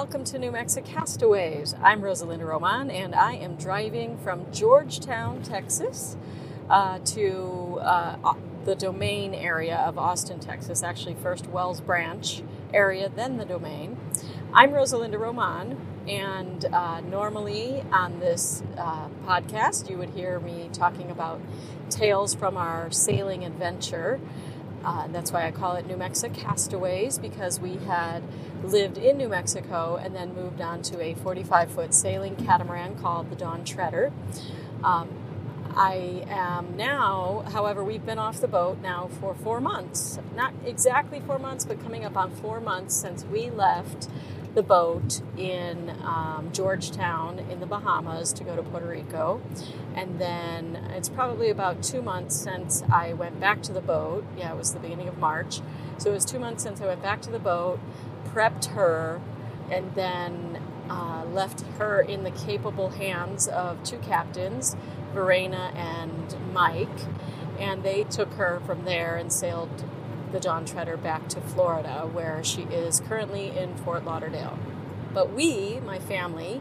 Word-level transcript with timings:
welcome 0.00 0.24
to 0.24 0.38
New 0.38 0.50
Mexico 0.50 0.88
Castaways. 0.88 1.74
I'm 1.82 2.00
Rosalinda 2.00 2.46
Roman, 2.46 2.90
and 2.90 3.14
I 3.14 3.34
am 3.34 3.56
driving 3.56 4.16
from 4.16 4.50
Georgetown, 4.50 5.42
Texas, 5.42 6.16
uh, 6.70 7.00
to 7.00 7.78
uh, 7.82 8.32
the 8.64 8.74
domain 8.74 9.34
area 9.34 9.76
of 9.76 9.98
Austin, 9.98 10.40
Texas. 10.40 10.82
Actually, 10.82 11.16
first 11.16 11.48
Wells 11.48 11.82
Branch 11.82 12.42
area, 12.72 13.10
then 13.14 13.36
the 13.36 13.44
domain. 13.44 13.98
I'm 14.54 14.70
Rosalinda 14.70 15.18
Roman, 15.18 15.76
and 16.08 16.64
uh, 16.64 17.02
normally 17.02 17.84
on 17.92 18.20
this 18.20 18.62
uh, 18.78 19.08
podcast, 19.26 19.90
you 19.90 19.98
would 19.98 20.10
hear 20.10 20.40
me 20.40 20.70
talking 20.72 21.10
about 21.10 21.42
tales 21.90 22.34
from 22.34 22.56
our 22.56 22.90
sailing 22.90 23.44
adventure. 23.44 24.18
Uh, 24.84 25.06
that's 25.08 25.30
why 25.30 25.46
I 25.46 25.50
call 25.50 25.76
it 25.76 25.86
New 25.86 25.96
Mexico 25.96 26.34
Castaways 26.34 27.18
because 27.18 27.60
we 27.60 27.76
had 27.76 28.22
lived 28.62 28.96
in 28.96 29.18
New 29.18 29.28
Mexico 29.28 30.00
and 30.02 30.14
then 30.14 30.34
moved 30.34 30.60
on 30.60 30.82
to 30.82 31.00
a 31.00 31.14
45 31.14 31.70
foot 31.70 31.94
sailing 31.94 32.36
catamaran 32.36 32.96
called 32.96 33.30
the 33.30 33.36
Dawn 33.36 33.64
Treader. 33.64 34.12
Um, 34.82 35.10
I 35.76 36.24
am 36.28 36.76
now, 36.76 37.44
however, 37.52 37.84
we've 37.84 38.04
been 38.04 38.18
off 38.18 38.40
the 38.40 38.48
boat 38.48 38.78
now 38.82 39.08
for 39.20 39.34
four 39.34 39.60
months. 39.60 40.18
Not 40.34 40.52
exactly 40.64 41.20
four 41.20 41.38
months, 41.38 41.64
but 41.64 41.80
coming 41.82 42.04
up 42.04 42.16
on 42.16 42.30
four 42.30 42.60
months 42.60 42.94
since 42.96 43.24
we 43.24 43.50
left 43.50 44.08
the 44.54 44.62
boat 44.62 45.20
in 45.36 45.90
um, 46.02 46.50
Georgetown 46.52 47.38
in 47.38 47.60
the 47.60 47.66
Bahamas 47.66 48.32
to 48.34 48.44
go 48.44 48.56
to 48.56 48.62
Puerto 48.62 48.86
Rico. 48.86 49.40
And 49.94 50.18
then 50.18 50.76
it's 50.96 51.08
probably 51.08 51.50
about 51.50 51.82
two 51.82 52.02
months 52.02 52.36
since 52.36 52.82
I 52.92 53.12
went 53.12 53.38
back 53.38 53.62
to 53.62 53.72
the 53.72 53.80
boat. 53.80 54.24
Yeah, 54.36 54.52
it 54.52 54.56
was 54.56 54.72
the 54.72 54.80
beginning 54.80 55.08
of 55.08 55.18
March. 55.18 55.60
So 55.98 56.10
it 56.10 56.14
was 56.14 56.24
two 56.24 56.38
months 56.38 56.62
since 56.62 56.80
I 56.80 56.86
went 56.86 57.02
back 57.02 57.22
to 57.22 57.30
the 57.30 57.38
boat, 57.38 57.78
prepped 58.32 58.66
her, 58.66 59.20
and 59.70 59.94
then 59.94 60.60
uh, 60.88 61.24
left 61.32 61.60
her 61.78 62.00
in 62.00 62.24
the 62.24 62.32
capable 62.32 62.90
hands 62.90 63.46
of 63.46 63.82
two 63.84 63.98
captains, 63.98 64.76
Verena 65.14 65.72
and 65.76 66.52
Mike. 66.52 66.88
And 67.58 67.82
they 67.82 68.04
took 68.04 68.32
her 68.34 68.60
from 68.66 68.84
there 68.84 69.16
and 69.16 69.32
sailed 69.32 69.84
the 70.32 70.40
Dawn 70.40 70.64
Treader 70.64 70.96
back 70.96 71.28
to 71.28 71.40
Florida, 71.40 72.08
where 72.12 72.42
she 72.44 72.62
is 72.62 73.00
currently 73.00 73.56
in 73.56 73.74
Fort 73.76 74.04
Lauderdale. 74.04 74.58
But 75.12 75.32
we, 75.32 75.80
my 75.80 75.98
family, 75.98 76.60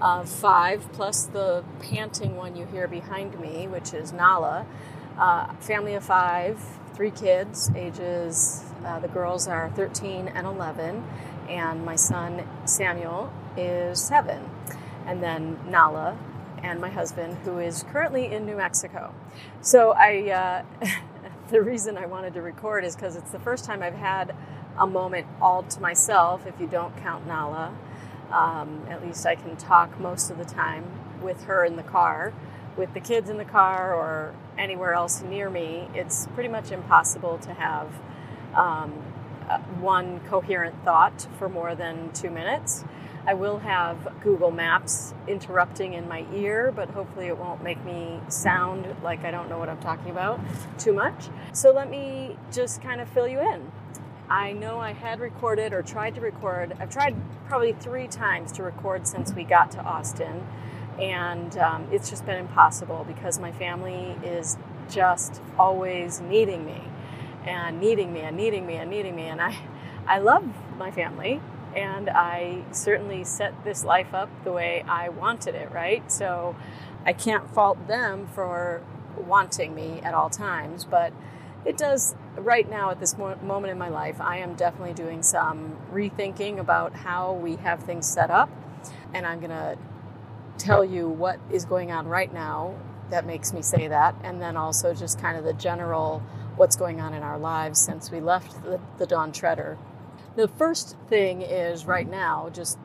of 0.00 0.28
five 0.28 0.92
plus 0.92 1.24
the 1.24 1.64
panting 1.80 2.36
one 2.36 2.56
you 2.56 2.66
hear 2.66 2.86
behind 2.86 3.38
me, 3.40 3.66
which 3.66 3.94
is 3.94 4.12
Nala, 4.12 4.66
uh, 5.18 5.52
family 5.54 5.94
of 5.94 6.04
five, 6.04 6.60
three 6.94 7.10
kids, 7.10 7.70
ages 7.74 8.62
uh, 8.84 8.98
the 9.00 9.08
girls 9.08 9.48
are 9.48 9.70
13 9.70 10.28
and 10.28 10.46
11, 10.46 11.04
and 11.48 11.84
my 11.84 11.96
son 11.96 12.46
Samuel 12.64 13.32
is 13.56 14.00
seven, 14.00 14.50
and 15.06 15.22
then 15.22 15.58
Nala 15.68 16.18
and 16.62 16.80
my 16.80 16.90
husband, 16.90 17.36
who 17.44 17.58
is 17.58 17.84
currently 17.84 18.26
in 18.32 18.44
New 18.46 18.56
Mexico. 18.56 19.14
So 19.60 19.92
I. 19.92 20.64
Uh, 20.82 20.86
the 21.50 21.62
reason 21.62 21.96
I 21.96 22.06
wanted 22.06 22.34
to 22.34 22.42
record 22.42 22.84
is 22.84 22.96
because 22.96 23.16
it's 23.16 23.30
the 23.30 23.38
first 23.38 23.64
time 23.64 23.82
I've 23.82 23.94
had 23.94 24.34
a 24.78 24.86
moment 24.86 25.26
all 25.40 25.62
to 25.62 25.80
myself, 25.80 26.46
if 26.46 26.58
you 26.60 26.66
don't 26.66 26.96
count 26.98 27.26
Nala. 27.26 27.74
Um, 28.30 28.84
at 28.90 29.04
least 29.04 29.24
I 29.24 29.36
can 29.36 29.56
talk 29.56 29.98
most 30.00 30.30
of 30.30 30.38
the 30.38 30.44
time 30.44 30.84
with 31.22 31.44
her 31.44 31.64
in 31.64 31.76
the 31.76 31.82
car. 31.82 32.34
With 32.76 32.92
the 32.92 33.00
kids 33.00 33.30
in 33.30 33.38
the 33.38 33.44
car 33.44 33.94
or 33.94 34.34
anywhere 34.58 34.92
else 34.92 35.22
near 35.22 35.48
me, 35.48 35.88
it's 35.94 36.26
pretty 36.34 36.48
much 36.48 36.72
impossible 36.72 37.38
to 37.38 37.54
have 37.54 37.88
um, 38.54 38.92
uh, 39.48 39.58
one 39.80 40.20
coherent 40.28 40.74
thought 40.84 41.26
for 41.38 41.48
more 41.48 41.74
than 41.74 42.12
two 42.12 42.30
minutes. 42.30 42.84
I 43.28 43.34
will 43.34 43.58
have 43.58 44.20
Google 44.22 44.52
Maps 44.52 45.12
interrupting 45.26 45.94
in 45.94 46.06
my 46.06 46.24
ear, 46.32 46.72
but 46.74 46.88
hopefully 46.90 47.26
it 47.26 47.36
won't 47.36 47.60
make 47.60 47.84
me 47.84 48.20
sound 48.28 48.86
like 49.02 49.24
I 49.24 49.32
don't 49.32 49.48
know 49.48 49.58
what 49.58 49.68
I'm 49.68 49.80
talking 49.80 50.12
about 50.12 50.38
too 50.78 50.92
much. 50.92 51.26
So 51.52 51.72
let 51.72 51.90
me 51.90 52.36
just 52.52 52.80
kind 52.82 53.00
of 53.00 53.08
fill 53.08 53.26
you 53.26 53.40
in. 53.40 53.72
I 54.30 54.52
know 54.52 54.78
I 54.78 54.92
had 54.92 55.18
recorded 55.18 55.72
or 55.72 55.82
tried 55.82 56.14
to 56.14 56.20
record, 56.20 56.76
I've 56.78 56.90
tried 56.90 57.16
probably 57.48 57.72
three 57.72 58.06
times 58.06 58.52
to 58.52 58.62
record 58.62 59.08
since 59.08 59.32
we 59.32 59.42
got 59.42 59.72
to 59.72 59.80
Austin, 59.80 60.46
and 61.00 61.56
um, 61.58 61.88
it's 61.90 62.08
just 62.08 62.24
been 62.26 62.38
impossible 62.38 63.04
because 63.08 63.40
my 63.40 63.50
family 63.52 64.16
is 64.24 64.56
just 64.88 65.40
always 65.58 66.20
needing 66.20 66.64
me 66.64 66.80
and 67.44 67.80
needing 67.80 68.12
me 68.12 68.20
and 68.20 68.36
needing 68.36 68.66
me 68.66 68.74
and 68.74 68.88
needing 68.88 69.16
me. 69.16 69.24
And 69.24 69.40
I, 69.40 69.56
I 70.06 70.18
love 70.18 70.44
my 70.78 70.92
family 70.92 71.40
and 71.76 72.08
I 72.08 72.64
certainly 72.72 73.22
set 73.24 73.64
this 73.64 73.84
life 73.84 74.14
up 74.14 74.30
the 74.44 74.52
way 74.52 74.84
I 74.88 75.10
wanted 75.10 75.54
it, 75.54 75.70
right? 75.70 76.10
So 76.10 76.56
I 77.04 77.12
can't 77.12 77.48
fault 77.54 77.86
them 77.86 78.26
for 78.34 78.82
wanting 79.16 79.74
me 79.74 80.00
at 80.02 80.14
all 80.14 80.30
times, 80.30 80.84
but 80.84 81.12
it 81.64 81.76
does 81.76 82.14
right 82.36 82.68
now 82.68 82.90
at 82.90 83.00
this 83.00 83.16
moment 83.18 83.66
in 83.66 83.78
my 83.78 83.88
life. 83.88 84.20
I 84.20 84.38
am 84.38 84.54
definitely 84.54 84.94
doing 84.94 85.22
some 85.22 85.76
rethinking 85.92 86.58
about 86.58 86.94
how 86.94 87.34
we 87.34 87.56
have 87.56 87.82
things 87.82 88.06
set 88.06 88.30
up, 88.30 88.50
and 89.12 89.26
I'm 89.26 89.38
going 89.38 89.50
to 89.50 89.76
tell 90.58 90.84
you 90.84 91.08
what 91.08 91.38
is 91.50 91.66
going 91.66 91.92
on 91.92 92.06
right 92.06 92.32
now 92.32 92.74
that 93.10 93.26
makes 93.26 93.52
me 93.52 93.62
say 93.62 93.88
that, 93.88 94.16
and 94.24 94.40
then 94.40 94.56
also 94.56 94.94
just 94.94 95.20
kind 95.20 95.36
of 95.36 95.44
the 95.44 95.52
general 95.52 96.22
what's 96.56 96.76
going 96.76 97.00
on 97.00 97.12
in 97.12 97.22
our 97.22 97.38
lives 97.38 97.80
since 97.80 98.10
we 98.10 98.18
left 98.20 98.62
the, 98.64 98.80
the 98.98 99.06
Dawn 99.06 99.30
Treader 99.30 99.76
the 100.36 100.46
first 100.46 100.96
thing 101.08 101.40
is 101.40 101.86
right 101.86 102.08
now 102.08 102.50
just 102.52 102.78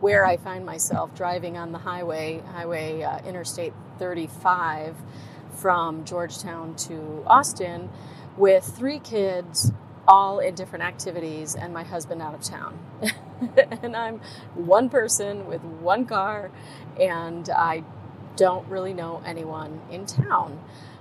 where 0.00 0.24
I 0.24 0.36
find 0.38 0.64
myself 0.64 1.14
driving 1.14 1.56
on 1.56 1.72
the 1.72 1.78
highway, 1.78 2.40
Highway 2.52 3.02
uh, 3.02 3.18
Interstate 3.26 3.74
35 3.98 4.96
from 5.54 6.04
Georgetown 6.04 6.74
to 6.76 7.22
Austin 7.26 7.90
with 8.36 8.64
three 8.64 9.00
kids, 9.00 9.72
all 10.06 10.38
in 10.38 10.54
different 10.54 10.84
activities, 10.84 11.54
and 11.54 11.74
my 11.74 11.82
husband 11.82 12.22
out 12.22 12.32
of 12.32 12.42
town. 12.42 12.78
and 13.82 13.96
I'm 13.96 14.20
one 14.54 14.88
person 14.88 15.46
with 15.46 15.62
one 15.62 16.06
car, 16.06 16.50
and 16.98 17.50
I 17.50 17.82
don't 18.36 18.66
really 18.68 18.94
know 18.94 19.20
anyone 19.26 19.80
in 19.90 20.06
town. 20.06 20.60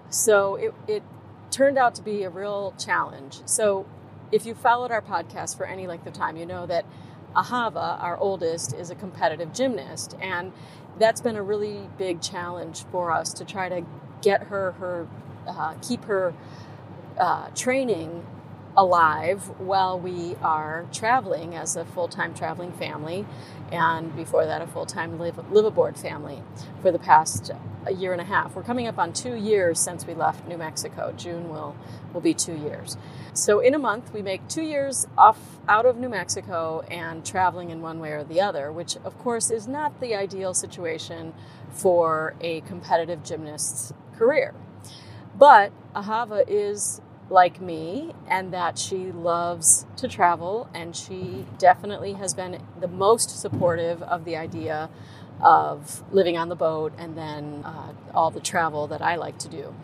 So 0.10 0.56
it, 0.56 0.74
it 0.88 1.04
turned 1.52 1.78
out 1.78 1.96
to 1.96 2.02
be 2.02 2.24
a 2.24 2.30
real 2.30 2.74
challenge. 2.78 3.42
So 3.46 3.86
if 4.32 4.46
you 4.46 4.54
followed 4.54 4.92
our 4.92 5.02
podcast 5.02 5.58
for 5.58 5.66
any 5.66 5.88
length 5.88 6.06
of 6.08 6.14
time, 6.14 6.38
you 6.38 6.46
know 6.46 6.66
that 6.66 6.86
Ahava, 7.36 8.02
our 8.02 8.18
oldest, 8.18 8.74
is 8.74 8.90
a 8.90 8.96
competitive 8.96 9.54
gymnast, 9.54 10.16
and 10.22 10.52
that's 10.98 11.22
been 11.22 11.36
a 11.36 11.44
really 11.44 11.90
big 11.98 12.22
challenge 12.22 12.84
for 12.92 13.12
us 13.12 13.34
to 13.34 13.46
try 13.46 13.70
to 13.70 13.86
get 14.22 14.44
her 14.44 14.72
her 14.74 15.08
uh, 15.48 15.76
keep 15.82 16.04
her 16.06 16.34
uh, 17.18 17.50
training 17.50 18.26
alive 18.78 19.50
while 19.60 20.00
we 20.00 20.36
are 20.44 20.86
traveling 20.94 21.56
as 21.56 21.76
a 21.76 21.84
full-time 21.84 22.34
traveling 22.36 22.72
family 22.72 23.26
and 23.72 24.16
before 24.16 24.46
that 24.46 24.62
a 24.62 24.68
full-time 24.68 25.20
live, 25.20 25.52
live 25.52 25.66
aboard 25.66 25.98
family 25.98 26.44
for 26.82 26.92
the 26.92 27.00
past 27.00 27.52
a 27.88 27.94
year 27.94 28.12
and 28.12 28.22
a 28.22 28.26
half. 28.26 28.56
We're 28.56 28.64
coming 28.64 28.88
up 28.88 29.00
on 29.00 29.14
two 29.14 29.34
years 29.34 29.80
since 29.80 30.06
we 30.06 30.14
left 30.14 30.48
new 30.48 30.58
mexico. 30.58 31.12
June 31.18 31.50
will 31.50 31.76
will 32.14 32.22
be 32.22 32.34
two 32.34 32.54
years. 32.54 32.98
So 33.34 33.60
in 33.60 33.74
a 33.74 33.80
month 33.80 34.14
we 34.14 34.22
make 34.22 34.48
two 34.48 34.62
years 34.62 35.08
off 35.18 35.40
out 35.68 35.86
of 35.86 35.98
new 35.98 36.10
mexico 36.10 36.82
and 36.90 37.26
traveling 37.26 37.72
in 37.72 37.82
one 37.82 38.00
way 38.00 38.12
or 38.12 38.24
the 38.24 38.42
other 38.42 38.72
which 38.72 38.96
of 39.04 39.18
course 39.18 39.50
is 39.50 39.68
not 39.68 40.00
the 40.02 40.14
ideal 40.16 40.54
situation 40.54 41.34
for 41.70 42.36
a 42.42 42.62
competitive 42.62 43.24
gymnast's 43.24 43.94
career. 44.16 44.54
But 45.36 45.72
ahava 45.96 46.44
is 46.48 47.02
like 47.30 47.60
me 47.60 48.14
and 48.28 48.54
that 48.54 48.78
she 48.78 49.12
loves 49.12 49.86
to 49.98 50.08
travel 50.08 50.70
and 50.74 50.96
she 50.96 51.46
definitely 51.58 52.14
has 52.14 52.34
been 52.34 52.62
the 52.80 52.88
most 52.88 53.42
supportive 53.42 54.02
of 54.04 54.26
the 54.26 54.36
idea 54.36 54.90
of 55.42 56.04
living 56.12 56.38
on 56.38 56.50
the 56.50 56.56
boat 56.56 56.94
and 56.98 57.18
then 57.18 57.62
uh, 57.64 57.92
all 58.14 58.32
the 58.32 58.40
travel 58.40 58.88
that 58.88 59.02
I 59.02 59.16
like 59.16 59.38
to 59.40 59.50
do. 59.50 59.76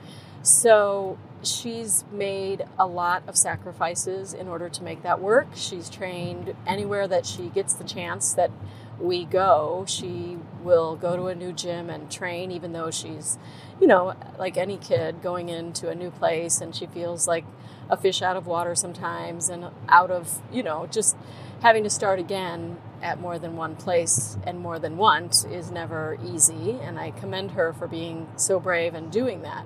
So 0.42 1.18
she's 1.44 2.04
made 2.12 2.66
a 2.80 2.88
lot 2.88 3.24
of 3.28 3.38
sacrifices 3.38 4.34
in 4.34 4.48
order 4.48 4.70
to 4.70 4.84
make 4.84 5.04
that 5.04 5.20
work. 5.20 5.48
She's 5.56 5.90
trained 5.90 6.56
anywhere 6.66 7.08
that 7.08 7.26
she 7.26 7.50
gets 7.50 7.74
the 7.74 7.84
chance 7.84 8.34
that 8.34 8.52
we 9.00 9.26
go, 9.26 9.86
she 9.88 10.38
will 10.64 10.96
go 10.96 11.16
to 11.16 11.28
a 11.28 11.36
new 11.36 11.52
gym 11.52 11.90
and 11.90 12.12
train, 12.12 12.52
even 12.52 12.74
though 12.74 12.92
she's, 12.92 13.38
you 13.80 13.88
know, 13.88 14.14
like 14.38 14.58
any 14.58 14.78
kid 14.78 15.22
going 15.22 15.50
into 15.50 15.90
a 15.90 15.96
new 15.96 16.12
place 16.12 16.62
and 16.62 16.76
she 16.76 16.86
feels 16.88 17.28
like 17.28 17.46
a 17.90 17.98
fish 17.98 18.22
out 18.22 18.38
of 18.38 18.48
water 18.48 18.76
sometimes 18.76 19.50
and 19.50 19.66
out 19.90 20.12
of, 20.12 20.42
you 20.52 20.64
know, 20.64 20.88
just 20.92 21.18
having 21.62 21.84
to 21.84 21.90
start 21.90 22.20
again 22.20 22.78
at 23.02 23.20
more 23.20 23.38
than 23.38 23.56
one 23.56 23.76
place 23.76 24.38
and 24.46 24.60
more 24.60 24.80
than 24.80 24.98
once 24.98 25.44
is 25.44 25.72
never 25.72 26.18
easy. 26.26 26.78
And 26.82 26.98
I 26.98 27.12
commend 27.12 27.52
her 27.52 27.74
for 27.74 27.88
being 27.88 28.28
so 28.38 28.60
brave 28.60 28.94
and 28.94 29.12
doing 29.12 29.42
that. 29.42 29.66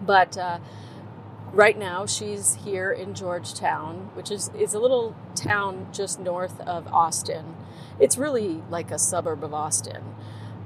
But, 0.00 0.36
uh, 0.38 0.58
right 1.52 1.78
now 1.78 2.06
she's 2.06 2.54
here 2.64 2.92
in 2.92 3.14
Georgetown, 3.14 4.10
which 4.14 4.30
is, 4.30 4.50
is 4.58 4.74
a 4.74 4.78
little 4.78 5.16
town 5.34 5.88
just 5.92 6.20
north 6.20 6.60
of 6.60 6.86
Austin. 6.88 7.56
It's 7.98 8.16
really 8.16 8.62
like 8.70 8.90
a 8.90 8.98
suburb 8.98 9.44
of 9.44 9.52
Austin. 9.52 10.02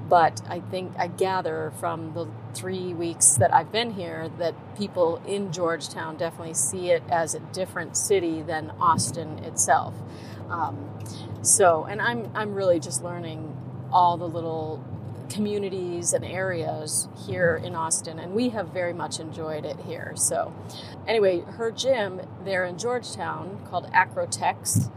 But 0.07 0.41
I 0.47 0.59
think 0.59 0.93
I 0.99 1.07
gather 1.07 1.73
from 1.79 2.13
the 2.13 2.27
three 2.53 2.93
weeks 2.93 3.37
that 3.37 3.51
I've 3.53 3.71
been 3.71 3.91
here 3.91 4.29
that 4.37 4.53
people 4.77 5.19
in 5.25 5.51
Georgetown 5.51 6.15
definitely 6.15 6.53
see 6.53 6.91
it 6.91 7.01
as 7.09 7.33
a 7.33 7.39
different 7.39 7.97
city 7.97 8.43
than 8.43 8.71
Austin 8.79 9.39
itself. 9.39 9.95
Um, 10.47 10.91
so, 11.41 11.85
and 11.85 11.99
I'm 12.01 12.29
I'm 12.35 12.53
really 12.53 12.79
just 12.79 13.03
learning 13.03 13.57
all 13.91 14.17
the 14.17 14.27
little 14.27 14.83
communities 15.29 16.13
and 16.13 16.23
areas 16.25 17.07
here 17.27 17.61
in 17.63 17.75
Austin, 17.75 18.19
and 18.19 18.33
we 18.33 18.49
have 18.49 18.69
very 18.69 18.93
much 18.93 19.19
enjoyed 19.19 19.65
it 19.65 19.79
here. 19.81 20.13
So, 20.15 20.53
anyway, 21.07 21.41
her 21.41 21.71
gym 21.71 22.21
there 22.43 22.65
in 22.65 22.77
Georgetown 22.77 23.65
called 23.69 23.91
Acrotex 23.91 24.91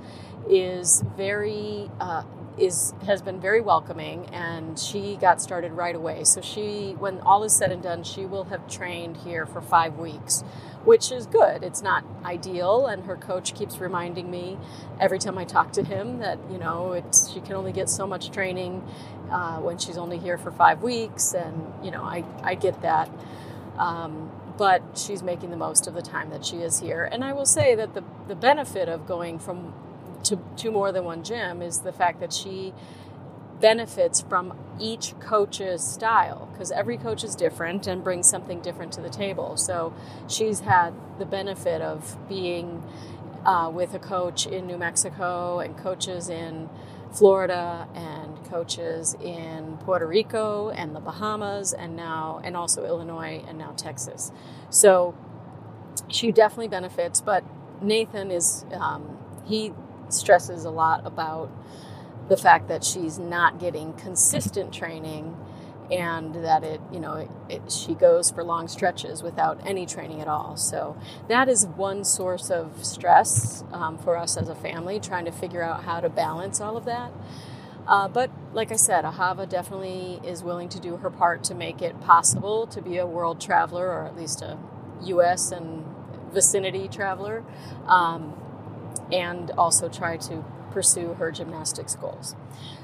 is 0.48 1.02
very 1.16 1.90
uh, 2.00 2.22
is 2.58 2.94
has 3.06 3.22
been 3.22 3.40
very 3.40 3.60
welcoming, 3.60 4.26
and 4.26 4.78
she 4.78 5.16
got 5.16 5.40
started 5.40 5.72
right 5.72 5.94
away. 5.94 6.24
So 6.24 6.40
she, 6.40 6.94
when 6.98 7.20
all 7.20 7.44
is 7.44 7.56
said 7.56 7.72
and 7.72 7.82
done, 7.82 8.02
she 8.04 8.26
will 8.26 8.44
have 8.44 8.68
trained 8.68 9.18
here 9.18 9.46
for 9.46 9.60
five 9.60 9.96
weeks, 9.98 10.42
which 10.84 11.12
is 11.12 11.26
good. 11.26 11.62
It's 11.62 11.82
not 11.82 12.04
ideal, 12.24 12.86
and 12.86 13.04
her 13.04 13.16
coach 13.16 13.54
keeps 13.54 13.78
reminding 13.78 14.30
me 14.30 14.58
every 15.00 15.18
time 15.18 15.38
I 15.38 15.44
talk 15.44 15.72
to 15.72 15.82
him 15.84 16.18
that 16.18 16.38
you 16.50 16.58
know 16.58 16.92
it's 16.92 17.30
she 17.32 17.40
can 17.40 17.54
only 17.54 17.72
get 17.72 17.88
so 17.88 18.06
much 18.06 18.30
training 18.30 18.86
uh, 19.30 19.58
when 19.58 19.78
she's 19.78 19.98
only 19.98 20.18
here 20.18 20.38
for 20.38 20.50
five 20.52 20.82
weeks, 20.82 21.34
and 21.34 21.72
you 21.84 21.90
know 21.90 22.02
I 22.02 22.24
I 22.42 22.54
get 22.54 22.82
that. 22.82 23.10
Um, 23.78 24.30
but 24.58 24.82
she's 24.98 25.22
making 25.22 25.50
the 25.50 25.56
most 25.56 25.86
of 25.86 25.94
the 25.94 26.02
time 26.02 26.30
that 26.30 26.44
she 26.44 26.56
is 26.56 26.80
here. 26.80 27.04
And 27.04 27.22
I 27.24 27.32
will 27.32 27.46
say 27.46 27.76
that 27.76 27.94
the, 27.94 28.02
the 28.26 28.34
benefit 28.34 28.88
of 28.88 29.06
going 29.06 29.38
from 29.38 29.72
to, 30.24 30.38
to 30.56 30.70
more 30.70 30.92
than 30.92 31.04
one 31.04 31.22
gym 31.22 31.62
is 31.62 31.80
the 31.80 31.92
fact 31.92 32.20
that 32.20 32.32
she 32.32 32.72
benefits 33.60 34.20
from 34.20 34.56
each 34.80 35.18
coach's 35.18 35.82
style 35.82 36.48
because 36.52 36.70
every 36.70 36.96
coach 36.96 37.24
is 37.24 37.34
different 37.34 37.86
and 37.86 38.04
brings 38.04 38.28
something 38.28 38.60
different 38.60 38.92
to 38.92 39.00
the 39.00 39.10
table. 39.10 39.56
So 39.56 39.92
she's 40.28 40.60
had 40.60 40.94
the 41.18 41.24
benefit 41.24 41.82
of 41.82 42.16
being 42.28 42.82
uh, 43.44 43.70
with 43.72 43.94
a 43.94 43.98
coach 43.98 44.46
in 44.46 44.66
New 44.66 44.78
Mexico 44.78 45.58
and 45.58 45.76
coaches 45.76 46.28
in 46.28 46.68
Florida 47.12 47.88
and 47.94 48.44
coaches 48.44 49.14
in 49.14 49.78
Puerto 49.78 50.06
Rico 50.06 50.68
and 50.70 50.94
the 50.94 51.00
Bahamas 51.00 51.72
and 51.72 51.96
now 51.96 52.40
and 52.44 52.56
also 52.56 52.84
Illinois 52.84 53.42
and 53.48 53.58
now 53.58 53.72
Texas. 53.76 54.30
So 54.70 55.14
she 56.08 56.30
definitely 56.32 56.68
benefits, 56.68 57.20
but 57.20 57.44
Nathan 57.80 58.30
is 58.30 58.64
um, 58.72 59.18
he 59.46 59.72
stresses 60.12 60.64
a 60.64 60.70
lot 60.70 61.06
about 61.06 61.50
the 62.28 62.36
fact 62.36 62.68
that 62.68 62.84
she's 62.84 63.18
not 63.18 63.58
getting 63.58 63.92
consistent 63.94 64.72
training 64.72 65.36
and 65.90 66.34
that 66.44 66.62
it 66.62 66.80
you 66.92 67.00
know 67.00 67.14
it, 67.14 67.30
it, 67.48 67.72
she 67.72 67.94
goes 67.94 68.30
for 68.30 68.44
long 68.44 68.68
stretches 68.68 69.22
without 69.22 69.58
any 69.66 69.86
training 69.86 70.20
at 70.20 70.28
all. 70.28 70.56
So 70.56 70.96
that 71.28 71.48
is 71.48 71.66
one 71.66 72.04
source 72.04 72.50
of 72.50 72.84
stress 72.84 73.64
um, 73.72 73.96
for 73.96 74.16
us 74.16 74.36
as 74.36 74.48
a 74.48 74.54
family 74.54 75.00
trying 75.00 75.24
to 75.24 75.32
figure 75.32 75.62
out 75.62 75.84
how 75.84 76.00
to 76.00 76.10
balance 76.10 76.60
all 76.60 76.76
of 76.76 76.84
that. 76.84 77.10
Uh, 77.86 78.06
but 78.06 78.30
like 78.52 78.70
i 78.70 78.76
said 78.76 79.02
ahava 79.02 79.48
definitely 79.48 80.20
is 80.22 80.42
willing 80.42 80.68
to 80.68 80.78
do 80.78 80.98
her 80.98 81.08
part 81.08 81.42
to 81.42 81.54
make 81.54 81.80
it 81.80 81.98
possible 82.02 82.66
to 82.66 82.82
be 82.82 82.98
a 82.98 83.06
world 83.06 83.40
traveler 83.40 83.86
or 83.86 84.04
at 84.04 84.14
least 84.14 84.42
a 84.42 84.58
us 85.00 85.52
and 85.52 85.84
vicinity 86.32 86.88
traveler. 86.88 87.44
Um, 87.86 88.34
and 89.12 89.50
also 89.52 89.88
try 89.88 90.16
to 90.16 90.44
pursue 90.70 91.14
her 91.14 91.30
gymnastics 91.30 91.94
goals. 91.96 92.36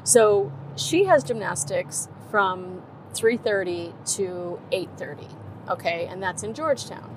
So 0.03 0.53
she 0.77 1.05
has 1.05 1.23
gymnastics 1.23 2.09
from 2.31 2.83
3:30 3.15 3.95
to 4.17 4.59
8:30, 4.73 5.29
okay, 5.69 6.07
and 6.07 6.23
that's 6.23 6.43
in 6.43 6.55
Georgetown. 6.55 7.15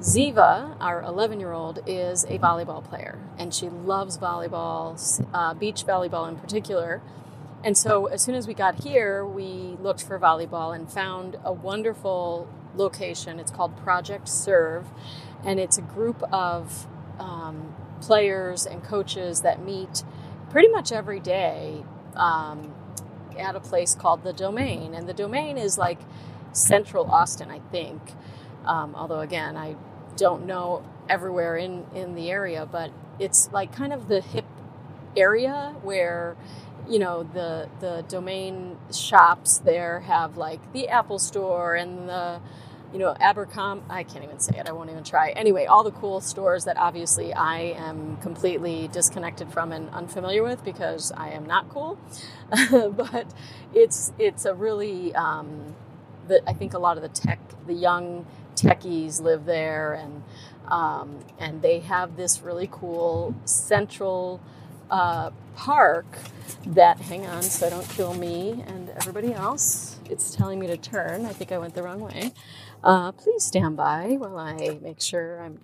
Ziva, 0.00 0.76
our 0.80 1.02
11-year-old, 1.02 1.80
is 1.86 2.24
a 2.24 2.38
volleyball 2.38 2.82
player, 2.82 3.18
and 3.38 3.54
she 3.54 3.68
loves 3.68 4.18
volleyball, 4.18 4.98
uh, 5.32 5.54
beach 5.54 5.86
volleyball 5.86 6.28
in 6.28 6.36
particular. 6.36 7.00
And 7.64 7.78
so, 7.78 8.06
as 8.06 8.20
soon 8.20 8.34
as 8.34 8.48
we 8.48 8.54
got 8.54 8.82
here, 8.82 9.24
we 9.24 9.76
looked 9.80 10.02
for 10.02 10.18
volleyball 10.18 10.74
and 10.74 10.90
found 10.90 11.36
a 11.44 11.52
wonderful 11.52 12.48
location. 12.74 13.38
It's 13.38 13.52
called 13.52 13.76
Project 13.76 14.28
Serve, 14.28 14.86
and 15.44 15.60
it's 15.60 15.78
a 15.78 15.82
group 15.82 16.22
of 16.32 16.88
um, 17.20 17.74
players 18.02 18.66
and 18.66 18.84
coaches 18.84 19.42
that 19.42 19.64
meet 19.64 20.04
pretty 20.50 20.68
much 20.68 20.92
every 20.92 21.20
day 21.20 21.84
um, 22.16 22.74
at 23.38 23.56
a 23.56 23.60
place 23.60 23.94
called 23.94 24.24
the 24.24 24.32
Domain. 24.32 24.94
And 24.94 25.08
the 25.08 25.14
Domain 25.14 25.56
is 25.56 25.78
like 25.78 26.00
central 26.52 27.10
Austin, 27.10 27.50
I 27.50 27.60
think. 27.70 28.02
Um, 28.66 28.94
although, 28.94 29.20
again, 29.20 29.56
I 29.56 29.76
don't 30.16 30.46
know 30.46 30.84
everywhere 31.08 31.56
in, 31.56 31.86
in 31.94 32.14
the 32.14 32.30
area, 32.30 32.66
but 32.70 32.92
it's 33.18 33.50
like 33.52 33.72
kind 33.72 33.92
of 33.92 34.08
the 34.08 34.20
hip 34.20 34.44
area 35.16 35.74
where 35.82 36.36
you 36.88 36.98
know 36.98 37.22
the 37.22 37.68
the 37.80 38.04
domain 38.08 38.76
shops 38.92 39.58
there 39.58 40.00
have 40.00 40.36
like 40.36 40.72
the 40.72 40.88
apple 40.88 41.18
store 41.18 41.74
and 41.76 42.08
the 42.08 42.40
you 42.92 42.98
know, 42.98 43.14
Abercom, 43.20 43.82
I 43.90 44.02
can't 44.04 44.24
even 44.24 44.38
say 44.38 44.58
it, 44.58 44.68
I 44.68 44.72
won't 44.72 44.90
even 44.90 45.04
try. 45.04 45.30
Anyway, 45.30 45.66
all 45.66 45.84
the 45.84 45.92
cool 45.92 46.20
stores 46.20 46.64
that 46.66 46.76
obviously 46.76 47.32
I 47.34 47.60
am 47.76 48.16
completely 48.18 48.88
disconnected 48.92 49.52
from 49.52 49.72
and 49.72 49.88
unfamiliar 49.90 50.42
with 50.42 50.64
because 50.64 51.12
I 51.12 51.30
am 51.30 51.46
not 51.46 51.68
cool. 51.70 51.98
but 52.70 53.26
it's 53.74 54.12
it's 54.18 54.44
a 54.44 54.54
really, 54.54 55.14
um, 55.14 55.74
the, 56.28 56.42
I 56.48 56.52
think 56.52 56.74
a 56.74 56.78
lot 56.78 56.96
of 56.96 57.02
the 57.02 57.08
tech, 57.08 57.40
the 57.66 57.74
young 57.74 58.26
techies 58.56 59.20
live 59.20 59.44
there 59.46 59.94
and 59.94 60.22
um, 60.68 61.20
and 61.38 61.62
they 61.62 61.80
have 61.80 62.16
this 62.16 62.42
really 62.42 62.68
cool 62.70 63.34
central 63.44 64.40
uh, 64.90 65.30
park 65.56 66.06
that, 66.66 67.00
hang 67.00 67.26
on 67.26 67.42
so 67.42 67.66
I 67.66 67.70
don't 67.70 67.88
kill 67.88 68.14
me 68.14 68.62
and 68.66 68.90
everybody 68.90 69.32
else. 69.32 69.98
It's 70.08 70.34
telling 70.34 70.58
me 70.58 70.66
to 70.68 70.76
turn. 70.76 71.26
I 71.26 71.32
think 71.32 71.52
I 71.52 71.58
went 71.58 71.74
the 71.74 71.82
wrong 71.82 72.00
way. 72.00 72.32
Uh, 72.82 73.12
please 73.12 73.44
stand 73.44 73.76
by 73.76 74.16
while 74.18 74.38
I 74.38 74.78
make 74.82 75.00
sure 75.00 75.40
I'm 75.42 75.60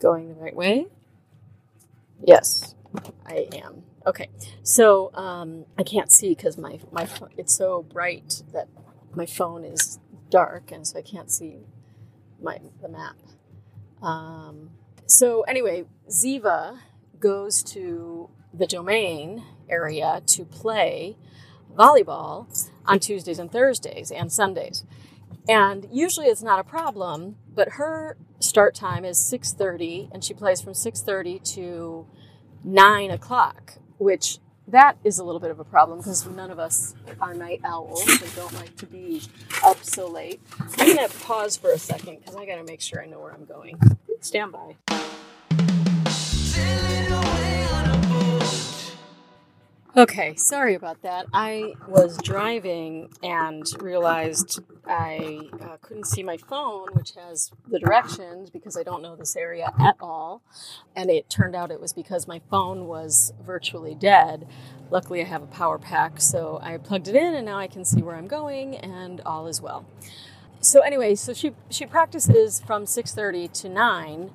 going 0.00 0.28
the 0.28 0.34
right 0.34 0.56
way. 0.56 0.86
Yes, 2.24 2.74
I 3.26 3.48
am. 3.52 3.82
Okay, 4.06 4.28
so 4.62 5.12
um, 5.14 5.66
I 5.78 5.82
can't 5.82 6.10
see 6.10 6.30
because 6.30 6.58
my 6.58 6.80
my 6.90 7.06
it's 7.36 7.54
so 7.54 7.82
bright 7.82 8.42
that 8.52 8.68
my 9.14 9.26
phone 9.26 9.64
is 9.64 9.98
dark, 10.30 10.72
and 10.72 10.86
so 10.86 10.98
I 10.98 11.02
can't 11.02 11.30
see 11.30 11.58
my 12.40 12.58
the 12.80 12.88
map. 12.88 13.16
Um, 14.02 14.70
so 15.06 15.42
anyway, 15.42 15.84
Ziva 16.08 16.78
goes 17.20 17.62
to 17.64 18.30
the 18.52 18.66
domain 18.66 19.44
area 19.68 20.22
to 20.26 20.44
play 20.44 21.16
volleyball 21.76 22.46
on 22.86 22.98
Tuesdays 22.98 23.38
and 23.38 23.50
Thursdays 23.52 24.10
and 24.10 24.32
Sundays. 24.32 24.84
And 25.48 25.88
usually 25.90 26.26
it's 26.26 26.42
not 26.42 26.58
a 26.58 26.64
problem, 26.64 27.36
but 27.54 27.70
her 27.72 28.16
start 28.40 28.74
time 28.74 29.04
is 29.04 29.18
6.30 29.18 30.12
and 30.12 30.24
she 30.24 30.34
plays 30.34 30.60
from 30.60 30.72
6.30 30.72 31.42
to 31.54 32.06
9 32.64 33.10
o'clock, 33.10 33.74
which 33.98 34.38
that 34.68 34.96
is 35.04 35.18
a 35.18 35.24
little 35.24 35.40
bit 35.40 35.50
of 35.50 35.58
a 35.58 35.64
problem 35.64 35.98
because 35.98 36.26
none 36.26 36.50
of 36.50 36.58
us 36.58 36.94
are 37.20 37.34
night 37.34 37.60
owls 37.64 38.06
and 38.08 38.34
don't 38.34 38.52
like 38.54 38.76
to 38.76 38.86
be 38.86 39.22
up 39.64 39.82
so 39.82 40.08
late. 40.08 40.40
I'm 40.78 40.96
going 40.96 41.08
to 41.08 41.14
pause 41.18 41.56
for 41.56 41.72
a 41.72 41.78
second 41.78 42.20
because 42.20 42.36
I 42.36 42.46
got 42.46 42.56
to 42.56 42.64
make 42.64 42.80
sure 42.80 43.02
I 43.02 43.06
know 43.06 43.20
where 43.20 43.32
I'm 43.32 43.44
going. 43.44 43.78
Stand 44.20 44.52
by. 44.52 44.76
Okay, 49.94 50.34
sorry 50.36 50.74
about 50.74 51.02
that. 51.02 51.26
I 51.34 51.74
was 51.86 52.16
driving 52.16 53.10
and 53.22 53.66
realized 53.78 54.60
I 54.86 55.50
uh, 55.60 55.76
couldn't 55.82 56.06
see 56.06 56.22
my 56.22 56.38
phone, 56.38 56.88
which 56.94 57.12
has 57.14 57.50
the 57.68 57.78
directions 57.78 58.48
because 58.48 58.74
I 58.74 58.84
don't 58.84 59.02
know 59.02 59.16
this 59.16 59.36
area 59.36 59.70
at 59.78 59.96
all. 60.00 60.40
And 60.96 61.10
it 61.10 61.28
turned 61.28 61.54
out 61.54 61.70
it 61.70 61.78
was 61.78 61.92
because 61.92 62.26
my 62.26 62.40
phone 62.50 62.86
was 62.86 63.34
virtually 63.44 63.94
dead. 63.94 64.48
Luckily, 64.90 65.20
I 65.20 65.24
have 65.24 65.42
a 65.42 65.46
power 65.46 65.78
pack, 65.78 66.22
so 66.22 66.58
I 66.62 66.78
plugged 66.78 67.08
it 67.08 67.14
in 67.14 67.34
and 67.34 67.44
now 67.44 67.58
I 67.58 67.66
can 67.66 67.84
see 67.84 68.00
where 68.00 68.16
I'm 68.16 68.28
going 68.28 68.76
and 68.76 69.20
all 69.26 69.46
is 69.46 69.60
well. 69.60 69.84
So 70.60 70.80
anyway, 70.80 71.16
so 71.16 71.34
she 71.34 71.52
she 71.68 71.84
practices 71.84 72.62
from 72.66 72.86
6:30 72.86 73.52
to 73.60 73.68
9 73.68 74.30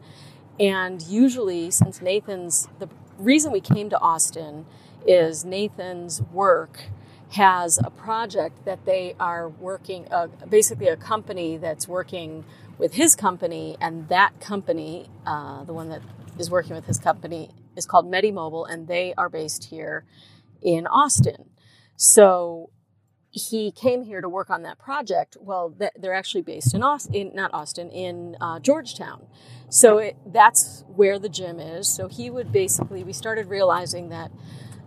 and 0.60 1.02
usually 1.02 1.72
since 1.72 2.00
Nathan's 2.00 2.68
the 2.78 2.90
reason 3.18 3.52
we 3.52 3.62
came 3.62 3.90
to 3.90 4.00
Austin 4.00 4.68
is 5.08 5.46
Nathan's 5.46 6.22
work 6.22 6.84
has 7.32 7.80
a 7.84 7.90
project 7.90 8.64
that 8.66 8.86
they 8.86 9.16
are 9.20 9.50
working, 9.50 10.08
uh, 10.12 10.28
basically 10.50 10.88
a 10.88 10.96
company 10.98 11.58
that's 11.58 11.88
working 11.88 12.46
with 12.78 12.94
his 12.94 13.16
company, 13.16 13.76
and 13.82 14.08
that 14.10 14.40
company, 14.40 15.10
uh, 15.26 15.64
the 15.64 15.74
one 15.74 15.90
that 15.90 16.02
is 16.38 16.50
working 16.52 16.76
with 16.76 16.86
his 16.86 17.00
company, 17.00 17.50
is 17.76 17.86
called 17.86 18.06
MediMobile, 18.06 18.70
and 18.70 18.88
they 18.88 19.14
are 19.18 19.30
based 19.30 19.66
here 19.66 20.06
in 20.62 20.88
Austin. 20.88 21.50
So 21.96 22.70
he 23.30 23.72
came 23.72 24.04
here 24.04 24.22
to 24.22 24.30
work 24.30 24.50
on 24.50 24.62
that 24.64 24.80
project. 24.80 25.38
Well, 25.40 25.76
they're 26.00 26.14
actually 26.14 26.44
based 26.44 26.74
in 26.74 26.82
Austin, 26.84 27.32
not 27.34 27.54
Austin, 27.54 27.90
in 27.90 28.38
uh, 28.40 28.60
Georgetown. 28.60 29.28
So 29.70 29.98
it, 29.98 30.16
that's 30.26 30.84
where 30.88 31.20
the 31.20 31.30
gym 31.30 31.60
is. 31.60 31.88
So 31.88 32.08
he 32.08 32.30
would 32.30 32.52
basically, 32.52 33.04
we 33.04 33.14
started 33.14 33.48
realizing 33.48 34.10
that 34.10 34.32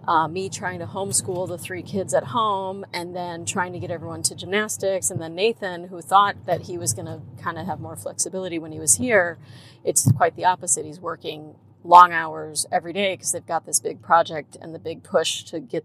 uh, 0.06 0.28
me 0.28 0.48
trying 0.48 0.78
to 0.78 0.86
homeschool 0.86 1.46
the 1.48 1.58
three 1.58 1.82
kids 1.82 2.14
at 2.14 2.24
home 2.24 2.84
and 2.92 3.14
then 3.14 3.44
trying 3.44 3.72
to 3.72 3.78
get 3.78 3.90
everyone 3.90 4.22
to 4.22 4.34
gymnastics, 4.34 5.10
and 5.10 5.20
then 5.20 5.34
Nathan, 5.34 5.88
who 5.88 6.00
thought 6.00 6.46
that 6.46 6.62
he 6.62 6.78
was 6.78 6.92
going 6.94 7.06
to 7.06 7.20
kind 7.42 7.58
of 7.58 7.66
have 7.66 7.80
more 7.80 7.96
flexibility 7.96 8.58
when 8.58 8.72
he 8.72 8.78
was 8.78 8.96
here, 8.96 9.38
it's 9.84 10.10
quite 10.12 10.36
the 10.36 10.44
opposite. 10.44 10.84
He's 10.84 11.00
working 11.00 11.56
long 11.84 12.12
hours 12.12 12.66
every 12.70 12.92
day 12.92 13.14
because 13.14 13.32
they've 13.32 13.46
got 13.46 13.66
this 13.66 13.80
big 13.80 14.02
project 14.02 14.56
and 14.60 14.74
the 14.74 14.78
big 14.78 15.02
push 15.02 15.44
to 15.44 15.60
get 15.60 15.84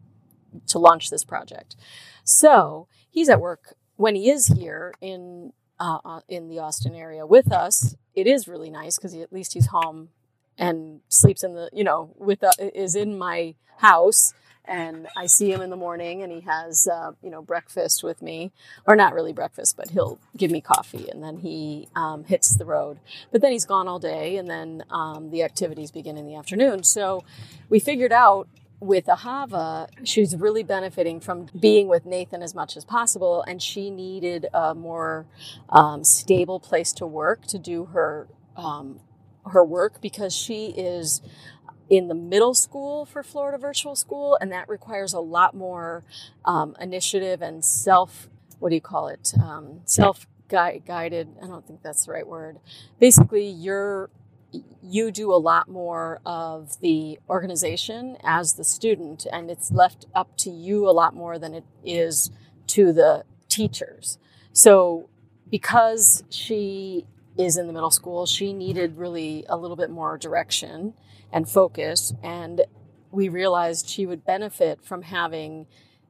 to 0.67 0.79
launch 0.79 1.09
this 1.09 1.23
project. 1.23 1.75
So 2.23 2.87
he's 3.09 3.29
at 3.29 3.41
work 3.41 3.75
when 3.95 4.15
he 4.15 4.29
is 4.29 4.47
here 4.47 4.93
in 5.01 5.53
uh, 5.79 5.99
uh 6.05 6.19
in 6.29 6.47
the 6.47 6.59
Austin 6.59 6.95
area 6.95 7.25
with 7.25 7.51
us. 7.51 7.95
It 8.13 8.27
is 8.27 8.47
really 8.47 8.69
nice 8.69 8.97
because 8.97 9.13
at 9.13 9.33
least 9.33 9.53
he's 9.53 9.67
home 9.67 10.09
and 10.57 11.01
sleeps 11.09 11.43
in 11.43 11.53
the 11.53 11.69
you 11.73 11.83
know 11.83 12.11
with 12.17 12.43
uh, 12.43 12.51
is 12.59 12.95
in 12.95 13.17
my 13.17 13.55
house 13.77 14.33
and 14.67 15.07
I 15.15 15.27
see 15.27 15.51
him 15.51 15.61
in 15.61 15.69
the 15.69 15.75
morning 15.75 16.23
and 16.23 16.31
he 16.31 16.41
has 16.41 16.87
uh, 16.87 17.11
you 17.21 17.29
know 17.29 17.41
breakfast 17.41 18.03
with 18.03 18.21
me. 18.21 18.51
Or 18.87 18.95
not 18.95 19.13
really 19.13 19.33
breakfast 19.33 19.77
but 19.77 19.91
he'll 19.91 20.19
give 20.35 20.51
me 20.51 20.61
coffee 20.61 21.07
and 21.09 21.23
then 21.23 21.37
he 21.37 21.87
um, 21.95 22.23
hits 22.23 22.55
the 22.55 22.65
road. 22.65 22.99
But 23.31 23.41
then 23.41 23.51
he's 23.51 23.65
gone 23.65 23.87
all 23.87 23.99
day 23.99 24.37
and 24.37 24.49
then 24.49 24.83
um, 24.89 25.29
the 25.31 25.43
activities 25.43 25.91
begin 25.91 26.17
in 26.17 26.25
the 26.25 26.35
afternoon. 26.35 26.83
So 26.83 27.23
we 27.69 27.79
figured 27.79 28.11
out 28.11 28.47
with 28.79 29.05
Ahava, 29.05 29.87
she's 30.03 30.35
really 30.35 30.61
benefiting 30.61 31.19
from 31.19 31.47
being 31.57 31.87
with 31.87 32.05
Nathan 32.05 32.43
as 32.43 32.53
much 32.53 32.75
as 32.75 32.83
possible, 32.83 33.41
and 33.47 33.61
she 33.61 33.89
needed 33.89 34.47
a 34.53 34.75
more 34.75 35.25
um, 35.69 36.03
stable 36.03 36.59
place 36.59 36.91
to 36.93 37.05
work 37.07 37.45
to 37.47 37.57
do 37.57 37.85
her 37.85 38.27
um, 38.57 38.99
her 39.47 39.63
work 39.63 40.01
because 40.01 40.35
she 40.35 40.67
is 40.67 41.21
in 41.89 42.07
the 42.07 42.15
middle 42.15 42.53
school 42.53 43.05
for 43.05 43.21
Florida 43.23 43.57
Virtual 43.57 43.95
School, 43.95 44.37
and 44.41 44.51
that 44.51 44.67
requires 44.67 45.13
a 45.13 45.19
lot 45.19 45.53
more 45.55 46.03
um, 46.43 46.75
initiative 46.79 47.41
and 47.41 47.63
self. 47.63 48.27
What 48.59 48.69
do 48.69 48.75
you 48.75 48.81
call 48.81 49.07
it? 49.07 49.33
Um, 49.41 49.81
self 49.85 50.27
guided. 50.47 51.29
I 51.41 51.47
don't 51.47 51.65
think 51.65 51.81
that's 51.83 52.05
the 52.05 52.11
right 52.11 52.27
word. 52.27 52.57
Basically, 52.99 53.47
you're 53.47 54.09
you 54.81 55.11
do 55.11 55.33
a 55.33 55.35
lot 55.35 55.67
more 55.67 56.21
of 56.25 56.79
the 56.79 57.19
organization 57.29 58.17
as 58.23 58.53
the 58.53 58.63
student, 58.63 59.25
and 59.31 59.51
it's 59.51 59.71
left 59.71 60.05
up 60.15 60.37
to 60.37 60.49
you 60.49 60.87
a 60.87 60.91
lot 60.91 61.13
more 61.13 61.37
than 61.37 61.53
it 61.53 61.65
is 61.83 62.31
to 62.67 62.93
the 62.93 63.23
teachers. 63.49 64.17
So, 64.53 65.09
because 65.49 66.23
she 66.29 67.05
is 67.37 67.57
in 67.57 67.67
the 67.67 67.73
middle 67.73 67.91
school, 67.91 68.25
she 68.25 68.53
needed 68.53 68.97
really 68.97 69.45
a 69.49 69.57
little 69.57 69.75
bit 69.75 69.89
more 69.89 70.17
direction 70.17 70.93
and 71.31 71.49
focus. 71.49 72.13
And 72.23 72.61
we 73.11 73.29
realized 73.29 73.89
she 73.89 74.05
would 74.05 74.25
benefit 74.25 74.83
from 74.83 75.03
having 75.03 75.67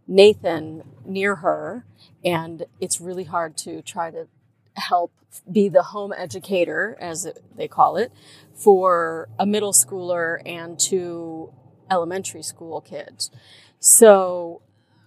Nathan 0.07 0.83
near 1.05 1.35
her. 1.37 1.85
And 2.23 2.65
it's 2.79 3.01
really 3.01 3.23
hard 3.23 3.57
to 3.57 3.81
try 3.81 4.11
to 4.11 4.27
help 4.75 5.11
be 5.51 5.67
the 5.67 5.83
home 5.83 6.13
educator, 6.15 6.97
as 6.99 7.27
they 7.55 7.67
call 7.67 7.97
it, 7.97 8.11
for 8.53 9.29
a 9.37 9.45
middle 9.45 9.73
schooler 9.73 10.41
and 10.45 10.79
two 10.79 11.51
elementary 11.89 12.43
school 12.43 12.81
kids. 12.81 13.31
So 13.79 14.61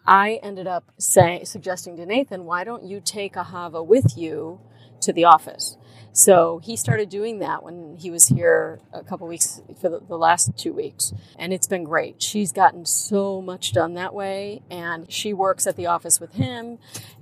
I 0.06 0.40
ended 0.42 0.66
up 0.66 0.92
saying, 0.98 1.46
suggesting 1.46 1.96
to 1.96 2.06
Nathan, 2.06 2.44
why 2.44 2.64
don't 2.64 2.84
you 2.84 3.00
take 3.00 3.34
Ahava 3.34 3.84
with 3.84 4.16
you 4.16 4.60
to 5.00 5.12
the 5.12 5.24
office? 5.24 5.76
So 6.18 6.60
he 6.64 6.76
started 6.76 7.10
doing 7.10 7.38
that 7.38 7.62
when 7.62 7.96
he 7.96 8.10
was 8.10 8.26
here 8.26 8.80
a 8.92 9.04
couple 9.04 9.28
weeks 9.28 9.60
for 9.80 9.88
the, 9.88 10.16
last 10.16 10.56
two 10.56 10.72
weeks. 10.72 11.12
And 11.38 11.52
it's 11.52 11.68
been 11.68 11.84
great. 11.84 12.20
She's 12.20 12.50
gotten 12.50 12.86
so 12.86 13.40
much 13.40 13.72
done 13.72 13.94
that 13.94 14.12
way. 14.12 14.62
And 14.68 15.10
she 15.12 15.32
works 15.32 15.66
at 15.68 15.76
the 15.76 15.86
office 15.86 16.18
with 16.18 16.32
him. 16.32 16.78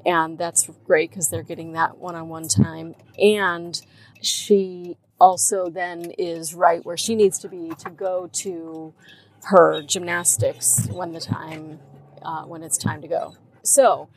And 0.07 0.39
that's 0.39 0.71
great 0.87 1.11
because 1.11 1.29
they're 1.29 1.43
getting 1.43 1.73
that 1.73 1.99
one 1.99 2.15
on 2.15 2.31
one 2.31 2.49
time. 2.49 2.95
And 3.19 3.79
she 4.23 4.97
also 5.21 5.69
then 5.69 6.13
is 6.19 6.55
right 6.55 6.83
where 6.85 6.97
she 6.97 7.15
needs 7.15 7.39
to 7.41 7.49
be 7.49 7.73
to 7.81 7.91
go 7.91 8.31
to 8.33 8.95
her 9.43 9.83
gymnastics 9.83 10.89
when 10.91 11.13
the 11.13 11.21
time, 11.21 11.81
uh, 12.23 12.45
when 12.45 12.63
it's 12.63 12.79
time 12.79 13.03
to 13.03 13.09
go. 13.09 13.35
So, 13.63 14.09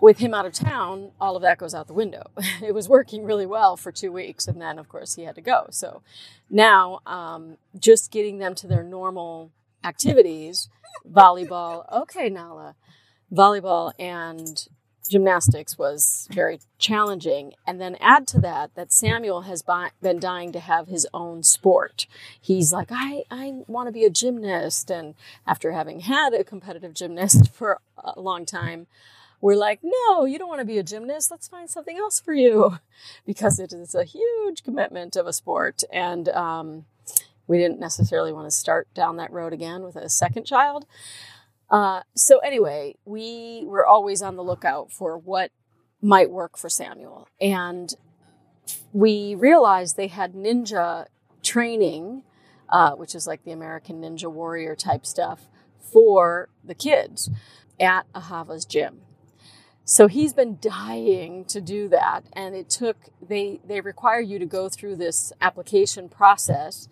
with 0.00 0.18
him 0.18 0.34
out 0.34 0.46
of 0.46 0.52
town, 0.52 1.10
all 1.20 1.36
of 1.36 1.42
that 1.42 1.58
goes 1.58 1.74
out 1.74 1.86
the 1.86 1.94
window. 1.94 2.24
It 2.62 2.74
was 2.74 2.88
working 2.88 3.24
really 3.24 3.46
well 3.46 3.76
for 3.76 3.90
two 3.90 4.12
weeks, 4.12 4.46
and 4.46 4.60
then, 4.60 4.78
of 4.78 4.88
course, 4.88 5.14
he 5.14 5.24
had 5.24 5.34
to 5.34 5.40
go. 5.40 5.66
So 5.70 6.02
now, 6.48 7.00
um, 7.06 7.56
just 7.78 8.10
getting 8.10 8.38
them 8.38 8.54
to 8.56 8.66
their 8.66 8.84
normal 8.84 9.50
activities 9.84 10.68
volleyball, 11.10 11.90
okay, 11.92 12.28
Nala, 12.28 12.76
volleyball 13.32 13.92
and 13.98 14.68
gymnastics 15.08 15.76
was 15.76 16.28
very 16.30 16.60
challenging. 16.78 17.52
And 17.66 17.80
then 17.80 17.96
add 18.00 18.26
to 18.28 18.40
that 18.40 18.74
that 18.74 18.92
Samuel 18.92 19.42
has 19.42 19.62
been 20.00 20.20
dying 20.20 20.52
to 20.52 20.60
have 20.60 20.88
his 20.88 21.06
own 21.12 21.42
sport. 21.42 22.06
He's 22.40 22.72
like, 22.72 22.88
I, 22.90 23.24
I 23.30 23.62
want 23.66 23.88
to 23.88 23.92
be 23.92 24.04
a 24.04 24.10
gymnast. 24.10 24.90
And 24.90 25.14
after 25.46 25.72
having 25.72 26.00
had 26.00 26.32
a 26.32 26.44
competitive 26.44 26.94
gymnast 26.94 27.50
for 27.52 27.80
a 27.98 28.20
long 28.20 28.46
time, 28.46 28.86
we're 29.42 29.56
like, 29.56 29.80
no, 29.82 30.24
you 30.24 30.38
don't 30.38 30.48
want 30.48 30.60
to 30.60 30.64
be 30.64 30.78
a 30.78 30.84
gymnast. 30.84 31.30
Let's 31.30 31.48
find 31.48 31.68
something 31.68 31.98
else 31.98 32.20
for 32.20 32.32
you 32.32 32.78
because 33.26 33.58
it 33.58 33.72
is 33.72 33.94
a 33.94 34.04
huge 34.04 34.62
commitment 34.62 35.16
of 35.16 35.26
a 35.26 35.32
sport. 35.32 35.82
And 35.92 36.28
um, 36.30 36.84
we 37.48 37.58
didn't 37.58 37.80
necessarily 37.80 38.32
want 38.32 38.46
to 38.46 38.56
start 38.56 38.86
down 38.94 39.16
that 39.16 39.32
road 39.32 39.52
again 39.52 39.82
with 39.82 39.96
a 39.96 40.08
second 40.08 40.44
child. 40.44 40.86
Uh, 41.68 42.02
so, 42.14 42.38
anyway, 42.38 42.94
we 43.04 43.64
were 43.66 43.84
always 43.84 44.22
on 44.22 44.36
the 44.36 44.44
lookout 44.44 44.92
for 44.92 45.18
what 45.18 45.50
might 46.00 46.30
work 46.30 46.56
for 46.56 46.68
Samuel. 46.68 47.26
And 47.40 47.92
we 48.92 49.34
realized 49.34 49.96
they 49.96 50.06
had 50.06 50.34
ninja 50.34 51.06
training, 51.42 52.22
uh, 52.68 52.92
which 52.92 53.14
is 53.14 53.26
like 53.26 53.42
the 53.44 53.50
American 53.50 54.02
Ninja 54.02 54.30
Warrior 54.30 54.76
type 54.76 55.04
stuff, 55.04 55.48
for 55.80 56.48
the 56.62 56.74
kids 56.74 57.28
at 57.80 58.06
Ahava's 58.12 58.64
gym. 58.64 59.00
So 59.84 60.06
he's 60.06 60.32
been 60.32 60.58
dying 60.60 61.44
to 61.46 61.60
do 61.60 61.88
that, 61.88 62.24
and 62.32 62.54
it 62.54 62.70
took 62.70 62.96
they 63.20 63.60
they 63.66 63.80
require 63.80 64.20
you 64.20 64.38
to 64.38 64.46
go 64.46 64.68
through 64.68 64.96
this 64.96 65.32
application 65.40 66.08
process, 66.08 66.88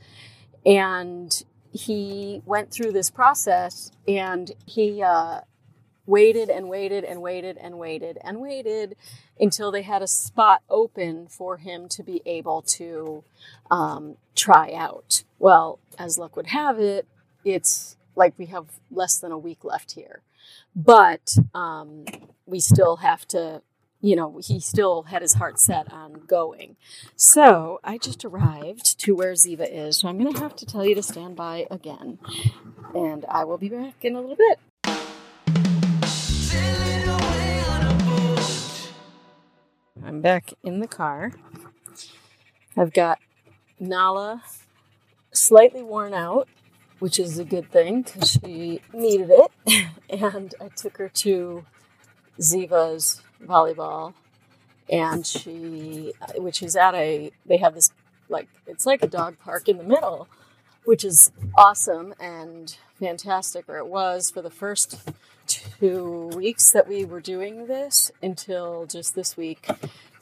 and 0.67 1.45
he 1.73 2.43
went 2.45 2.73
through 2.73 2.91
this 2.93 3.11
process, 3.11 3.93
and 4.09 4.51
he 4.67 5.03
uh, 5.03 5.43
waited 6.05 6.51
and 6.51 6.69
waited 6.69 7.05
and 7.05 7.23
waited 7.23 7.57
and 7.59 7.79
waited 7.79 8.19
and 8.25 8.41
waited 8.41 8.97
until 9.39 9.71
they 9.71 9.83
had 9.83 10.03
a 10.03 10.09
spot 10.09 10.63
open 10.69 11.29
for 11.29 11.59
him 11.59 11.89
to 11.89 12.03
be 12.03 12.21
able 12.27 12.61
to 12.61 13.23
um, 13.71 14.17
try 14.35 14.73
out. 14.75 15.23
Well, 15.39 15.79
as 15.97 16.19
luck 16.19 16.35
would 16.35 16.49
have 16.49 16.81
it, 16.81 17.07
it's 17.45 17.97
like 18.17 18.35
we 18.37 18.47
have 18.47 18.67
less 18.91 19.19
than 19.19 19.31
a 19.31 19.39
week 19.39 19.63
left 19.63 19.93
here 19.93 20.23
but 20.75 21.37
um, 21.55 22.05
we 22.47 22.61
still 22.61 22.97
have 22.97 23.27
to 23.29 23.63
you 24.01 24.17
know 24.17 24.41
he 24.43 24.59
still 24.59 25.03
had 25.05 25.23
his 25.23 25.35
heart 25.35 25.59
set 25.61 25.93
on 25.93 26.23
going. 26.27 26.77
So 27.17 27.81
i 27.85 27.99
just 27.99 28.25
arrived 28.25 28.99
to 29.01 29.15
where 29.15 29.33
ziva 29.33 29.69
is 29.71 29.99
so 29.99 30.09
i'm 30.09 30.19
going 30.19 30.33
to 30.33 30.41
have 30.41 30.57
to 30.57 30.67
tell 30.67 30.85
you 30.87 30.95
to 30.95 31.03
stand 31.03 31.37
by 31.37 31.67
again 31.71 32.19
and 32.95 33.25
i 33.29 33.45
will 33.45 33.59
be 33.59 33.69
back 33.69 34.03
in 34.03 34.17
a 34.17 34.21
little 34.21 34.37
bit. 34.37 34.59
I'm 40.03 40.23
back 40.23 40.55
in 40.65 40.81
the 40.81 40.89
car. 40.89 41.33
I've 42.77 42.93
got 42.93 43.19
nala 43.79 44.43
slightly 45.33 45.83
worn 45.83 46.15
out 46.15 46.49
which 47.01 47.19
is 47.19 47.39
a 47.39 47.45
good 47.45 47.71
thing 47.71 48.03
because 48.03 48.31
she 48.33 48.81
needed 48.93 49.31
it. 49.31 49.87
and 50.11 50.55
I 50.61 50.69
took 50.69 50.99
her 50.99 51.09
to 51.09 51.65
Ziva's 52.39 53.23
volleyball, 53.45 54.15
and 54.89 55.27
she, 55.27 56.13
uh, 56.23 56.41
which 56.41 56.63
is 56.63 56.77
at 56.77 56.95
a, 56.95 57.33
they 57.45 57.57
have 57.57 57.75
this 57.75 57.91
like, 58.29 58.49
it's 58.67 58.87
like 58.87 59.03
a 59.03 59.09
dog 59.09 59.37
park 59.41 59.69
in 59.69 59.77
the 59.77 59.85
middle, 59.85 60.29
which 60.85 61.05
is 61.05 61.33
awesome 61.57 62.15
and 62.21 62.77
fantastic, 63.01 63.69
or 63.69 63.79
it 63.79 63.87
was 63.87 64.31
for 64.31 64.41
the 64.41 64.51
first 64.51 65.01
two 65.47 66.31
weeks 66.37 66.71
that 66.71 66.87
we 66.87 67.05
were 67.05 67.21
doing 67.21 67.67
this 67.67 68.13
until 68.23 68.87
just 68.87 69.15
this 69.15 69.37
week. 69.37 69.69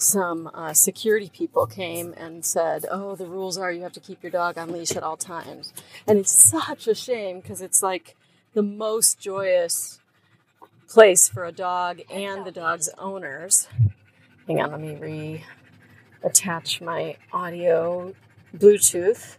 Some 0.00 0.48
uh, 0.54 0.74
security 0.74 1.28
people 1.28 1.66
came 1.66 2.14
and 2.16 2.44
said, 2.44 2.86
Oh, 2.88 3.16
the 3.16 3.26
rules 3.26 3.58
are 3.58 3.72
you 3.72 3.82
have 3.82 3.92
to 3.94 4.00
keep 4.00 4.22
your 4.22 4.30
dog 4.30 4.56
on 4.56 4.70
leash 4.70 4.94
at 4.94 5.02
all 5.02 5.16
times. 5.16 5.72
And 6.06 6.20
it's 6.20 6.30
such 6.30 6.86
a 6.86 6.94
shame 6.94 7.40
because 7.40 7.60
it's 7.60 7.82
like 7.82 8.14
the 8.54 8.62
most 8.62 9.18
joyous 9.18 9.98
place 10.88 11.28
for 11.28 11.44
a 11.44 11.50
dog 11.50 12.00
and 12.10 12.46
the 12.46 12.52
dog's 12.52 12.88
owners. 12.96 13.66
Hang 14.46 14.60
on, 14.60 14.70
let 14.70 14.80
me 14.80 14.94
re 14.94 15.44
attach 16.22 16.80
my 16.80 17.16
audio 17.32 18.14
Bluetooth 18.56 19.36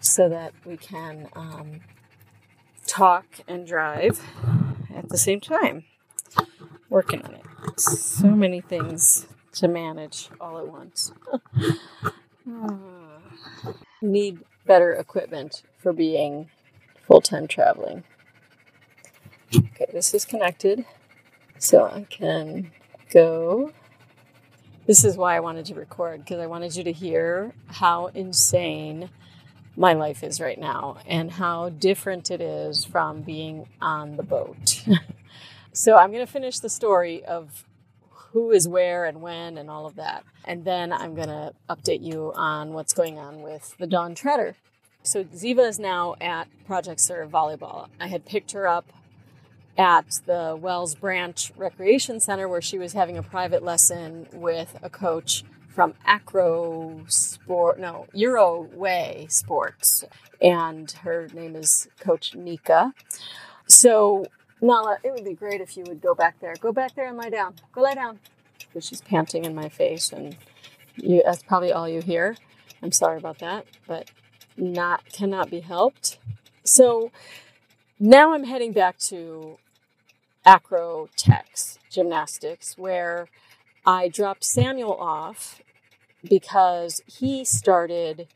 so 0.00 0.28
that 0.28 0.52
we 0.66 0.76
can 0.76 1.28
um, 1.34 1.80
talk 2.86 3.24
and 3.48 3.66
drive 3.66 4.20
at 4.94 5.08
the 5.08 5.18
same 5.18 5.40
time. 5.40 5.84
Working 6.90 7.22
on 7.22 7.34
it. 7.36 7.80
So 7.80 8.28
many 8.28 8.60
things 8.60 9.26
to 9.52 9.68
manage 9.68 10.28
all 10.40 10.58
at 10.58 10.68
once. 10.68 11.12
Need 14.02 14.38
better 14.66 14.92
equipment 14.92 15.62
for 15.78 15.92
being 15.92 16.48
full 17.06 17.20
time 17.20 17.46
traveling. 17.48 18.04
Okay, 19.54 19.86
this 19.92 20.12
is 20.12 20.24
connected, 20.24 20.84
so 21.58 21.84
I 21.86 22.06
can 22.08 22.70
go. 23.12 23.72
This 24.86 25.04
is 25.04 25.16
why 25.16 25.36
I 25.36 25.40
wanted 25.40 25.66
to 25.66 25.74
record 25.74 26.24
because 26.24 26.38
I 26.40 26.46
wanted 26.46 26.76
you 26.76 26.84
to 26.84 26.92
hear 26.92 27.54
how 27.66 28.06
insane 28.08 29.10
my 29.76 29.92
life 29.92 30.22
is 30.24 30.40
right 30.40 30.58
now 30.58 30.98
and 31.06 31.30
how 31.30 31.68
different 31.68 32.30
it 32.30 32.40
is 32.40 32.84
from 32.84 33.22
being 33.22 33.68
on 33.80 34.16
the 34.16 34.22
boat. 34.22 34.84
so 35.72 35.96
I'm 35.96 36.10
going 36.10 36.24
to 36.24 36.30
finish 36.30 36.58
the 36.58 36.68
story 36.68 37.24
of 37.24 37.64
who 38.32 38.50
is 38.50 38.68
where 38.68 39.04
and 39.04 39.20
when 39.20 39.58
and 39.58 39.70
all 39.70 39.86
of 39.86 39.96
that. 39.96 40.24
And 40.44 40.64
then 40.64 40.92
I'm 40.92 41.14
going 41.14 41.28
to 41.28 41.52
update 41.68 42.02
you 42.02 42.32
on 42.34 42.72
what's 42.72 42.92
going 42.92 43.18
on 43.18 43.42
with 43.42 43.74
the 43.78 43.86
Dawn 43.86 44.14
Treader. 44.14 44.56
So 45.02 45.24
Ziva 45.24 45.66
is 45.68 45.78
now 45.78 46.16
at 46.20 46.48
Project 46.66 47.00
Serve 47.00 47.30
Volleyball. 47.30 47.88
I 48.00 48.08
had 48.08 48.26
picked 48.26 48.52
her 48.52 48.66
up 48.66 48.92
at 49.78 50.20
the 50.26 50.58
Wells 50.60 50.94
Branch 50.94 51.52
Recreation 51.56 52.20
Center 52.20 52.48
where 52.48 52.60
she 52.60 52.78
was 52.78 52.92
having 52.92 53.16
a 53.16 53.22
private 53.22 53.62
lesson 53.62 54.26
with 54.32 54.76
a 54.82 54.90
coach 54.90 55.44
from 55.68 55.94
Acro 56.04 57.04
Sport, 57.06 57.78
no, 57.78 58.06
Euro 58.12 58.68
Way 58.74 59.28
Sports. 59.30 60.04
And 60.42 60.90
her 60.90 61.28
name 61.32 61.54
is 61.54 61.86
Coach 62.00 62.34
Nika. 62.34 62.92
So, 63.68 64.26
Nala, 64.60 64.92
uh, 64.92 64.96
it 65.04 65.12
would 65.12 65.24
be 65.24 65.34
great 65.34 65.60
if 65.60 65.76
you 65.76 65.84
would 65.86 66.00
go 66.00 66.14
back 66.14 66.40
there. 66.40 66.54
Go 66.60 66.72
back 66.72 66.94
there 66.94 67.08
and 67.08 67.16
lie 67.16 67.30
down. 67.30 67.54
Go 67.72 67.82
lie 67.82 67.94
down. 67.94 68.18
Because 68.58 68.86
she's 68.86 69.00
panting 69.00 69.44
in 69.44 69.54
my 69.54 69.68
face, 69.68 70.12
and 70.12 70.36
you, 70.96 71.22
that's 71.24 71.42
probably 71.42 71.72
all 71.72 71.88
you 71.88 72.02
hear. 72.02 72.36
I'm 72.82 72.92
sorry 72.92 73.18
about 73.18 73.38
that, 73.38 73.66
but 73.86 74.10
not 74.56 75.04
cannot 75.12 75.50
be 75.50 75.60
helped. 75.60 76.18
So 76.64 77.12
now 77.98 78.34
I'm 78.34 78.44
heading 78.44 78.72
back 78.72 78.98
to 78.98 79.58
acrotex 80.44 81.78
gymnastics, 81.90 82.76
where 82.76 83.28
I 83.86 84.08
dropped 84.08 84.44
Samuel 84.44 84.94
off 84.94 85.62
because 86.22 87.00
he 87.06 87.44
started 87.44 88.28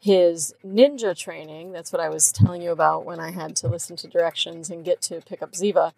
his 0.00 0.54
ninja 0.64 1.16
training. 1.16 1.72
That's 1.72 1.92
what 1.92 2.00
I 2.00 2.08
was 2.08 2.30
telling 2.32 2.62
you 2.62 2.70
about 2.70 3.04
when 3.04 3.20
I 3.20 3.30
had 3.30 3.56
to 3.56 3.68
listen 3.68 3.96
to 3.96 4.08
directions 4.08 4.70
and 4.70 4.84
get 4.84 5.00
to 5.02 5.20
pick 5.20 5.42
up 5.42 5.52
Ziva. 5.52 5.92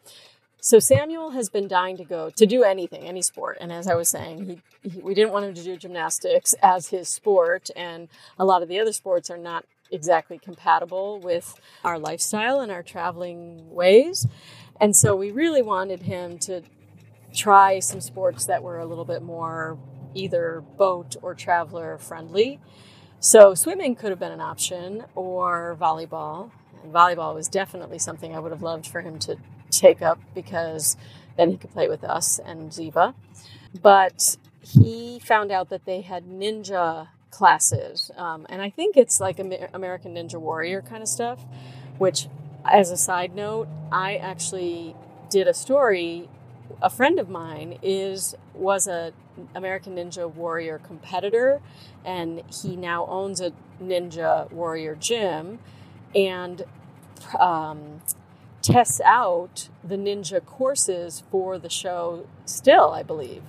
So 0.61 0.79
Samuel 0.79 1.31
has 1.31 1.49
been 1.49 1.69
dying 1.69 1.97
to 1.99 2.05
go 2.05 2.31
to 2.31 2.47
do 2.47 2.65
anything, 2.65 3.05
any 3.05 3.23
sport. 3.23 3.59
And 3.61 3.73
as 3.73 3.87
I 3.87 3.95
was 3.95 4.09
saying, 4.09 4.63
he, 4.83 4.89
he, 4.91 5.01
we 5.01 5.15
didn't 5.15 5.33
want 5.33 5.45
him 5.45 5.55
to 5.55 5.63
do 5.63 5.77
gymnastics 5.77 6.55
as 6.63 6.89
his 6.89 7.09
sport, 7.09 7.71
and 7.77 8.09
a 8.39 8.45
lot 8.45 8.63
of 8.63 8.69
the 8.69 8.81
other 8.81 8.93
sports 8.93 9.31
are 9.31 9.39
not 9.39 9.65
exactly 9.91 10.39
compatible 10.39 11.21
with 11.21 11.55
our 11.85 11.99
lifestyle 11.99 12.61
and 12.61 12.73
our 12.73 12.83
traveling 12.83 13.71
ways. 13.71 14.27
And 14.81 14.97
so 14.97 15.15
we 15.15 15.31
really 15.31 15.63
wanted 15.63 16.03
him 16.03 16.39
to 16.41 16.63
try 17.35 17.79
some 17.79 18.01
sports 18.01 18.47
that 18.47 18.63
were 18.63 18.79
a 18.79 18.87
little 18.87 19.05
bit 19.05 19.23
more 19.23 19.79
either 20.15 20.63
boat 20.77 21.17
or 21.23 21.35
traveler 21.35 21.99
friendly. 21.99 22.61
So 23.21 23.55
swimming 23.55 23.97
could 23.97 24.11
have 24.11 24.21
been 24.21 24.33
an 24.33 24.41
option 24.41 25.05
or 25.15 25.77
volleyball. 25.81 26.51
And 26.83 26.93
volleyball 26.93 27.35
was 27.35 27.49
definitely 27.49 27.99
something 27.99 28.35
I 28.35 28.39
would 28.39 28.53
have 28.53 28.63
loved 28.63 28.87
for 28.87 29.01
him 29.01 29.19
to 29.21 29.37
take 29.71 30.03
up 30.03 30.21
because 30.35 30.97
then 31.37 31.51
he 31.51 31.57
could 31.57 31.71
play 31.71 31.89
with 31.89 32.05
us 32.05 32.39
and 32.39 32.71
Ziva. 32.71 33.15
But 33.83 34.37
he 34.61 35.19
found 35.19 35.51
out 35.51 35.69
that 35.71 35.85
they 35.85 36.03
had 36.03 36.27
ninja 36.27 37.09
classes. 37.31 38.11
Um, 38.17 38.47
and 38.49 38.63
I 38.63 38.71
think 38.71 38.97
it's 38.97 39.21
like 39.21 39.39
American 39.39 40.15
Ninja 40.15 40.41
Warrior 40.41 40.83
kind 40.83 41.03
of 41.03 41.09
stuff, 41.09 41.45
which, 41.99 42.29
as 42.65 42.91
a 42.91 42.97
side 42.97 43.35
note, 43.35 43.69
I 43.93 44.17
actually 44.17 44.95
did 45.31 45.47
a 45.49 45.55
story. 45.55 46.29
A 46.81 46.91
friend 46.91 47.19
of 47.19 47.29
mine 47.29 47.79
is 47.83 48.37
was 48.55 48.87
a 48.87 49.13
American 49.55 49.97
Ninja 49.97 50.33
Warrior 50.33 50.79
competitor, 50.79 51.61
and 52.05 52.43
he 52.63 52.77
now 52.77 53.07
owns 53.07 53.41
a 53.41 53.53
Ninja 53.83 54.51
Warrior 54.53 54.95
gym, 54.95 55.59
and 56.15 56.63
um, 57.39 58.01
tests 58.63 59.01
out 59.01 59.69
the 59.83 59.97
ninja 59.97 60.45
courses 60.45 61.23
for 61.31 61.59
the 61.59 61.69
show. 61.69 62.27
Still, 62.45 62.91
I 62.91 63.03
believe, 63.03 63.43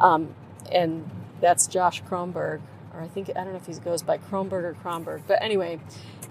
um, 0.00 0.34
and 0.70 1.08
that's 1.40 1.66
Josh 1.68 2.02
Kronberg, 2.02 2.60
or 2.92 3.00
I 3.00 3.08
think 3.08 3.30
I 3.30 3.44
don't 3.44 3.52
know 3.52 3.56
if 3.56 3.66
he 3.66 3.74
goes 3.74 4.02
by 4.02 4.18
Kronberg 4.18 4.64
or 4.64 4.76
Kronberg, 4.82 5.22
but 5.28 5.40
anyway, 5.40 5.78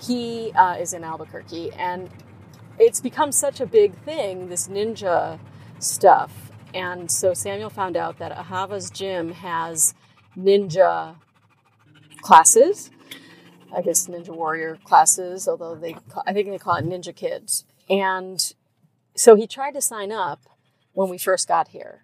he 0.01 0.51
uh, 0.53 0.75
is 0.75 0.93
in 0.93 1.05
Albuquerque, 1.05 1.71
and 1.71 2.09
it's 2.77 2.99
become 2.99 3.31
such 3.31 3.61
a 3.61 3.65
big 3.65 3.95
thing. 4.03 4.49
This 4.49 4.67
ninja 4.67 5.39
stuff 5.83 6.43
and 6.73 7.11
so 7.11 7.33
Samuel 7.33 7.69
found 7.69 7.95
out 7.95 8.17
that 8.17 8.35
Ahava's 8.35 8.89
gym 8.89 9.33
has 9.33 9.93
ninja 10.35 11.15
classes. 12.21 12.89
I 13.75 13.81
guess 13.81 14.07
Ninja 14.07 14.29
Warrior 14.29 14.77
classes, 14.83 15.47
although 15.47 15.75
they, 15.75 15.95
I 16.27 16.33
think 16.33 16.49
they 16.49 16.59
call 16.59 16.75
it 16.75 16.85
Ninja 16.85 17.15
Kids. 17.15 17.65
And 17.89 18.53
so 19.15 19.35
he 19.35 19.47
tried 19.47 19.73
to 19.73 19.81
sign 19.81 20.11
up 20.11 20.41
when 20.93 21.09
we 21.09 21.17
first 21.17 21.47
got 21.47 21.69
here, 21.69 22.01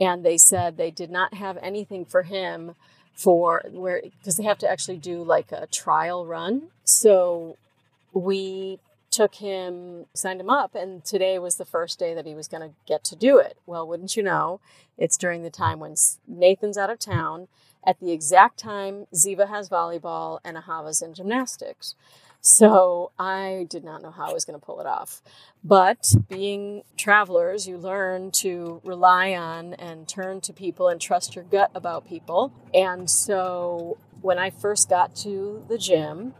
and 0.00 0.24
they 0.24 0.36
said 0.36 0.76
they 0.76 0.90
did 0.90 1.10
not 1.10 1.34
have 1.34 1.58
anything 1.62 2.04
for 2.04 2.24
him 2.24 2.74
for 3.14 3.62
where 3.70 4.02
because 4.02 4.36
they 4.36 4.42
have 4.42 4.58
to 4.58 4.68
actually 4.68 4.96
do 4.96 5.22
like 5.22 5.52
a 5.52 5.68
trial 5.68 6.26
run. 6.26 6.70
So 6.82 7.56
we 8.12 8.80
took 9.12 9.36
him, 9.36 10.06
signed 10.14 10.40
him 10.40 10.50
up, 10.50 10.74
and 10.74 11.04
today 11.04 11.38
was 11.38 11.56
the 11.56 11.64
first 11.64 11.98
day 11.98 12.14
that 12.14 12.26
he 12.26 12.34
was 12.34 12.48
going 12.48 12.68
to 12.68 12.74
get 12.86 13.04
to 13.04 13.16
do 13.16 13.38
it. 13.38 13.58
Well, 13.66 13.86
wouldn't 13.86 14.16
you 14.16 14.22
know, 14.22 14.60
it's 14.98 15.16
during 15.16 15.42
the 15.42 15.50
time 15.50 15.78
when 15.78 15.94
Nathan's 16.26 16.78
out 16.78 16.90
of 16.90 16.98
town, 16.98 17.48
at 17.86 18.00
the 18.00 18.12
exact 18.12 18.58
time 18.58 19.06
Ziva 19.14 19.48
has 19.48 19.68
volleyball 19.68 20.38
and 20.44 20.56
Ahava's 20.56 21.02
in 21.02 21.14
gymnastics. 21.14 21.94
So 22.40 23.12
I 23.20 23.66
did 23.70 23.84
not 23.84 24.02
know 24.02 24.10
how 24.10 24.28
I 24.28 24.32
was 24.32 24.44
going 24.44 24.58
to 24.58 24.64
pull 24.64 24.80
it 24.80 24.86
off. 24.86 25.22
But 25.62 26.12
being 26.28 26.82
travelers, 26.96 27.68
you 27.68 27.78
learn 27.78 28.32
to 28.32 28.80
rely 28.82 29.32
on 29.32 29.74
and 29.74 30.08
turn 30.08 30.40
to 30.42 30.52
people 30.52 30.88
and 30.88 31.00
trust 31.00 31.36
your 31.36 31.44
gut 31.44 31.70
about 31.72 32.08
people. 32.08 32.52
And 32.74 33.08
so 33.08 33.96
when 34.22 34.38
I 34.38 34.50
first 34.50 34.88
got 34.88 35.14
to 35.16 35.64
the 35.68 35.78
gym, 35.78 36.34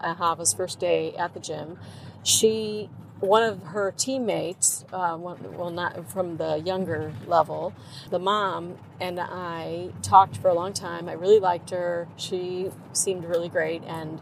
Ahava's 0.00 0.54
first 0.54 0.78
day 0.80 1.14
at 1.16 1.34
the 1.34 1.40
gym, 1.40 1.78
she 2.22 2.88
one 3.20 3.44
of 3.44 3.62
her 3.62 3.92
teammates, 3.96 4.84
uh, 4.92 5.16
well, 5.18 5.70
not 5.70 6.10
from 6.10 6.38
the 6.38 6.56
younger 6.56 7.12
level, 7.26 7.72
the 8.10 8.18
mom 8.18 8.76
and 9.00 9.20
I 9.20 9.90
talked 10.02 10.36
for 10.38 10.48
a 10.48 10.54
long 10.54 10.72
time. 10.72 11.08
I 11.08 11.12
really 11.12 11.38
liked 11.38 11.70
her. 11.70 12.08
She 12.16 12.70
seemed 12.92 13.24
really 13.24 13.48
great, 13.48 13.82
and 13.84 14.20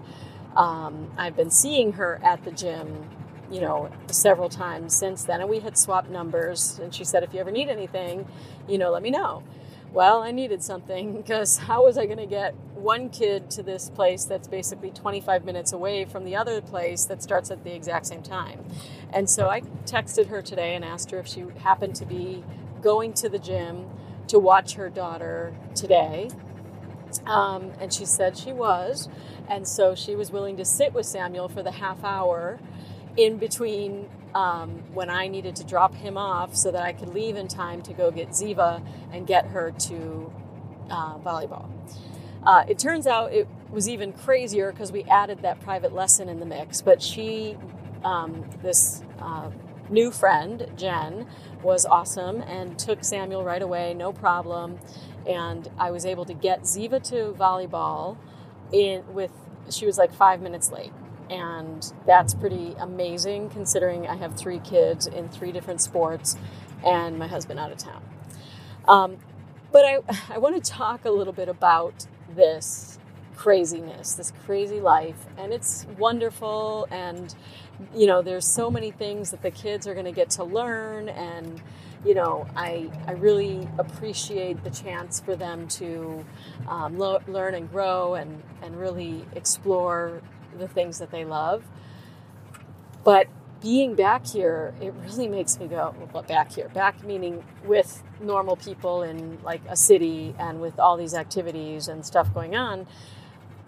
um, 0.55 1.11
I've 1.17 1.37
been 1.37 1.51
seeing 1.51 1.93
her 1.93 2.21
at 2.23 2.45
the 2.45 2.53
gym, 2.53 3.09
you 3.51 3.61
know, 3.63 3.91
several 4.09 4.51
times 4.51 4.95
since 4.97 5.25
then. 5.25 5.41
And 5.41 5.49
we 5.49 5.61
had 5.61 5.79
swapped 5.79 6.11
numbers, 6.11 6.79
and 6.79 6.95
she 6.95 7.05
said, 7.05 7.23
"If 7.23 7.33
you 7.33 7.41
ever 7.41 7.51
need 7.51 7.69
anything, 7.71 8.27
you 8.69 8.79
know, 8.79 8.91
let 8.91 9.03
me 9.03 9.11
know." 9.11 9.43
Well, 9.93 10.23
I 10.23 10.31
needed 10.31 10.63
something 10.63 11.17
because 11.17 11.59
how 11.69 11.85
was 11.85 11.99
I 11.99 12.07
going 12.07 12.19
to 12.19 12.27
get 12.27 12.55
one 12.75 13.11
kid 13.11 13.51
to 13.51 13.63
this 13.63 13.91
place 13.91 14.25
that's 14.25 14.49
basically 14.49 14.91
25 14.91 15.45
minutes 15.45 15.73
away 15.73 16.05
from 16.05 16.25
the 16.25 16.37
other 16.37 16.61
place 16.61 17.05
that 17.07 17.23
starts 17.23 17.51
at 17.51 17.65
the 17.65 17.75
exact 17.75 18.07
same 18.07 18.23
time? 18.23 18.65
And 19.13 19.29
so 19.29 19.49
I 19.49 19.63
texted 19.87 20.29
her 20.29 20.43
today 20.43 20.75
and 20.75 20.85
asked 20.85 21.11
her 21.11 21.19
if 21.19 21.27
she 21.27 21.45
happened 21.59 21.97
to 21.97 22.07
be 22.07 22.45
going 22.81 23.13
to 23.15 23.29
the 23.29 23.39
gym 23.39 23.87
to 24.29 24.39
watch 24.39 24.75
her 24.75 24.89
daughter 24.89 25.55
today. 25.75 26.31
Um, 27.27 27.73
and 27.81 27.93
she 27.93 28.05
said 28.05 28.39
she 28.39 28.53
was. 28.53 29.09
And 29.49 29.67
so 29.67 29.97
she 29.97 30.15
was 30.15 30.31
willing 30.31 30.57
to 30.59 30.65
sit 30.65 30.95
with 30.95 31.07
Samuel 31.07 31.49
for 31.49 31.63
the 31.65 31.73
half 31.73 32.05
hour 32.05 32.61
in 33.17 33.39
between 33.39 34.09
um, 34.35 34.83
when 34.95 35.11
I 35.11 35.29
needed 35.29 35.57
to 35.57 35.65
drop 35.65 35.95
him 35.95 36.17
off 36.17 36.55
so 36.57 36.71
that 36.71 36.83
I 36.83 36.93
could 36.93 37.09
leave 37.15 37.37
in 37.37 37.49
time 37.49 37.83
to 37.83 37.93
go 37.93 38.11
get 38.11 38.31
Ziva 38.31 38.85
and 39.13 39.27
get 39.27 39.47
her 39.47 39.73
to 39.73 40.33
uh, 40.91 41.19
volleyball. 41.19 41.69
Uh, 42.43 42.65
it 42.69 42.79
turns 42.79 43.07
out 43.07 43.33
it 43.33 43.49
was 43.71 43.89
even 43.89 44.13
crazier 44.13 44.73
because 44.73 44.93
we 44.93 45.05
added 45.05 45.43
that 45.43 45.61
private 45.61 45.93
lesson 45.95 46.29
in 46.29 46.41
the 46.41 46.47
mix. 46.47 46.81
But 46.81 47.03
she, 47.03 47.57
um, 48.05 48.49
this 48.63 49.03
uh, 49.21 49.51
new 49.89 50.11
friend, 50.11 50.67
Jen, 50.77 51.27
was 51.63 51.85
awesome 51.85 52.41
and 52.43 52.79
took 52.79 53.05
Samuel 53.05 53.45
right 53.45 53.63
away, 53.63 53.95
no 53.95 54.13
problem. 54.13 54.79
And 55.27 55.69
I 55.79 55.91
was 55.91 56.07
able 56.07 56.25
to 56.25 56.35
get 56.35 56.63
Ziva 56.63 57.03
to 57.11 57.35
volleyball 57.39 58.17
in 58.73 59.05
with 59.13 59.33
she 59.69 59.87
was 59.87 59.99
like 59.99 60.13
five 60.13 60.41
minutes 60.41 60.73
late. 60.73 60.93
And 61.31 61.93
that's 62.07 62.35
pretty 62.35 62.75
amazing 62.79 63.51
considering 63.51 64.07
I 64.07 64.17
have 64.17 64.37
three 64.37 64.59
kids 64.59 65.07
in 65.07 65.29
three 65.29 65.53
different 65.53 65.81
sports 65.81 66.37
and 66.85 67.19
my 67.19 67.29
husband 67.29 67.61
out 67.61 67.71
of 67.71 67.79
town. 67.79 68.03
Um, 68.89 69.19
but 69.71 69.85
I, 69.85 69.99
I 70.29 70.39
want 70.39 70.63
to 70.63 70.71
talk 70.71 71.05
a 71.05 71.11
little 71.11 71.33
bit 71.33 71.49
about 71.49 72.07
this 72.35 72.99
craziness, 73.37 74.15
this 74.15 74.33
crazy 74.45 74.81
life. 74.81 75.27
And 75.39 75.53
it's 75.53 75.87
wonderful. 75.99 76.89
And, 76.91 77.35
you 77.95 78.07
know, 78.07 78.23
there's 78.23 78.47
so 78.47 78.71
many 78.71 78.91
things 78.91 79.31
that 79.31 79.43
the 79.43 79.51
kids 79.51 79.87
are 79.87 79.95
going 79.95 80.07
to 80.07 80.13
get 80.13 80.31
to 80.31 80.45
learn. 80.45 81.09
And, 81.09 81.63
you 82.05 82.15
know, 82.15 82.47
I, 82.57 82.91
I 83.07 83.13
really 83.13 83.69
appreciate 83.79 84.65
the 84.65 84.71
chance 84.71 85.21
for 85.21 85.37
them 85.37 85.69
to 85.69 86.25
um, 86.69 86.99
lo- 86.99 87.23
learn 87.29 87.55
and 87.55 87.71
grow 87.71 88.15
and, 88.15 88.43
and 88.63 88.79
really 88.79 89.25
explore 89.37 90.21
the 90.59 90.69
things 90.69 90.99
that 90.99 91.11
they 91.11 91.25
love. 91.25 91.65
But 93.05 93.29
being 93.61 93.95
back 93.95 94.27
here, 94.27 94.75
it 94.81 94.95
really 95.05 95.29
makes 95.29 95.59
me 95.59 95.67
go, 95.67 95.95
back 96.27 96.53
here, 96.53 96.69
back 96.71 97.05
meaning 97.05 97.45
with 97.65 98.03
normal 98.21 98.57
people 98.57 99.03
in 99.03 99.39
like 99.43 99.61
a 99.69 99.77
city 99.77 100.35
and 100.39 100.61
with 100.61 100.79
all 100.79 100.97
these 100.97 101.15
activities 101.15 101.89
and 101.89 102.05
stuff 102.05 102.33
going 102.33 102.57
on. 102.57 102.87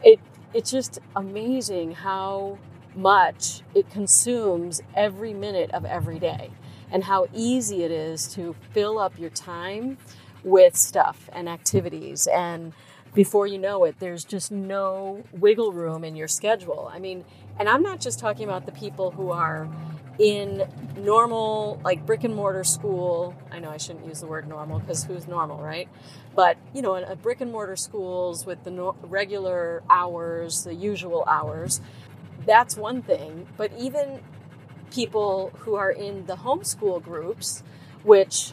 It 0.02 0.20
it's 0.54 0.70
just 0.70 0.98
amazing 1.16 1.92
how 1.92 2.58
much 2.94 3.62
it 3.74 3.88
consumes 3.90 4.82
every 4.94 5.32
minute 5.32 5.70
of 5.70 5.84
every 5.84 6.18
day 6.18 6.50
and 6.90 7.04
how 7.04 7.26
easy 7.32 7.84
it 7.84 7.90
is 7.90 8.28
to 8.34 8.54
fill 8.72 8.98
up 8.98 9.18
your 9.18 9.30
time 9.30 9.96
with 10.44 10.76
stuff 10.76 11.30
and 11.32 11.48
activities 11.48 12.26
and 12.26 12.74
before 13.14 13.46
you 13.46 13.58
know 13.58 13.84
it 13.84 13.98
there's 13.98 14.24
just 14.24 14.50
no 14.50 15.22
wiggle 15.32 15.72
room 15.72 16.04
in 16.04 16.16
your 16.16 16.28
schedule. 16.28 16.90
I 16.92 16.98
mean 16.98 17.24
and 17.58 17.68
i'm 17.68 17.82
not 17.82 18.00
just 18.00 18.18
talking 18.18 18.44
about 18.44 18.66
the 18.66 18.72
people 18.72 19.10
who 19.10 19.30
are 19.30 19.68
in 20.18 20.62
normal 20.96 21.80
like 21.84 22.04
brick 22.06 22.24
and 22.24 22.34
mortar 22.34 22.64
school. 22.64 23.34
I 23.50 23.58
know 23.58 23.70
i 23.70 23.76
shouldn't 23.76 24.06
use 24.06 24.20
the 24.20 24.26
word 24.26 24.48
normal 24.48 24.78
because 24.78 25.04
who's 25.04 25.26
normal 25.28 25.58
right? 25.58 25.88
But 26.34 26.56
you 26.74 26.82
know 26.82 26.94
in 26.94 27.04
a 27.04 27.16
brick 27.16 27.40
and 27.40 27.52
mortar 27.52 27.76
schools 27.76 28.46
with 28.46 28.64
the 28.64 28.70
no- 28.70 28.96
regular 29.02 29.82
hours 29.90 30.64
the 30.64 30.74
usual 30.74 31.24
hours 31.26 31.80
that's 32.46 32.76
one 32.76 33.02
thing. 33.02 33.46
But 33.56 33.72
even 33.78 34.20
people 34.90 35.52
who 35.58 35.74
are 35.74 35.90
in 35.90 36.26
the 36.26 36.36
homeschool 36.36 37.02
groups 37.02 37.62
which 38.02 38.52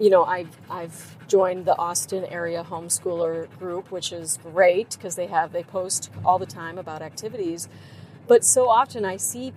you 0.00 0.10
know 0.10 0.24
i've 0.24 0.58
i've 0.70 1.16
joined 1.28 1.66
the 1.66 1.76
austin 1.78 2.24
area 2.26 2.64
homeschooler 2.68 3.48
group 3.58 3.90
which 3.92 4.12
is 4.12 4.38
great 4.42 4.90
because 4.92 5.16
they 5.16 5.28
have 5.28 5.52
they 5.52 5.62
post 5.64 6.10
all 6.24 6.38
the 6.38 6.46
time 6.46 6.78
about 6.78 7.02
activities 7.02 7.68
but 8.28 8.44
so 8.44 8.68
often 8.68 9.04
i 9.04 9.16
see 9.16 9.52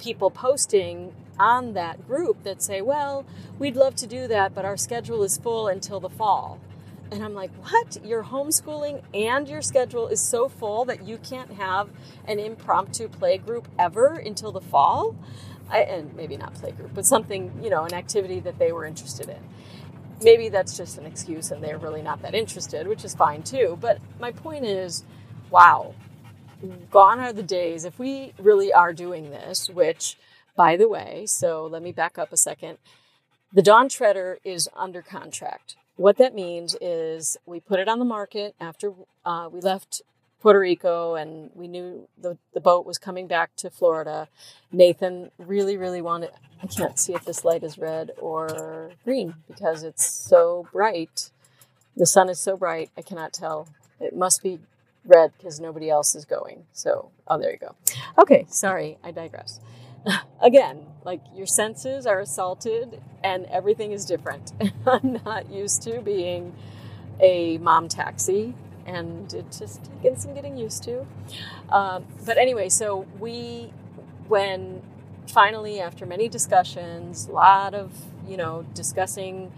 people 0.00 0.30
posting 0.30 1.14
on 1.38 1.72
that 1.74 2.06
group 2.06 2.42
that 2.44 2.62
say, 2.62 2.82
well, 2.82 3.24
we'd 3.58 3.76
love 3.76 3.94
to 3.96 4.06
do 4.06 4.28
that, 4.28 4.54
but 4.54 4.64
our 4.64 4.76
schedule 4.76 5.22
is 5.24 5.38
full 5.38 5.68
until 5.68 6.00
the 6.00 6.10
fall. 6.10 6.60
And 7.10 7.24
I'm 7.24 7.34
like, 7.34 7.50
what? 7.64 8.04
Your 8.04 8.24
homeschooling 8.24 9.02
and 9.14 9.48
your 9.48 9.62
schedule 9.62 10.08
is 10.08 10.20
so 10.22 10.48
full 10.48 10.84
that 10.84 11.04
you 11.06 11.18
can't 11.18 11.52
have 11.54 11.90
an 12.26 12.38
impromptu 12.38 13.08
play 13.08 13.38
group 13.38 13.68
ever 13.78 14.14
until 14.14 14.52
the 14.52 14.60
fall? 14.60 15.16
I, 15.70 15.80
and 15.82 16.14
maybe 16.14 16.36
not 16.36 16.54
play 16.54 16.72
group, 16.72 16.92
but 16.94 17.06
something, 17.06 17.52
you 17.62 17.70
know, 17.70 17.84
an 17.84 17.94
activity 17.94 18.40
that 18.40 18.58
they 18.58 18.72
were 18.72 18.84
interested 18.84 19.28
in. 19.28 19.38
Maybe 20.22 20.48
that's 20.48 20.76
just 20.76 20.98
an 20.98 21.06
excuse 21.06 21.50
and 21.50 21.62
they're 21.62 21.78
really 21.78 22.02
not 22.02 22.22
that 22.22 22.34
interested, 22.34 22.86
which 22.86 23.04
is 23.04 23.14
fine 23.14 23.42
too. 23.42 23.78
But 23.80 23.98
my 24.18 24.32
point 24.32 24.64
is, 24.64 25.04
wow, 25.50 25.94
gone 26.90 27.20
are 27.20 27.32
the 27.32 27.42
days 27.42 27.84
if 27.84 27.98
we 27.98 28.34
really 28.38 28.72
are 28.72 28.92
doing 28.92 29.30
this, 29.30 29.70
which, 29.70 30.18
by 30.56 30.76
the 30.76 30.88
way, 30.88 31.24
so 31.26 31.66
let 31.66 31.82
me 31.82 31.92
back 31.92 32.18
up 32.18 32.32
a 32.32 32.36
second. 32.36 32.78
The 33.52 33.62
Dawn 33.62 33.88
Treader 33.88 34.38
is 34.44 34.68
under 34.76 35.02
contract. 35.02 35.76
What 35.96 36.18
that 36.18 36.34
means 36.34 36.76
is 36.80 37.36
we 37.46 37.60
put 37.60 37.80
it 37.80 37.88
on 37.88 37.98
the 37.98 38.04
market 38.04 38.54
after 38.60 38.92
uh, 39.24 39.48
we 39.50 39.60
left 39.60 40.02
Puerto 40.40 40.58
Rico 40.58 41.14
and 41.14 41.50
we 41.54 41.68
knew 41.68 42.08
the, 42.20 42.38
the 42.54 42.60
boat 42.60 42.86
was 42.86 42.98
coming 42.98 43.26
back 43.26 43.54
to 43.56 43.70
Florida. 43.70 44.28
Nathan 44.72 45.30
really, 45.38 45.76
really 45.76 46.00
wanted, 46.00 46.30
I 46.62 46.66
can't 46.66 46.98
see 46.98 47.14
if 47.14 47.24
this 47.24 47.44
light 47.44 47.62
is 47.62 47.78
red 47.78 48.12
or 48.18 48.92
green 49.04 49.34
because 49.46 49.82
it's 49.82 50.06
so 50.06 50.66
bright. 50.72 51.30
The 51.96 52.06
sun 52.06 52.28
is 52.28 52.40
so 52.40 52.56
bright, 52.56 52.90
I 52.96 53.02
cannot 53.02 53.32
tell. 53.32 53.68
It 54.00 54.16
must 54.16 54.42
be 54.42 54.60
red 55.04 55.32
because 55.36 55.60
nobody 55.60 55.90
else 55.90 56.14
is 56.14 56.24
going. 56.24 56.64
So, 56.72 57.10
oh, 57.28 57.38
there 57.38 57.52
you 57.52 57.58
go. 57.58 57.74
Okay, 58.18 58.46
sorry, 58.48 58.98
I 59.04 59.10
digress. 59.10 59.60
Again, 60.40 60.86
like 61.04 61.20
your 61.34 61.46
senses 61.46 62.06
are 62.06 62.20
assaulted 62.20 63.02
and 63.22 63.44
everything 63.46 63.92
is 63.92 64.06
different. 64.06 64.52
I'm 64.86 65.20
not 65.24 65.50
used 65.50 65.82
to 65.82 66.00
being 66.00 66.54
a 67.20 67.58
mom 67.58 67.88
taxi 67.88 68.54
and 68.86 69.32
it 69.32 69.46
just 69.56 69.90
taken 70.02 70.18
some 70.18 70.34
getting 70.34 70.56
used 70.56 70.82
to. 70.84 71.06
Um, 71.70 72.04
but 72.24 72.38
anyway, 72.38 72.68
so 72.68 73.06
we, 73.18 73.72
when 74.28 74.82
finally, 75.26 75.80
after 75.80 76.06
many 76.06 76.28
discussions, 76.28 77.26
a 77.26 77.32
lot 77.32 77.74
of, 77.74 77.92
you 78.28 78.36
know, 78.36 78.64
discussing 78.74 79.52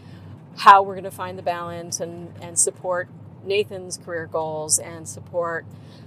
how 0.59 0.83
we're 0.83 0.95
going 0.95 1.05
to 1.05 1.11
find 1.11 1.39
the 1.39 1.43
balance 1.43 2.01
and, 2.01 2.33
and 2.41 2.59
support 2.59 3.09
Nathan's 3.45 3.97
career 3.97 4.27
goals 4.27 4.79
and 4.79 5.09
support 5.09 5.65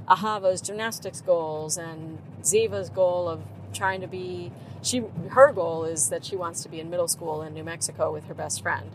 Ahava's 0.08 0.62
gymnastics 0.62 1.22
goals 1.22 1.78
and 1.78 2.20
Ziva's 2.44 2.90
goal 2.90 3.28
of 3.28 3.42
trying 3.74 4.02
to 4.02 4.08
be 4.08 4.52
she 4.82 5.04
her 5.30 5.52
goal 5.52 5.84
is 5.84 6.10
that 6.10 6.24
she 6.24 6.36
wants 6.36 6.62
to 6.64 6.70
be 6.70 6.80
in 6.80 6.90
middle 6.90 7.08
school 7.08 7.42
in 7.42 7.54
New 7.54 7.64
Mexico 7.64 8.14
with 8.14 8.26
her 8.28 8.34
best 8.34 8.62
friend. 8.62 8.90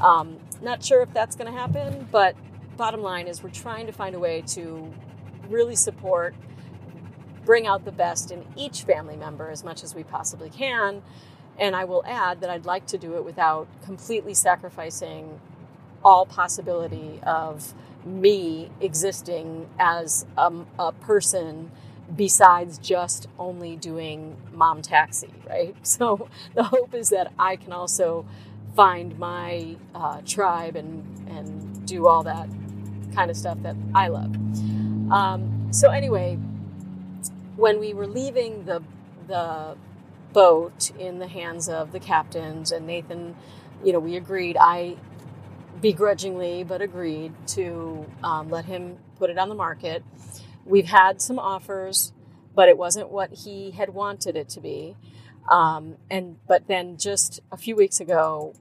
Um, 0.00 0.38
not 0.62 0.82
sure 0.82 1.02
if 1.02 1.12
that's 1.12 1.36
going 1.36 1.52
to 1.52 1.58
happen, 1.58 2.08
but 2.10 2.34
bottom 2.76 3.02
line 3.02 3.26
is 3.26 3.42
we're 3.42 3.50
trying 3.50 3.86
to 3.86 3.92
find 3.92 4.14
a 4.14 4.18
way 4.18 4.42
to 4.48 4.92
really 5.48 5.76
support, 5.76 6.34
bring 7.44 7.66
out 7.66 7.84
the 7.84 7.92
best 7.92 8.30
in 8.30 8.44
each 8.56 8.82
family 8.82 9.16
member 9.16 9.50
as 9.50 9.64
much 9.64 9.82
as 9.82 9.94
we 9.94 10.02
possibly 10.02 10.50
can. 10.50 11.02
And 11.58 11.76
I 11.76 11.84
will 11.84 12.02
add 12.06 12.40
that 12.40 12.50
I'd 12.50 12.66
like 12.66 12.86
to 12.86 12.98
do 12.98 13.16
it 13.16 13.24
without 13.24 13.68
completely 13.84 14.34
sacrificing 14.34 15.40
all 16.04 16.26
possibility 16.26 17.20
of 17.22 17.74
me 18.04 18.70
existing 18.80 19.68
as 19.78 20.26
a, 20.36 20.52
a, 20.78 20.92
person 20.92 21.70
besides 22.14 22.76
just 22.76 23.28
only 23.38 23.76
doing 23.76 24.36
mom 24.52 24.82
taxi, 24.82 25.30
right? 25.48 25.74
So 25.82 26.28
the 26.54 26.64
hope 26.64 26.94
is 26.94 27.08
that 27.10 27.32
I 27.38 27.56
can 27.56 27.72
also 27.72 28.26
find 28.76 29.18
my 29.18 29.76
uh, 29.94 30.20
tribe 30.26 30.76
and, 30.76 31.26
and 31.28 31.86
do 31.86 32.06
all 32.06 32.22
that 32.24 32.48
kind 33.14 33.30
of 33.30 33.36
stuff 33.36 33.58
that 33.62 33.76
I 33.94 34.08
love. 34.08 34.34
Um, 35.10 35.68
so 35.70 35.90
anyway, 35.90 36.38
when 37.56 37.80
we 37.80 37.94
were 37.94 38.06
leaving 38.06 38.64
the 38.64 38.82
the 39.26 39.76
boat 40.32 40.90
in 40.98 41.18
the 41.18 41.28
hands 41.28 41.68
of 41.68 41.92
the 41.92 42.00
captains 42.00 42.72
and 42.72 42.86
Nathan, 42.86 43.36
you 43.84 43.92
know, 43.92 44.00
we 44.00 44.16
agreed 44.16 44.56
I 44.60 44.96
begrudgingly, 45.80 46.64
but 46.64 46.82
agreed 46.82 47.32
to 47.48 48.06
um, 48.22 48.50
let 48.50 48.64
him 48.64 48.98
put 49.18 49.30
it 49.30 49.38
on 49.38 49.48
the 49.48 49.54
market. 49.54 50.04
We've 50.64 50.86
had 50.86 51.20
some 51.20 51.38
offers, 51.38 52.12
but 52.54 52.68
it 52.68 52.78
wasn't 52.78 53.10
what 53.10 53.32
he 53.32 53.72
had 53.72 53.90
wanted 53.90 54.36
it 54.36 54.48
to 54.50 54.60
be. 54.60 54.96
Um, 55.50 55.96
and 56.10 56.38
but 56.46 56.68
then 56.68 56.96
just 56.96 57.40
a 57.52 57.56
few 57.56 57.76
weeks 57.76 58.00
ago, 58.00 58.54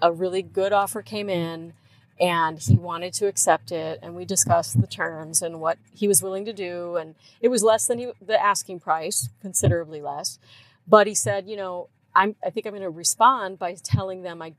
a 0.00 0.10
really 0.12 0.42
good 0.42 0.72
offer 0.72 1.02
came 1.02 1.28
in, 1.28 1.74
and 2.22 2.60
he 2.60 2.76
wanted 2.76 3.12
to 3.14 3.26
accept 3.26 3.72
it. 3.72 3.98
And 4.00 4.14
we 4.14 4.24
discussed 4.24 4.80
the 4.80 4.86
terms 4.86 5.42
and 5.42 5.60
what 5.60 5.76
he 5.92 6.06
was 6.06 6.22
willing 6.22 6.44
to 6.44 6.52
do, 6.52 6.96
and 6.96 7.16
it 7.40 7.48
was 7.48 7.64
less 7.64 7.86
than 7.88 7.98
he, 7.98 8.12
the 8.24 8.40
asking 8.40 8.78
price, 8.78 9.28
considerably 9.42 10.00
less. 10.00 10.38
But 10.86 11.08
he 11.08 11.14
said, 11.14 11.48
you 11.48 11.56
know, 11.56 11.88
I'm, 12.14 12.36
I 12.44 12.50
think 12.50 12.66
I'm 12.66 12.72
going 12.72 12.82
to 12.82 12.90
respond 12.90 13.58
by 13.58 13.74
telling 13.74 14.22
them 14.22 14.40
I, 14.40 14.54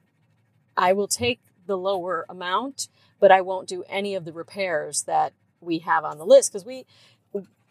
I 0.75 0.91
will 0.91 1.07
take 1.07 1.39
the 1.65 1.77
lower 1.77 2.25
amount, 2.27 2.89
but 3.21 3.31
I 3.31 3.39
won't 3.39 3.69
do 3.69 3.85
any 3.89 4.13
of 4.15 4.25
the 4.25 4.33
repairs 4.33 5.03
that 5.03 5.31
we 5.61 5.79
have 5.79 6.03
on 6.03 6.17
the 6.17 6.25
list 6.25 6.51
because 6.51 6.65
we 6.65 6.85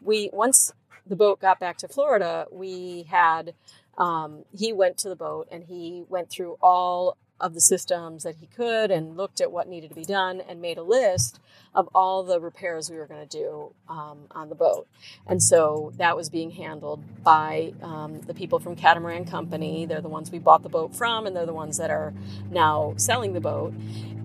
we 0.01 0.31
once 0.33 0.73
the 1.07 1.17
boat 1.17 1.41
got 1.41 1.61
back 1.61 1.77
to 1.79 1.89
Florida, 1.89 2.47
we 2.51 3.05
had 3.11 3.55
um, 3.99 4.45
he 4.57 4.73
went 4.73 4.97
to 4.99 5.11
the 5.11 5.17
boat 5.17 5.49
and 5.53 5.65
he 5.65 6.05
went 6.09 6.31
through 6.31 6.57
all 6.63 7.19
of 7.43 7.55
the 7.55 7.61
systems 7.61 8.23
that 8.23 8.37
he 8.37 8.47
could 8.47 8.91
and 8.93 9.17
looked 9.17 9.41
at 9.41 9.51
what 9.51 9.69
needed 9.69 9.91
to 9.91 9.97
be 9.97 10.05
done 10.05 10.41
and 10.49 10.63
made 10.63 10.79
a 10.79 10.83
list 10.83 11.41
of 11.75 11.89
all 11.93 12.23
the 12.23 12.41
repairs 12.41 12.89
we 12.89 12.97
were 12.97 13.07
going 13.07 13.27
to 13.27 13.39
do 13.39 13.75
um, 13.89 14.21
on 14.31 14.49
the 14.49 14.55
boat. 14.55 14.87
And 15.27 15.43
so 15.43 15.93
that 15.97 16.17
was 16.17 16.31
being 16.31 16.53
handled 16.53 17.03
by 17.25 17.75
um, 17.83 18.21
the 18.21 18.33
people 18.33 18.61
from 18.61 18.77
Catamaran 18.77 19.25
Company. 19.25 19.85
They're 19.85 20.01
the 20.01 20.09
ones 20.09 20.31
we 20.31 20.39
bought 20.39 20.63
the 20.63 20.69
boat 20.69 20.95
from, 20.95 21.27
and 21.27 21.35
they're 21.35 21.45
the 21.45 21.53
ones 21.53 21.79
that 21.79 21.91
are 21.91 22.15
now 22.51 22.95
selling 22.97 23.33
the 23.33 23.41
boat. 23.41 23.75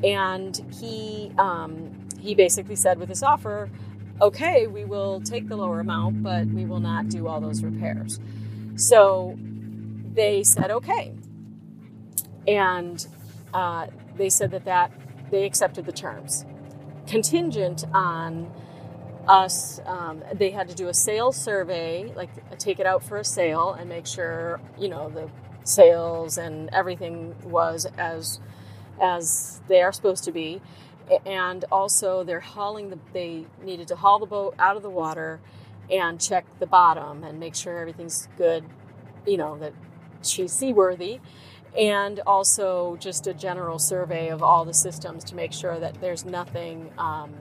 And 0.04 0.56
he 0.80 1.32
um, 1.40 2.08
he 2.20 2.36
basically 2.36 2.76
said 2.76 3.00
with 3.00 3.10
this 3.10 3.24
offer, 3.24 3.70
okay, 4.22 4.68
we 4.68 4.86
will 4.86 5.22
take 5.22 5.48
the 5.48 5.56
lower 5.56 5.80
amount, 5.80 6.22
but 6.22 6.46
we 6.48 6.66
will 6.66 6.80
not 6.80 7.10
do 7.10 7.28
all 7.28 7.42
those 7.42 7.64
repairs. 7.64 8.20
So 8.76 9.38
they 10.14 10.44
said 10.44 10.70
okay 10.70 11.14
and 12.48 13.08
uh, 13.54 13.88
they 14.18 14.30
said 14.30 14.52
that 14.52 14.66
that 14.66 14.92
they 15.32 15.46
accepted 15.46 15.86
the 15.86 15.92
terms. 15.92 16.46
Contingent 17.08 17.86
on 17.94 18.52
us 19.28 19.82
um, 19.86 20.24
they 20.36 20.52
had 20.52 20.70
to 20.70 20.76
do 20.76 20.88
a 20.88 20.94
sales 20.94 21.36
survey 21.36 22.12
like 22.16 22.30
take 22.60 22.80
it 22.80 22.86
out 22.86 23.04
for 23.04 23.18
a 23.18 23.26
sale 23.26 23.74
and 23.74 23.90
make 23.90 24.08
sure 24.08 24.62
you 24.80 24.88
know 24.88 25.10
the 25.10 25.30
sales 25.66 26.38
and 26.38 26.70
everything 26.74 27.36
was 27.44 27.86
as 27.98 28.40
as 29.02 29.62
they 29.68 29.82
are 29.82 29.92
supposed 29.92 30.24
to 30.24 30.32
be. 30.32 30.62
And 31.26 31.66
also 31.72 32.24
they're 32.24 32.40
hauling 32.40 32.90
the 32.90 33.00
they 33.14 33.46
needed 33.64 33.88
to 33.90 33.96
haul 33.96 34.20
the 34.20 34.26
boat 34.26 34.56
out 34.60 34.78
of 34.78 34.84
the 34.84 34.90
water 34.90 35.40
and 35.90 36.20
check 36.20 36.46
the 36.60 36.68
bottom 36.68 37.24
and 37.24 37.40
make 37.40 37.56
sure 37.56 37.78
everything's 37.80 38.28
good 38.38 38.64
you 39.26 39.38
know 39.38 39.58
that 39.58 39.74
she's 40.22 40.52
seaworthy 40.52 41.20
and 41.78 42.20
also 42.26 42.98
just 43.00 43.28
a 43.28 43.34
general 43.34 43.80
survey 43.80 44.30
of 44.30 44.44
all 44.44 44.66
the 44.66 44.74
systems 44.74 45.24
to 45.26 45.36
make 45.36 45.54
sure 45.54 45.80
that 45.80 46.00
there's 46.02 46.26
nothing 46.26 46.92
um, 46.98 47.34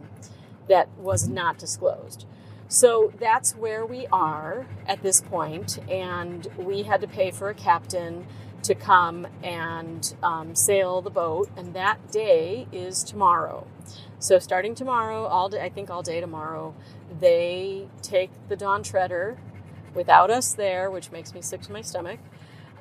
that 0.69 0.89
was 0.99 1.29
not 1.29 1.59
disclosed. 1.59 2.27
So 2.69 3.13
that's 3.19 3.55
where 3.55 3.87
we 3.87 4.07
are 4.09 4.67
at 4.87 5.03
this 5.03 5.21
point, 5.21 5.79
and 5.89 6.47
we 6.59 6.83
had 6.83 7.01
to 7.03 7.07
pay 7.07 7.31
for 7.31 7.49
a 7.49 7.55
captain 7.55 8.27
to 8.63 8.75
come 8.75 9.29
and 9.45 10.15
um, 10.23 10.57
sail 10.57 11.01
the 11.01 11.11
boat, 11.11 11.49
and 11.57 11.75
that 11.75 12.11
day 12.11 12.67
is 12.73 13.05
tomorrow. 13.05 13.67
So 14.19 14.41
starting 14.41 14.75
tomorrow, 14.75 15.27
all 15.27 15.49
day, 15.49 15.63
I 15.63 15.69
think 15.69 15.91
all 15.91 16.03
day 16.03 16.21
tomorrow, 16.21 16.75
they 17.21 17.87
take 18.03 18.31
the 18.49 18.57
Dawn 18.57 18.83
Treader 18.83 19.39
without 19.95 20.31
us 20.31 20.53
there, 20.53 20.91
which 20.91 21.13
makes 21.13 21.33
me 21.33 21.43
sick 21.43 21.63
to 21.63 21.73
my 21.73 21.83
stomach, 21.83 22.19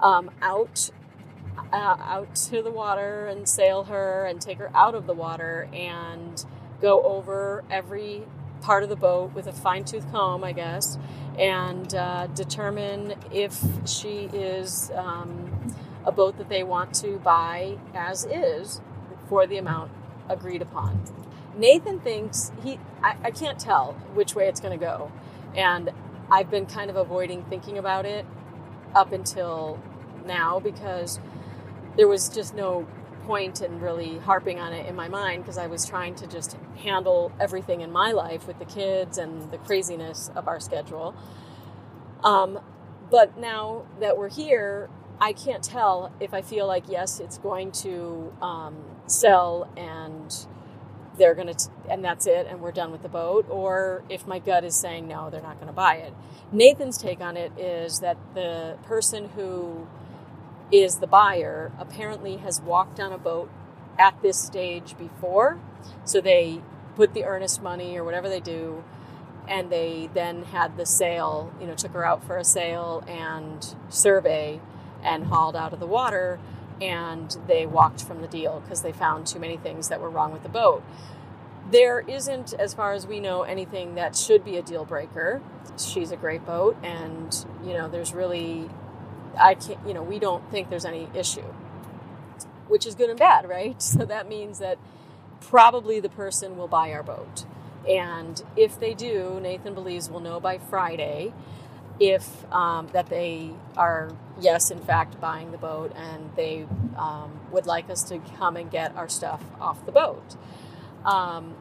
um, 0.02 0.32
out 0.42 0.90
out 1.76 2.36
to 2.36 2.62
the 2.62 2.72
water 2.72 3.28
and 3.28 3.48
sail 3.48 3.86
her 3.86 4.26
and 4.26 4.42
take 4.42 4.58
her 4.58 4.72
out 4.76 4.96
of 4.96 5.08
the 5.08 5.14
water 5.14 5.68
and 5.74 6.46
go 6.82 7.04
over 7.04 7.64
every 7.70 8.24
part 8.62 8.84
of 8.84 8.90
the 8.90 8.96
boat 8.96 9.34
with 9.34 9.48
a 9.48 9.54
fine 9.54 9.86
tooth 9.86 10.10
comb, 10.12 10.44
I 10.44 10.52
guess, 10.52 10.98
and 11.38 11.94
uh, 11.94 12.28
determine 12.28 13.16
if 13.32 13.62
she 13.86 14.30
is 14.34 14.92
um, 14.96 15.76
a 16.06 16.12
boat 16.12 16.38
that 16.38 16.50
they 16.50 16.64
want 16.64 16.94
to 16.96 17.18
buy 17.20 17.78
as 17.94 18.26
is 18.26 18.82
for 19.28 19.46
the 19.46 19.58
amount 19.58 19.92
agreed 20.30 20.62
upon. 20.62 21.04
Nathan 21.58 22.00
thinks 22.00 22.52
he, 22.64 22.80
I, 23.02 23.16
I 23.24 23.32
can't 23.32 23.60
tell 23.60 23.94
which 24.14 24.36
way 24.36 24.48
it's 24.48 24.60
going 24.60 24.78
to 24.78 24.84
go. 24.84 25.12
And 25.56 25.92
I've 26.30 26.50
been 26.50 26.66
kind 26.66 26.90
of 26.90 26.96
avoiding 26.96 27.44
thinking 27.46 27.78
about 27.78 28.06
it 28.06 28.26
up 28.94 29.12
until 29.12 29.80
now 30.26 30.60
because 30.60 31.20
there 31.98 32.08
was 32.08 32.30
just 32.30 32.56
no 32.56 32.88
point 33.26 33.62
in 33.62 33.80
really 33.80 34.20
harping 34.20 34.60
on 34.60 34.74
it 34.74 34.86
in 34.86 34.96
my 34.96 35.08
mind 35.08 35.44
because 35.44 35.58
I 35.58 35.68
was 35.68 35.86
trying 35.86 36.16
to 36.16 36.28
just 36.28 36.58
handle 36.78 37.32
everything 37.40 37.82
in 37.82 37.92
my 37.92 38.12
life 38.12 38.48
with 38.48 38.60
the 38.60 38.66
kids 38.66 39.18
and 39.18 39.52
the 39.52 39.58
craziness 39.58 40.30
of 40.36 40.48
our 40.48 40.60
schedule. 40.60 41.16
Um, 42.24 42.60
but 43.10 43.38
now 43.38 43.86
that 44.00 44.18
we're 44.18 44.30
here, 44.30 44.90
I 45.20 45.34
can't 45.34 45.64
tell 45.64 46.12
if 46.20 46.34
I 46.34 46.42
feel 46.42 46.68
like, 46.68 46.84
yes, 46.88 47.20
it's 47.20 47.38
going 47.38 47.72
to 47.72 48.34
um, 48.42 48.76
sell 49.08 49.72
and 49.78 50.34
they're 51.18 51.36
going 51.36 51.56
to, 51.56 51.70
and 51.90 52.04
that's 52.04 52.28
it, 52.28 52.46
and 52.50 52.60
we're 52.60 52.74
done 52.74 52.92
with 52.92 53.02
the 53.02 53.10
boat, 53.10 53.46
or 53.50 54.04
if 54.10 54.28
my 54.28 54.38
gut 54.40 54.66
is 54.66 54.76
saying, 54.76 55.08
no, 55.08 55.30
they're 55.30 55.42
not 55.42 55.56
going 55.56 55.68
to 55.68 55.74
buy 55.74 55.96
it. 55.96 56.14
Nathan's 56.52 56.98
take 56.98 57.22
on 57.22 57.38
it 57.38 57.58
is 57.58 58.02
that 58.02 58.18
the 58.34 58.78
person 58.84 59.30
who 59.30 59.88
is 60.72 60.98
the 60.98 61.08
buyer 61.08 61.72
apparently 61.80 62.38
has 62.38 62.62
walked 62.62 63.00
on 63.00 63.12
a 63.12 63.18
boat 63.18 63.50
at 64.00 64.22
this 64.22 64.42
stage 64.42 64.98
before. 64.98 65.60
So 66.04 66.22
they 66.22 66.62
put 66.96 67.14
the 67.14 67.24
earnest 67.26 67.62
money 67.62 67.98
or 67.98 68.04
whatever 68.04 68.30
they 68.30 68.40
do, 68.40 68.84
and 69.48 69.72
they 69.72 70.10
then 70.14 70.44
had 70.44 70.78
the 70.78 70.86
sale, 70.86 71.54
you 71.60 71.68
know, 71.68 71.76
took 71.76 71.92
her 71.92 72.06
out 72.06 72.24
for 72.24 72.38
a 72.38 72.44
sale 72.44 73.04
and 73.08 73.76
survey 73.90 74.60
and 75.04 75.26
hauled 75.26 75.56
out 75.56 75.74
of 75.74 75.80
the 75.80 75.88
water. 75.88 76.40
And 76.82 77.36
they 77.48 77.66
walked 77.66 78.04
from 78.04 78.22
the 78.22 78.28
deal 78.28 78.62
because 78.62 78.82
they 78.82 78.92
found 78.92 79.28
too 79.28 79.40
many 79.40 79.56
things 79.56 79.88
that 79.90 80.02
were 80.02 80.10
wrong 80.10 80.34
with 80.34 80.44
the 80.44 80.50
boat. 80.50 80.84
There 81.72 82.02
isn't, 82.02 82.54
as 82.54 82.74
far 82.74 82.94
as 82.94 83.08
we 83.08 83.20
know, 83.20 83.44
anything 83.44 83.96
that 83.96 84.16
should 84.16 84.44
be 84.44 84.58
a 84.58 84.62
deal 84.62 84.86
breaker. 84.86 85.42
She's 85.78 86.12
a 86.12 86.18
great 86.18 86.46
boat, 86.46 86.78
and 86.84 87.46
you 87.64 87.74
know, 87.74 87.88
there's 87.88 88.14
really 88.14 88.70
I 89.38 89.56
can't, 89.56 89.80
you 89.88 89.94
know, 89.94 90.04
we 90.04 90.20
don't 90.20 90.50
think 90.52 90.70
there's 90.70 90.86
any 90.86 91.10
issue, 91.16 91.54
which 92.68 92.86
is 92.86 92.96
good 92.96 93.10
and 93.10 93.20
bad, 93.20 93.50
right? 93.50 93.82
So 93.82 94.06
that 94.06 94.30
means 94.30 94.60
that 94.60 94.78
probably 95.42 96.00
the 96.00 96.10
person 96.10 96.58
will 96.58 96.68
buy 96.68 96.92
our 96.94 97.04
boat. 97.04 97.46
And 97.90 98.42
if 98.58 98.80
they 98.80 98.94
do, 98.94 99.40
Nathan 99.42 99.74
believes 99.76 100.10
we'll 100.10 100.22
know 100.22 100.40
by 100.40 100.58
Friday 100.58 101.34
if 102.00 102.52
um, 102.54 102.88
that 102.94 103.08
they 103.08 103.52
are, 103.78 104.12
yes, 104.40 104.72
in 104.72 104.80
fact, 104.80 105.20
buying 105.22 105.52
the 105.52 105.58
boat 105.58 105.94
and 105.96 106.32
they 106.36 106.68
um, 106.98 107.40
would 107.52 107.66
like 107.66 107.90
us 107.90 108.04
to 108.06 108.20
come 108.38 108.58
and 108.58 108.72
get 108.72 108.96
our 108.96 109.10
stuff 109.10 109.44
off 109.62 109.86
the 109.86 109.92
boat. 109.92 110.36
Um, 111.06 111.56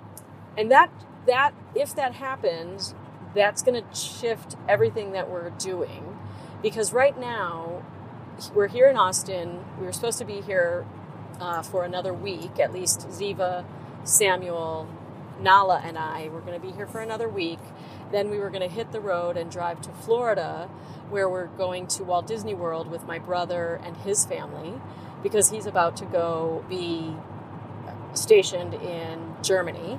and 0.57 0.71
that, 0.71 0.91
that, 1.27 1.55
if 1.75 1.95
that 1.97 2.15
happens, 2.15 2.95
that's 3.35 3.63
going 3.63 3.83
to 3.83 3.97
shift 3.97 4.57
everything 4.69 5.13
that 5.13 5.31
we're 5.31 5.51
doing 5.51 6.19
because 6.65 6.95
right 6.95 7.21
now 7.21 7.83
we're 8.55 8.69
here 8.69 8.89
in 8.89 8.97
Austin. 8.97 9.63
We 9.79 9.85
were 9.85 9.93
supposed 9.93 10.19
to 10.19 10.25
be 10.25 10.41
here 10.41 10.87
uh, 11.39 11.61
for 11.61 11.85
another 11.85 12.15
week, 12.15 12.59
at 12.59 12.73
least 12.73 13.07
Ziva, 13.11 13.67
Samuel, 14.03 14.89
Nala, 15.39 15.83
and 15.85 15.99
I 15.99 16.31
were 16.31 16.41
going 16.41 16.59
to 16.59 16.67
be 16.67 16.73
here 16.73 16.87
for 16.87 17.01
another 17.01 17.29
week. 17.29 17.59
Then 18.11 18.31
we 18.31 18.39
were 18.39 18.49
going 18.49 18.67
to 18.67 18.75
hit 18.75 18.93
the 18.93 19.01
road 19.01 19.37
and 19.37 19.51
drive 19.51 19.83
to 19.83 19.91
Florida, 19.91 20.71
where 21.11 21.29
we're 21.29 21.49
going 21.49 21.87
to 21.89 22.03
Walt 22.03 22.27
Disney 22.27 22.55
World 22.55 22.91
with 22.91 23.07
my 23.07 23.19
brother 23.19 23.79
and 23.85 23.99
his 23.99 24.25
family, 24.25 24.81
because 25.23 25.51
he's 25.51 25.67
about 25.67 25.99
to 25.99 26.07
go 26.07 26.65
be 26.71 27.15
stationed 28.15 28.73
in 28.73 29.35
Germany 29.43 29.99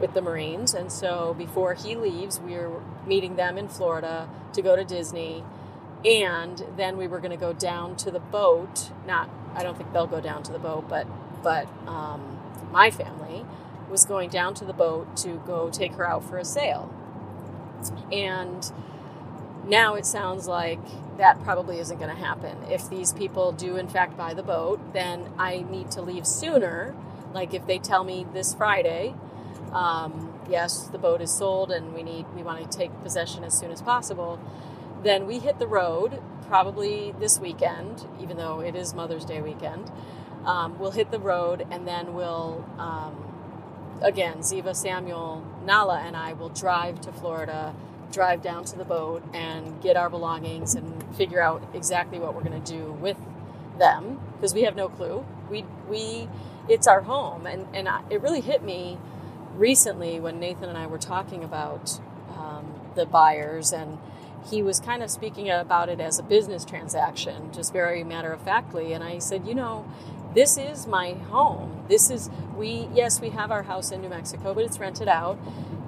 with 0.00 0.14
the 0.14 0.22
Marines. 0.22 0.72
And 0.72 0.90
so 0.90 1.34
before 1.36 1.74
he 1.74 1.94
leaves, 1.94 2.40
we're 2.40 2.70
meeting 3.06 3.36
them 3.36 3.58
in 3.58 3.68
Florida 3.68 4.30
to 4.54 4.62
go 4.62 4.76
to 4.76 4.84
Disney 4.84 5.44
and 6.04 6.64
then 6.76 6.96
we 6.96 7.06
were 7.06 7.18
going 7.18 7.30
to 7.30 7.36
go 7.36 7.52
down 7.52 7.94
to 7.96 8.10
the 8.10 8.20
boat 8.20 8.90
not 9.06 9.28
i 9.54 9.62
don't 9.62 9.76
think 9.76 9.92
they'll 9.92 10.06
go 10.06 10.20
down 10.20 10.42
to 10.42 10.52
the 10.52 10.58
boat 10.58 10.88
but 10.88 11.06
but 11.42 11.66
um, 11.86 12.38
my 12.70 12.90
family 12.90 13.44
was 13.90 14.04
going 14.04 14.30
down 14.30 14.54
to 14.54 14.64
the 14.64 14.72
boat 14.72 15.16
to 15.18 15.42
go 15.46 15.68
take 15.68 15.92
her 15.94 16.08
out 16.08 16.24
for 16.24 16.38
a 16.38 16.44
sail. 16.44 16.94
And 18.12 18.70
now 19.66 19.94
it 19.94 20.06
sounds 20.06 20.46
like 20.46 20.80
that 21.16 21.42
probably 21.42 21.78
isn't 21.78 21.98
going 21.98 22.14
to 22.14 22.22
happen. 22.22 22.56
If 22.70 22.88
these 22.88 23.12
people 23.12 23.52
do 23.52 23.76
in 23.76 23.88
fact 23.88 24.16
buy 24.16 24.32
the 24.32 24.42
boat 24.42 24.80
then 24.92 25.28
i 25.38 25.64
need 25.68 25.90
to 25.92 26.02
leave 26.02 26.26
sooner. 26.26 26.94
Like 27.34 27.52
if 27.52 27.66
they 27.66 27.78
tell 27.78 28.04
me 28.04 28.26
this 28.32 28.54
friday 28.54 29.14
um, 29.72 30.32
yes 30.48 30.84
the 30.88 30.98
boat 30.98 31.20
is 31.20 31.30
sold 31.30 31.70
and 31.70 31.94
we 31.94 32.02
need 32.02 32.26
we 32.34 32.42
want 32.42 32.70
to 32.70 32.78
take 32.78 32.90
possession 33.02 33.44
as 33.44 33.56
soon 33.56 33.70
as 33.70 33.82
possible 33.82 34.40
then 35.02 35.26
we 35.26 35.38
hit 35.38 35.58
the 35.58 35.66
road 35.66 36.20
probably 36.48 37.14
this 37.18 37.38
weekend, 37.38 38.06
even 38.20 38.36
though 38.36 38.60
it 38.60 38.74
is 38.74 38.94
Mother's 38.94 39.24
Day 39.24 39.40
weekend. 39.40 39.90
Um, 40.44 40.78
we'll 40.78 40.90
hit 40.90 41.10
the 41.10 41.20
road 41.20 41.66
and 41.70 41.86
then 41.86 42.14
we'll, 42.14 42.64
um, 42.78 43.16
again, 44.02 44.38
Ziva, 44.38 44.74
Samuel, 44.74 45.44
Nala, 45.64 46.00
and 46.00 46.16
I 46.16 46.32
will 46.32 46.48
drive 46.48 47.00
to 47.02 47.12
Florida, 47.12 47.74
drive 48.10 48.42
down 48.42 48.64
to 48.64 48.76
the 48.76 48.84
boat 48.84 49.22
and 49.32 49.80
get 49.82 49.96
our 49.96 50.10
belongings 50.10 50.74
and 50.74 51.04
figure 51.16 51.40
out 51.40 51.62
exactly 51.74 52.18
what 52.18 52.34
we're 52.34 52.42
going 52.42 52.60
to 52.60 52.72
do 52.72 52.92
with 52.92 53.16
them 53.78 54.20
because 54.34 54.54
we 54.54 54.62
have 54.62 54.76
no 54.76 54.88
clue. 54.88 55.24
We, 55.50 55.64
we, 55.88 56.28
it's 56.68 56.86
our 56.86 57.02
home. 57.02 57.46
And, 57.46 57.66
and 57.74 57.88
I, 57.88 58.02
it 58.10 58.20
really 58.22 58.40
hit 58.40 58.62
me 58.62 58.98
recently 59.54 60.20
when 60.20 60.40
Nathan 60.40 60.68
and 60.68 60.78
I 60.78 60.86
were 60.86 60.98
talking 60.98 61.44
about 61.44 62.00
um, 62.36 62.66
the 62.94 63.06
buyers 63.06 63.72
and 63.72 63.98
he 64.48 64.62
was 64.62 64.80
kind 64.80 65.02
of 65.02 65.10
speaking 65.10 65.50
about 65.50 65.88
it 65.88 66.00
as 66.00 66.18
a 66.18 66.22
business 66.22 66.64
transaction, 66.64 67.52
just 67.52 67.72
very 67.72 68.02
matter 68.04 68.32
of 68.32 68.40
factly. 68.42 68.92
And 68.92 69.04
I 69.04 69.18
said, 69.18 69.46
you 69.46 69.54
know, 69.54 69.86
this 70.34 70.56
is 70.56 70.86
my 70.86 71.12
home. 71.12 71.84
This 71.88 72.10
is 72.10 72.30
we 72.56 72.88
yes, 72.94 73.20
we 73.20 73.30
have 73.30 73.50
our 73.50 73.64
house 73.64 73.90
in 73.90 74.00
New 74.00 74.08
Mexico, 74.08 74.54
but 74.54 74.64
it's 74.64 74.78
rented 74.78 75.08
out. 75.08 75.38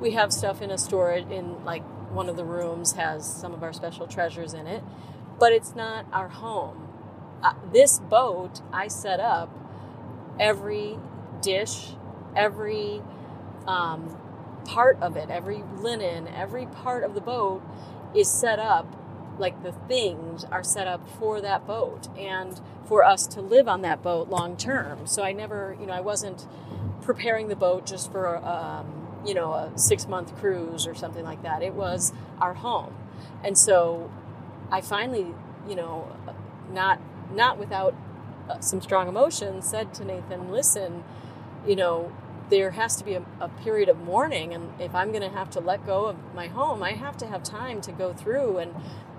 We 0.00 0.12
have 0.12 0.32
stuff 0.32 0.60
in 0.60 0.70
a 0.70 0.78
storage 0.78 1.30
in 1.30 1.64
like 1.64 1.82
one 2.12 2.28
of 2.28 2.36
the 2.36 2.44
rooms 2.44 2.92
has 2.92 3.24
some 3.24 3.54
of 3.54 3.62
our 3.62 3.72
special 3.72 4.06
treasures 4.06 4.52
in 4.52 4.66
it, 4.66 4.82
but 5.38 5.52
it's 5.52 5.74
not 5.74 6.06
our 6.12 6.28
home. 6.28 6.88
Uh, 7.42 7.54
this 7.72 7.98
boat 7.98 8.60
I 8.72 8.88
set 8.88 9.20
up 9.20 9.50
every 10.38 10.98
dish, 11.40 11.94
every 12.36 13.02
um, 13.66 14.16
part 14.64 15.00
of 15.00 15.16
it, 15.16 15.30
every 15.30 15.62
linen, 15.76 16.28
every 16.28 16.66
part 16.66 17.04
of 17.04 17.14
the 17.14 17.20
boat 17.20 17.62
is 18.14 18.30
set 18.30 18.58
up 18.58 18.96
like 19.38 19.62
the 19.62 19.72
things 19.72 20.44
are 20.44 20.62
set 20.62 20.86
up 20.86 21.08
for 21.18 21.40
that 21.40 21.66
boat 21.66 22.08
and 22.18 22.60
for 22.86 23.04
us 23.04 23.26
to 23.26 23.40
live 23.40 23.68
on 23.68 23.82
that 23.82 24.02
boat 24.02 24.28
long 24.28 24.56
term. 24.56 25.06
So 25.06 25.22
I 25.22 25.32
never, 25.32 25.76
you 25.80 25.86
know, 25.86 25.94
I 25.94 26.00
wasn't 26.00 26.46
preparing 27.02 27.48
the 27.48 27.56
boat 27.56 27.86
just 27.86 28.12
for, 28.12 28.36
um, 28.44 29.08
you 29.26 29.34
know, 29.34 29.52
a 29.52 29.72
six 29.76 30.06
month 30.06 30.36
cruise 30.36 30.86
or 30.86 30.94
something 30.94 31.24
like 31.24 31.42
that. 31.42 31.62
It 31.62 31.74
was 31.74 32.12
our 32.40 32.54
home. 32.54 32.94
And 33.42 33.56
so 33.56 34.10
I 34.70 34.80
finally, 34.80 35.34
you 35.68 35.74
know, 35.74 36.08
not 36.70 37.00
not 37.34 37.58
without 37.58 37.94
uh, 38.48 38.60
some 38.60 38.80
strong 38.80 39.08
emotion, 39.08 39.62
said 39.62 39.94
to 39.94 40.04
Nathan, 40.04 40.50
"Listen, 40.50 41.04
you 41.66 41.76
know, 41.76 42.12
there 42.52 42.72
has 42.72 42.96
to 42.96 43.04
be 43.04 43.14
a, 43.14 43.22
a 43.40 43.48
period 43.48 43.88
of 43.88 43.96
mourning, 43.96 44.52
and 44.52 44.78
if 44.78 44.94
I'm 44.94 45.10
going 45.10 45.22
to 45.22 45.34
have 45.34 45.48
to 45.52 45.60
let 45.60 45.86
go 45.86 46.04
of 46.04 46.16
my 46.34 46.48
home, 46.48 46.82
I 46.82 46.92
have 46.92 47.16
to 47.18 47.26
have 47.26 47.42
time 47.42 47.80
to 47.80 47.92
go 47.92 48.12
through 48.12 48.58
and 48.58 48.74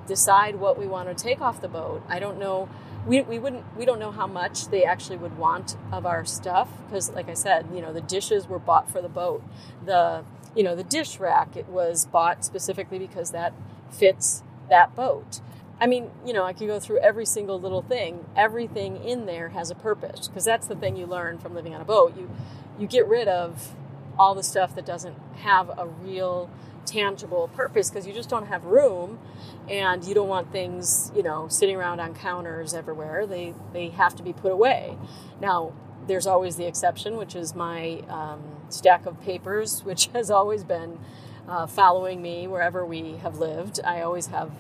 decide 0.08 0.58
what 0.58 0.78
we 0.78 0.86
want 0.86 1.10
to 1.10 1.16
take 1.16 1.42
off 1.42 1.60
the 1.60 1.68
boat. 1.68 2.04
I 2.08 2.20
don't 2.20 2.40
know." 2.40 2.70
We, 3.06 3.22
we 3.22 3.38
wouldn't 3.38 3.66
we 3.76 3.84
don't 3.84 4.00
know 4.00 4.12
how 4.12 4.28
much 4.28 4.70
they 4.70 4.86
actually 4.86 5.18
would 5.18 5.38
want 5.38 5.76
of 5.92 6.06
our 6.06 6.24
stuff 6.24 6.70
because 6.86 7.10
like 7.12 7.28
i 7.28 7.34
said 7.34 7.68
you 7.74 7.82
know 7.82 7.92
the 7.92 8.00
dishes 8.00 8.48
were 8.48 8.60
bought 8.60 8.90
for 8.90 9.02
the 9.02 9.10
boat 9.10 9.44
the 9.86 10.24
you 10.56 10.64
know 10.64 10.74
the 10.74 10.86
dish 10.86 11.20
rack 11.20 11.58
it 11.58 11.68
was 11.68 12.06
bought 12.06 12.46
specifically 12.46 12.98
because 12.98 13.32
that 13.32 13.52
fits 13.92 14.42
that 14.70 14.96
boat 14.96 15.42
I 15.82 15.88
mean, 15.88 16.12
you 16.26 16.32
know, 16.32 16.46
I 16.46 16.54
could 16.54 16.68
go 16.68 16.80
through 16.80 17.00
every 17.00 17.26
single 17.26 17.60
little 17.60 17.82
thing. 17.82 18.26
Everything 18.38 19.04
in 19.04 19.26
there 19.26 19.50
has 19.50 19.70
a 19.70 19.76
purpose 19.76 20.30
because 20.30 20.46
that's 20.46 20.66
the 20.68 20.76
thing 20.76 20.96
you 20.96 21.06
learn 21.06 21.40
from 21.40 21.54
living 21.54 21.76
on 21.76 21.82
a 21.82 21.86
boat. 21.86 22.16
You 22.16 22.30
you 22.80 22.88
get 22.88 23.08
rid 23.08 23.28
of 23.28 23.76
all 24.18 24.36
the 24.36 24.44
stuff 24.44 24.76
that 24.76 24.86
doesn't 24.86 25.16
have 25.38 25.70
a 25.78 25.88
real 25.88 26.50
tangible 26.86 27.50
purpose 27.56 27.90
because 27.90 28.06
you 28.06 28.14
just 28.14 28.30
don't 28.30 28.48
have 28.48 28.66
room 28.66 29.20
and 29.70 30.04
you 30.04 30.14
don't 30.14 30.28
want 30.28 30.52
things, 30.52 31.12
you 31.16 31.24
know, 31.24 31.48
sitting 31.48 31.76
around 31.76 32.00
on 32.00 32.14
counters 32.14 32.74
everywhere. 32.74 33.26
They 33.26 33.54
they 33.72 33.90
have 33.90 34.16
to 34.18 34.24
be 34.24 34.34
put 34.34 34.52
away. 34.52 34.98
Now, 35.40 35.74
there's 36.08 36.28
always 36.28 36.58
the 36.58 36.66
exception, 36.66 37.16
which 37.16 37.36
is 37.36 37.56
my 37.56 38.04
um, 38.10 38.42
stack 38.70 39.06
of 39.06 39.20
papers, 39.22 39.84
which 39.86 40.08
has 40.08 40.30
always 40.30 40.64
been 40.64 41.00
uh, 41.48 41.68
following 41.68 42.22
me 42.22 42.48
wherever 42.48 42.86
we 42.86 43.18
have 43.18 43.38
lived. 43.38 43.80
I 43.84 44.02
always 44.02 44.28
have 44.28 44.52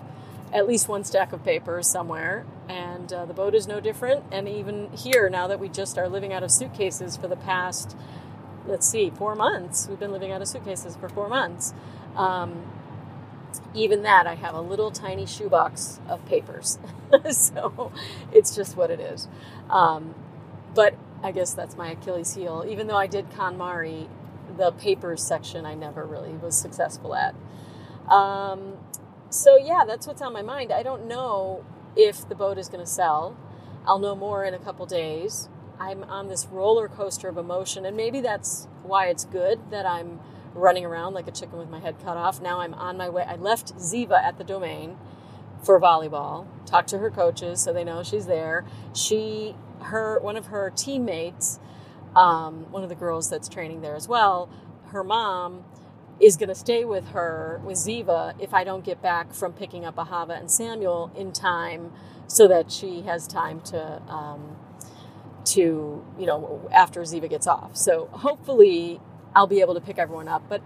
at 0.53 0.67
least 0.67 0.87
one 0.87 1.03
stack 1.03 1.33
of 1.33 1.43
papers 1.43 1.89
somewhere. 1.89 2.45
And 2.69 3.11
uh, 3.11 3.25
the 3.25 3.33
boat 3.33 3.55
is 3.55 3.67
no 3.67 3.79
different. 3.79 4.23
And 4.31 4.47
even 4.47 4.91
here, 4.93 5.29
now 5.29 5.47
that 5.47 5.59
we 5.59 5.67
just 5.67 5.97
are 5.97 6.07
living 6.07 6.31
out 6.31 6.43
of 6.43 6.51
suitcases 6.51 7.17
for 7.17 7.27
the 7.27 7.35
past, 7.35 7.97
let's 8.65 8.87
see, 8.87 9.09
four 9.09 9.35
months, 9.35 9.87
we've 9.87 9.99
been 9.99 10.11
living 10.11 10.31
out 10.31 10.41
of 10.41 10.47
suitcases 10.47 10.95
for 10.95 11.09
four 11.09 11.27
months. 11.27 11.73
Um, 12.15 12.71
even 13.73 14.03
that, 14.03 14.27
I 14.27 14.35
have 14.35 14.53
a 14.53 14.61
little 14.61 14.91
tiny 14.91 15.25
shoebox 15.25 15.99
of 16.07 16.23
papers. 16.27 16.77
so 17.31 17.91
it's 18.31 18.55
just 18.55 18.77
what 18.77 18.91
it 18.91 18.99
is. 18.99 19.27
Um, 19.69 20.13
but 20.75 20.95
I 21.23 21.31
guess 21.31 21.53
that's 21.53 21.75
my 21.75 21.91
Achilles 21.91 22.35
heel. 22.35 22.63
Even 22.67 22.87
though 22.87 22.97
I 22.97 23.07
did 23.07 23.29
KonMari, 23.31 24.07
the 24.57 24.71
papers 24.71 25.23
section 25.23 25.65
I 25.65 25.73
never 25.73 26.05
really 26.05 26.31
was 26.33 26.55
successful 26.55 27.15
at. 27.15 27.33
Um, 28.07 28.73
so 29.33 29.57
yeah, 29.57 29.83
that's 29.85 30.07
what's 30.07 30.21
on 30.21 30.33
my 30.33 30.41
mind. 30.41 30.71
I 30.71 30.83
don't 30.83 31.07
know 31.07 31.65
if 31.95 32.27
the 32.27 32.35
boat 32.35 32.57
is 32.57 32.67
going 32.69 32.83
to 32.83 32.89
sell. 32.89 33.37
I'll 33.85 33.99
know 33.99 34.15
more 34.15 34.45
in 34.45 34.53
a 34.53 34.59
couple 34.59 34.85
days. 34.85 35.49
I'm 35.79 36.03
on 36.03 36.27
this 36.27 36.45
roller 36.45 36.87
coaster 36.87 37.27
of 37.27 37.37
emotion, 37.37 37.85
and 37.85 37.97
maybe 37.97 38.21
that's 38.21 38.67
why 38.83 39.07
it's 39.07 39.25
good 39.25 39.71
that 39.71 39.85
I'm 39.85 40.19
running 40.53 40.85
around 40.85 41.13
like 41.13 41.27
a 41.27 41.31
chicken 41.31 41.57
with 41.57 41.69
my 41.69 41.79
head 41.79 41.95
cut 42.03 42.15
off. 42.15 42.41
Now 42.41 42.59
I'm 42.59 42.73
on 42.75 42.95
my 42.95 43.09
way. 43.09 43.23
I 43.23 43.35
left 43.35 43.75
Ziva 43.77 44.23
at 44.23 44.37
the 44.37 44.43
domain 44.43 44.97
for 45.63 45.79
volleyball. 45.79 46.47
Talked 46.65 46.89
to 46.89 46.99
her 46.99 47.09
coaches 47.09 47.59
so 47.61 47.73
they 47.73 47.83
know 47.83 48.03
she's 48.03 48.27
there. 48.27 48.65
She, 48.93 49.55
her, 49.81 50.19
one 50.19 50.37
of 50.37 50.47
her 50.47 50.69
teammates, 50.69 51.59
um, 52.15 52.71
one 52.71 52.83
of 52.83 52.89
the 52.89 52.95
girls 52.95 53.29
that's 53.29 53.49
training 53.49 53.81
there 53.81 53.95
as 53.95 54.07
well. 54.07 54.49
Her 54.89 55.03
mom 55.03 55.65
is 56.19 56.37
going 56.37 56.49
to 56.49 56.55
stay 56.55 56.85
with 56.85 57.09
her 57.09 57.61
with 57.63 57.77
Ziva 57.77 58.35
if 58.39 58.53
I 58.53 58.63
don't 58.63 58.85
get 58.85 59.01
back 59.01 59.33
from 59.33 59.53
picking 59.53 59.85
up 59.85 59.95
Ahava 59.95 60.39
and 60.39 60.49
Samuel 60.49 61.11
in 61.15 61.31
time, 61.31 61.91
so 62.27 62.47
that 62.47 62.71
she 62.71 63.01
has 63.01 63.27
time 63.27 63.61
to 63.61 64.01
um, 64.03 64.55
to 65.45 66.05
you 66.17 66.25
know 66.25 66.69
after 66.71 67.01
Ziva 67.01 67.29
gets 67.29 67.47
off. 67.47 67.75
So 67.75 68.09
hopefully 68.11 69.01
I'll 69.35 69.47
be 69.47 69.61
able 69.61 69.73
to 69.73 69.81
pick 69.81 69.97
everyone 69.97 70.27
up. 70.27 70.43
But 70.47 70.61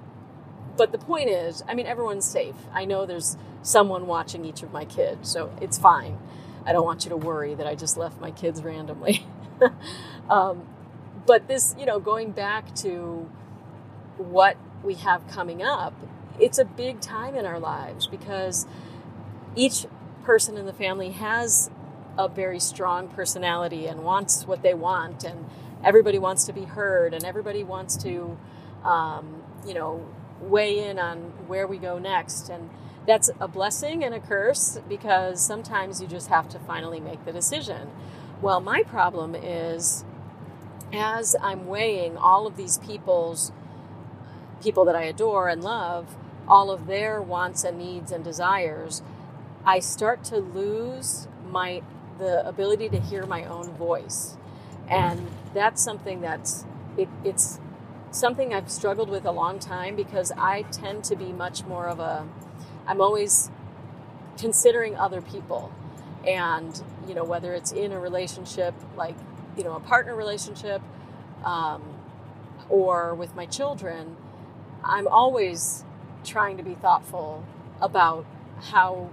but 0.77 0.91
the 0.91 0.97
point 0.97 1.29
is, 1.29 1.63
I 1.67 1.73
mean, 1.73 1.87
everyone's 1.87 2.25
safe. 2.25 2.55
I 2.71 2.85
know 2.85 3.05
there's 3.05 3.35
someone 3.63 4.05
watching 4.07 4.45
each 4.45 4.63
of 4.63 4.71
my 4.71 4.85
kids, 4.85 5.29
so 5.29 5.51
it's 5.59 5.77
fine. 5.77 6.17
I 6.65 6.71
don't 6.71 6.85
want 6.85 7.03
you 7.05 7.09
to 7.09 7.17
worry 7.17 7.55
that 7.55 7.65
I 7.65 7.75
just 7.75 7.97
left 7.97 8.21
my 8.21 8.31
kids 8.31 8.61
randomly. 8.61 9.25
um, 10.29 10.67
but 11.25 11.47
this, 11.47 11.73
you 11.79 11.85
know, 11.85 11.99
going 11.99 12.31
back 12.31 12.75
to 12.75 13.29
what 14.17 14.57
we 14.87 14.95
have 14.95 15.27
coming 15.27 15.61
up, 15.61 15.93
it's 16.39 16.57
a 16.57 16.65
big 16.65 16.99
time 17.01 17.35
in 17.35 17.45
our 17.45 17.59
lives 17.59 18.07
because 18.07 18.65
each 19.55 19.85
person 20.23 20.57
in 20.57 20.65
the 20.65 20.73
family 20.73 21.11
has 21.11 21.69
a 22.17 22.27
very 22.27 22.59
strong 22.59 23.07
personality 23.07 23.85
and 23.85 24.03
wants 24.03 24.47
what 24.47 24.63
they 24.63 24.73
want, 24.73 25.23
and 25.23 25.45
everybody 25.83 26.17
wants 26.17 26.45
to 26.45 26.53
be 26.53 26.63
heard, 26.63 27.13
and 27.13 27.23
everybody 27.23 27.63
wants 27.63 27.95
to, 27.97 28.37
um, 28.83 29.43
you 29.67 29.73
know, 29.75 30.03
weigh 30.41 30.79
in 30.79 30.97
on 30.97 31.17
where 31.47 31.67
we 31.67 31.77
go 31.77 31.99
next. 31.99 32.49
And 32.49 32.69
that's 33.05 33.29
a 33.39 33.47
blessing 33.47 34.03
and 34.03 34.15
a 34.15 34.19
curse 34.19 34.79
because 34.89 35.39
sometimes 35.45 36.01
you 36.01 36.07
just 36.07 36.29
have 36.29 36.49
to 36.49 36.59
finally 36.59 36.99
make 36.99 37.23
the 37.25 37.31
decision. 37.31 37.89
Well, 38.41 38.59
my 38.59 38.83
problem 38.83 39.35
is 39.35 40.03
as 40.93 41.35
I'm 41.41 41.67
weighing 41.67 42.17
all 42.17 42.47
of 42.47 42.55
these 42.55 42.77
people's 42.79 43.51
people 44.61 44.85
that 44.85 44.95
I 44.95 45.03
adore 45.03 45.49
and 45.49 45.63
love, 45.63 46.15
all 46.47 46.71
of 46.71 46.87
their 46.87 47.21
wants 47.21 47.63
and 47.63 47.77
needs 47.77 48.11
and 48.11 48.23
desires, 48.23 49.01
I 49.65 49.79
start 49.79 50.23
to 50.25 50.37
lose 50.37 51.27
my 51.49 51.81
the 52.17 52.47
ability 52.47 52.89
to 52.89 52.99
hear 52.99 53.25
my 53.25 53.45
own 53.45 53.71
voice. 53.73 54.37
And 54.89 55.29
that's 55.53 55.83
something 55.83 56.21
that's 56.21 56.65
it, 56.97 57.09
it's 57.23 57.59
something 58.11 58.53
I've 58.53 58.71
struggled 58.71 59.09
with 59.09 59.25
a 59.25 59.31
long 59.31 59.59
time 59.59 59.95
because 59.95 60.31
I 60.37 60.63
tend 60.63 61.03
to 61.05 61.15
be 61.15 61.31
much 61.31 61.63
more 61.65 61.87
of 61.87 61.99
a 61.99 62.27
I'm 62.87 63.01
always 63.01 63.51
considering 64.37 64.95
other 64.95 65.21
people 65.21 65.71
and 66.25 66.81
you 67.07 67.15
know 67.15 67.23
whether 67.23 67.53
it's 67.53 67.71
in 67.71 67.91
a 67.91 67.99
relationship 67.99 68.73
like 68.95 69.15
you 69.57 69.63
know 69.63 69.73
a 69.75 69.79
partner 69.79 70.15
relationship 70.15 70.81
um, 71.43 71.83
or 72.69 73.15
with 73.15 73.35
my 73.35 73.45
children 73.45 74.15
I'm 74.87 75.07
always 75.07 75.83
trying 76.23 76.57
to 76.57 76.63
be 76.63 76.75
thoughtful 76.75 77.45
about 77.81 78.25
how 78.71 79.09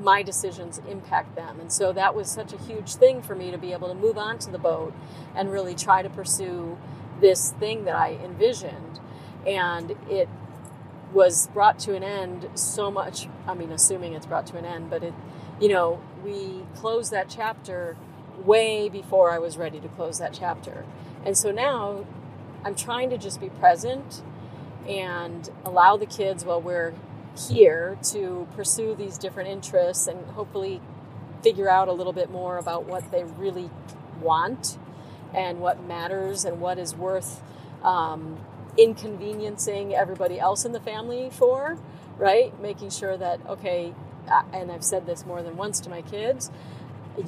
my 0.00 0.22
decisions 0.22 0.80
impact 0.88 1.36
them. 1.36 1.60
And 1.60 1.72
so 1.72 1.92
that 1.92 2.14
was 2.14 2.28
such 2.28 2.52
a 2.52 2.56
huge 2.56 2.94
thing 2.94 3.22
for 3.22 3.34
me 3.34 3.50
to 3.50 3.58
be 3.58 3.72
able 3.72 3.88
to 3.88 3.94
move 3.94 4.18
on 4.18 4.38
to 4.40 4.50
the 4.50 4.58
boat 4.58 4.92
and 5.36 5.52
really 5.52 5.74
try 5.74 6.02
to 6.02 6.10
pursue 6.10 6.76
this 7.20 7.52
thing 7.52 7.84
that 7.84 7.94
I 7.94 8.18
envisioned. 8.24 8.98
And 9.46 9.94
it 10.10 10.28
was 11.12 11.46
brought 11.48 11.78
to 11.80 11.94
an 11.94 12.02
end 12.02 12.48
so 12.54 12.90
much, 12.90 13.28
I 13.46 13.54
mean, 13.54 13.70
assuming 13.70 14.14
it's 14.14 14.26
brought 14.26 14.46
to 14.48 14.56
an 14.56 14.64
end, 14.64 14.90
but 14.90 15.04
it, 15.04 15.14
you 15.60 15.68
know, 15.68 16.00
we 16.24 16.62
closed 16.74 17.12
that 17.12 17.28
chapter 17.28 17.96
way 18.44 18.88
before 18.88 19.30
I 19.30 19.38
was 19.38 19.56
ready 19.56 19.78
to 19.78 19.88
close 19.88 20.18
that 20.18 20.32
chapter. 20.32 20.84
And 21.24 21.36
so 21.36 21.52
now 21.52 22.04
I'm 22.64 22.74
trying 22.74 23.10
to 23.10 23.18
just 23.18 23.40
be 23.40 23.48
present 23.48 24.22
and 24.88 25.50
allow 25.64 25.96
the 25.96 26.06
kids 26.06 26.44
while 26.44 26.60
we're 26.60 26.94
here 27.48 27.98
to 28.02 28.46
pursue 28.54 28.94
these 28.94 29.18
different 29.18 29.48
interests 29.48 30.06
and 30.06 30.24
hopefully 30.32 30.80
figure 31.42 31.68
out 31.68 31.88
a 31.88 31.92
little 31.92 32.12
bit 32.12 32.30
more 32.30 32.58
about 32.58 32.84
what 32.84 33.10
they 33.10 33.24
really 33.24 33.70
want 34.20 34.78
and 35.34 35.60
what 35.60 35.82
matters 35.84 36.44
and 36.44 36.60
what 36.60 36.78
is 36.78 36.94
worth 36.94 37.42
um, 37.82 38.38
inconveniencing 38.78 39.94
everybody 39.94 40.38
else 40.38 40.64
in 40.64 40.72
the 40.72 40.80
family 40.80 41.28
for 41.30 41.78
right? 42.18 42.58
Making 42.60 42.90
sure 42.90 43.16
that, 43.16 43.40
okay, 43.46 43.94
and 44.52 44.70
I've 44.70 44.84
said 44.84 45.06
this 45.06 45.26
more 45.26 45.42
than 45.42 45.56
once 45.56 45.80
to 45.80 45.90
my 45.90 46.02
kids, 46.02 46.50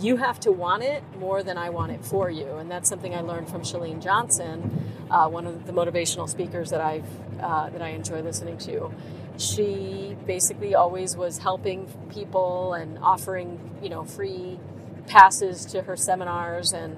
you 0.01 0.17
have 0.17 0.41
to 0.41 0.53
want 0.53 0.83
it 0.83 1.03
more 1.19 1.43
than 1.43 1.57
I 1.59 1.71
want 1.71 1.93
it 1.93 2.05
for 2.05 2.31
you. 2.31 2.57
And 2.57 2.71
that's 2.71 2.89
something 2.89 3.15
I 3.15 3.21
learned 3.21 3.49
from 3.49 3.63
Chalene 3.63 4.03
Johnson, 4.03 4.96
uh, 5.11 5.29
one 5.29 5.47
of 5.47 5.67
the 5.67 5.73
motivational 5.73 6.29
speakers 6.29 6.71
that 6.71 6.81
I've 6.81 7.05
uh, 7.41 7.71
that 7.71 7.83
I 7.83 7.91
enjoy 7.91 8.23
listening 8.23 8.59
to. 8.59 8.91
She 9.39 10.17
basically 10.27 10.75
always 10.75 11.17
was 11.17 11.39
helping 11.39 11.87
people 12.13 12.75
and 12.75 12.99
offering, 12.99 13.79
you 13.83 13.91
know, 13.91 14.05
free 14.05 14.59
passes 15.07 15.65
to 15.67 15.83
her 15.83 15.97
seminars 15.97 16.73
and 16.73 16.97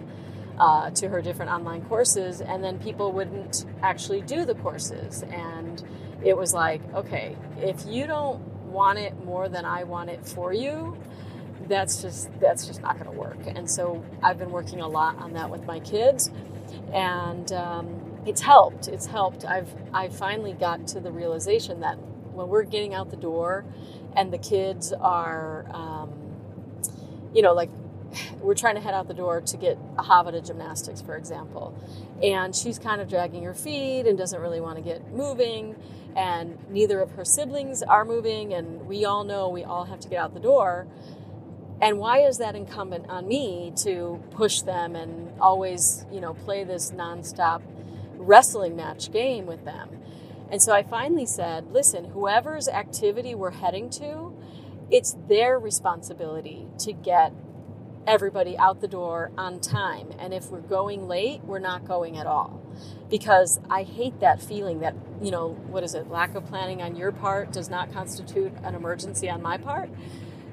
uh, 0.58 0.90
to 0.90 1.08
her 1.08 1.20
different 1.20 1.50
online 1.50 1.82
courses, 1.82 2.40
and 2.40 2.62
then 2.62 2.78
people 2.78 3.12
wouldn't 3.12 3.64
actually 3.82 4.20
do 4.22 4.44
the 4.44 4.54
courses. 4.54 5.22
And 5.24 5.82
it 6.24 6.36
was 6.36 6.52
like, 6.54 6.80
okay, 6.94 7.36
if 7.58 7.84
you 7.86 8.06
don't 8.06 8.40
want 8.66 8.98
it 8.98 9.24
more 9.24 9.48
than 9.48 9.64
I 9.64 9.84
want 9.84 10.10
it 10.10 10.24
for 10.26 10.52
you, 10.52 10.96
that's 11.68 12.02
just 12.02 12.28
that's 12.40 12.66
just 12.66 12.80
not 12.82 12.98
going 12.98 13.10
to 13.10 13.16
work. 13.18 13.38
And 13.46 13.70
so 13.70 14.04
I've 14.22 14.38
been 14.38 14.50
working 14.50 14.80
a 14.80 14.88
lot 14.88 15.16
on 15.18 15.32
that 15.34 15.50
with 15.50 15.64
my 15.64 15.80
kids, 15.80 16.30
and 16.92 17.50
um, 17.52 18.20
it's 18.26 18.40
helped. 18.42 18.88
It's 18.88 19.06
helped. 19.06 19.44
I've 19.44 19.74
I 19.92 20.08
finally 20.08 20.52
got 20.52 20.86
to 20.88 21.00
the 21.00 21.10
realization 21.10 21.80
that 21.80 21.98
when 22.32 22.48
we're 22.48 22.62
getting 22.62 22.94
out 22.94 23.10
the 23.10 23.16
door, 23.16 23.64
and 24.16 24.32
the 24.32 24.38
kids 24.38 24.92
are, 24.92 25.66
um, 25.70 26.10
you 27.34 27.42
know, 27.42 27.52
like 27.52 27.70
we're 28.40 28.54
trying 28.54 28.74
to 28.74 28.80
head 28.80 28.94
out 28.94 29.08
the 29.08 29.14
door 29.14 29.40
to 29.40 29.56
get 29.56 29.78
Ahava 29.96 30.32
to 30.32 30.40
gymnastics, 30.40 31.00
for 31.00 31.16
example, 31.16 31.74
and 32.22 32.54
she's 32.54 32.78
kind 32.78 33.00
of 33.00 33.08
dragging 33.08 33.44
her 33.44 33.54
feet 33.54 34.06
and 34.06 34.16
doesn't 34.18 34.40
really 34.40 34.60
want 34.60 34.76
to 34.76 34.82
get 34.82 35.08
moving, 35.12 35.76
and 36.16 36.58
neither 36.70 37.00
of 37.00 37.12
her 37.12 37.24
siblings 37.24 37.82
are 37.82 38.04
moving, 38.04 38.54
and 38.54 38.86
we 38.86 39.04
all 39.04 39.24
know 39.24 39.48
we 39.48 39.64
all 39.64 39.84
have 39.84 40.00
to 40.00 40.08
get 40.08 40.18
out 40.18 40.34
the 40.34 40.40
door. 40.40 40.86
And 41.80 41.98
why 41.98 42.20
is 42.20 42.38
that 42.38 42.56
incumbent 42.56 43.08
on 43.08 43.28
me 43.28 43.72
to 43.76 44.22
push 44.32 44.60
them 44.62 44.96
and 44.96 45.32
always, 45.40 46.04
you 46.12 46.20
know, 46.20 46.34
play 46.34 46.64
this 46.64 46.90
nonstop 46.90 47.62
wrestling 48.16 48.74
match 48.74 49.12
game 49.12 49.46
with 49.46 49.64
them? 49.64 49.88
And 50.50 50.60
so 50.62 50.72
I 50.72 50.82
finally 50.82 51.26
said, 51.26 51.72
listen, 51.72 52.06
whoever's 52.06 52.68
activity 52.68 53.34
we're 53.34 53.50
heading 53.50 53.90
to, 53.90 54.34
it's 54.90 55.16
their 55.28 55.58
responsibility 55.58 56.66
to 56.78 56.92
get 56.92 57.32
everybody 58.06 58.56
out 58.56 58.80
the 58.80 58.88
door 58.88 59.30
on 59.36 59.60
time. 59.60 60.08
And 60.18 60.32
if 60.32 60.50
we're 60.50 60.60
going 60.60 61.06
late, 61.06 61.44
we're 61.44 61.58
not 61.58 61.86
going 61.86 62.16
at 62.16 62.26
all. 62.26 62.62
Because 63.10 63.60
I 63.68 63.82
hate 63.82 64.20
that 64.20 64.42
feeling 64.42 64.80
that, 64.80 64.94
you 65.20 65.30
know, 65.30 65.50
what 65.50 65.84
is 65.84 65.94
it, 65.94 66.08
lack 66.08 66.34
of 66.34 66.46
planning 66.46 66.80
on 66.80 66.96
your 66.96 67.12
part 67.12 67.52
does 67.52 67.68
not 67.68 67.92
constitute 67.92 68.52
an 68.64 68.74
emergency 68.74 69.28
on 69.28 69.42
my 69.42 69.58
part. 69.58 69.90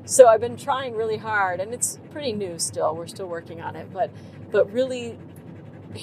So 0.08 0.28
I've 0.28 0.39
been 0.39 0.56
trying 0.56 0.95
really 0.95 1.18
hard 1.18 1.60
and 1.60 1.74
it's 1.74 1.97
pretty 2.12 2.32
new 2.32 2.60
still. 2.60 2.95
We're 2.95 3.08
still 3.08 3.26
working 3.26 3.60
on 3.60 3.76
it, 3.76 3.91
but 3.91 4.12
but 4.51 4.72
really 4.72 5.18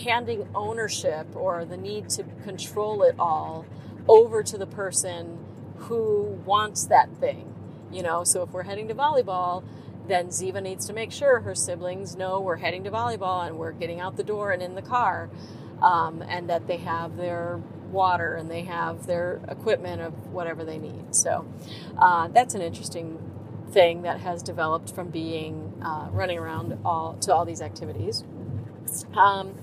handing 0.04 0.48
ownership 0.56 1.28
or 1.36 1.64
the 1.64 1.76
need 1.76 2.08
to 2.10 2.24
control 2.42 3.04
it 3.04 3.14
all 3.16 3.64
over 4.08 4.42
to 4.42 4.58
the 4.58 4.66
person 4.66 5.38
who 5.76 6.40
wants 6.44 6.84
that 6.86 7.14
thing. 7.18 7.54
You 7.92 8.02
know, 8.02 8.24
so 8.24 8.42
if 8.42 8.50
we're 8.50 8.64
heading 8.64 8.88
to 8.88 8.94
volleyball, 8.94 9.62
then 10.08 10.28
Ziva 10.28 10.60
needs 10.60 10.84
to 10.86 10.92
make 10.92 11.12
sure 11.12 11.40
her 11.40 11.54
siblings 11.54 12.16
know 12.16 12.40
we're 12.40 12.56
heading 12.56 12.82
to 12.84 12.90
volleyball 12.90 13.46
and 13.46 13.56
we're 13.56 13.70
getting 13.70 14.00
out 14.00 14.16
the 14.16 14.24
door 14.24 14.50
and 14.50 14.62
in 14.62 14.74
the 14.74 14.82
car, 14.82 15.30
um, 15.80 16.24
and 16.26 16.50
that 16.50 16.66
they 16.66 16.78
have 16.78 17.16
their 17.16 17.60
water 17.92 18.34
and 18.34 18.50
they 18.50 18.62
have 18.62 19.06
their 19.06 19.40
equipment 19.48 20.00
of 20.02 20.32
whatever 20.32 20.64
they 20.64 20.78
need. 20.78 21.14
So 21.14 21.46
uh, 21.98 22.28
that's 22.28 22.54
an 22.54 22.62
interesting 22.62 23.31
thing 23.72 24.02
that 24.02 24.20
has 24.20 24.42
developed 24.42 24.94
from 24.94 25.08
being 25.08 25.72
uh, 25.84 26.08
running 26.12 26.38
around 26.38 26.78
all 26.84 27.14
to 27.22 27.34
all 27.34 27.44
these 27.44 27.62
activities. 27.62 28.24
Um, 29.16 29.54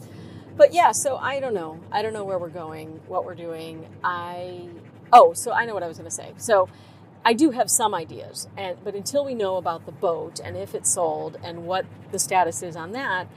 but 0.57 0.74
yeah, 0.74 0.91
so 0.91 1.18
I 1.18 1.39
don't 1.39 1.53
know. 1.53 1.80
I 1.91 2.01
don't 2.01 2.14
know 2.14 2.26
where 2.26 2.38
we're 2.39 2.49
going, 2.49 2.99
what 3.07 3.26
we're 3.26 3.36
doing. 3.36 3.88
I 4.03 4.68
oh, 5.14 5.34
so 5.34 5.51
I 5.51 5.66
know 5.66 5.74
what 5.74 5.84
I 5.84 5.88
was 5.88 5.97
going 5.97 6.10
to 6.10 6.16
say. 6.16 6.34
So 6.38 6.68
I 7.24 7.34
do 7.34 7.51
have 7.51 7.70
some 7.70 7.93
ideas, 7.93 8.47
and 8.57 8.78
but 8.84 8.95
until 8.95 9.26
we 9.26 9.36
know 9.36 9.57
about 9.57 9.86
the 9.86 9.91
boat 9.91 10.39
and 10.43 10.57
if 10.57 10.74
it's 10.76 10.89
sold 10.89 11.38
and 11.43 11.66
what 11.66 11.86
the 12.12 12.20
status 12.20 12.64
is 12.64 12.76
on 12.76 12.91
that, 12.93 13.28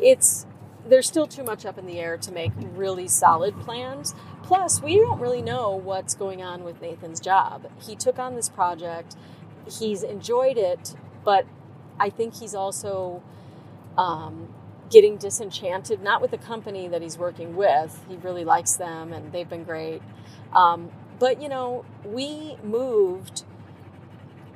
it's 0.00 0.46
there's 0.88 1.06
still 1.06 1.26
too 1.26 1.42
much 1.42 1.66
up 1.66 1.78
in 1.78 1.86
the 1.86 1.98
air 1.98 2.16
to 2.16 2.32
make 2.32 2.52
really 2.74 3.08
solid 3.08 3.58
plans. 3.60 4.14
Plus, 4.42 4.80
we 4.80 4.96
don't 4.96 5.20
really 5.20 5.42
know 5.42 5.74
what's 5.74 6.14
going 6.14 6.42
on 6.42 6.62
with 6.62 6.80
Nathan's 6.80 7.20
job. 7.20 7.68
He 7.80 7.96
took 7.96 8.18
on 8.18 8.36
this 8.36 8.48
project, 8.48 9.16
he's 9.68 10.02
enjoyed 10.02 10.58
it, 10.58 10.94
but 11.24 11.46
I 11.98 12.10
think 12.10 12.34
he's 12.34 12.54
also 12.54 13.22
um, 13.96 14.54
getting 14.90 15.16
disenchanted, 15.16 16.02
not 16.02 16.20
with 16.20 16.30
the 16.30 16.38
company 16.38 16.88
that 16.88 17.02
he's 17.02 17.18
working 17.18 17.56
with. 17.56 18.04
He 18.08 18.16
really 18.16 18.44
likes 18.44 18.74
them 18.74 19.12
and 19.12 19.32
they've 19.32 19.48
been 19.48 19.64
great. 19.64 20.02
Um, 20.52 20.90
but, 21.18 21.40
you 21.40 21.48
know, 21.48 21.84
we 22.04 22.56
moved 22.62 23.44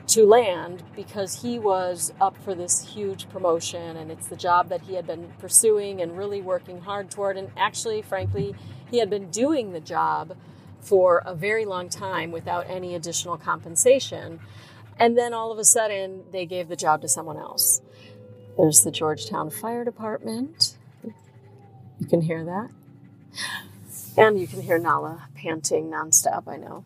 to 0.08 0.26
land 0.26 0.82
because 0.96 1.42
he 1.42 1.58
was 1.58 2.12
up 2.20 2.36
for 2.42 2.54
this 2.54 2.94
huge 2.94 3.28
promotion 3.30 3.96
and 3.96 4.11
it's 4.11 4.26
the 4.26 4.36
job 4.36 4.68
that 4.68 4.82
he 4.82 4.94
had 4.94 5.06
been 5.06 5.32
pursuing 5.38 6.00
and 6.00 6.18
really 6.18 6.42
working 6.42 6.80
hard 6.80 7.11
toward. 7.11 7.36
And 7.36 7.50
actually, 7.56 8.02
frankly, 8.02 8.54
he 8.90 8.98
had 8.98 9.08
been 9.08 9.30
doing 9.30 9.72
the 9.72 9.80
job 9.80 10.36
for 10.80 11.22
a 11.24 11.34
very 11.34 11.64
long 11.64 11.88
time 11.88 12.30
without 12.30 12.68
any 12.68 12.94
additional 12.94 13.36
compensation. 13.36 14.40
And 15.01 15.16
then 15.16 15.32
all 15.32 15.51
of 15.51 15.59
a 15.59 15.64
sudden, 15.64 16.24
they 16.30 16.44
gave 16.44 16.68
the 16.68 16.76
job 16.76 17.01
to 17.01 17.09
someone 17.09 17.38
else. 17.38 17.80
There's 18.59 18.82
the 18.82 18.90
Georgetown 18.90 19.48
Fire 19.48 19.82
Department. 19.82 20.76
You 21.98 22.07
can 22.07 22.20
hear 22.20 22.44
that. 22.44 22.70
And 24.18 24.38
you 24.38 24.46
can 24.46 24.61
hear 24.61 24.78
Nala 24.78 25.28
panting 25.34 25.90
nonstop, 25.90 26.46
I 26.46 26.59
know. 26.59 26.84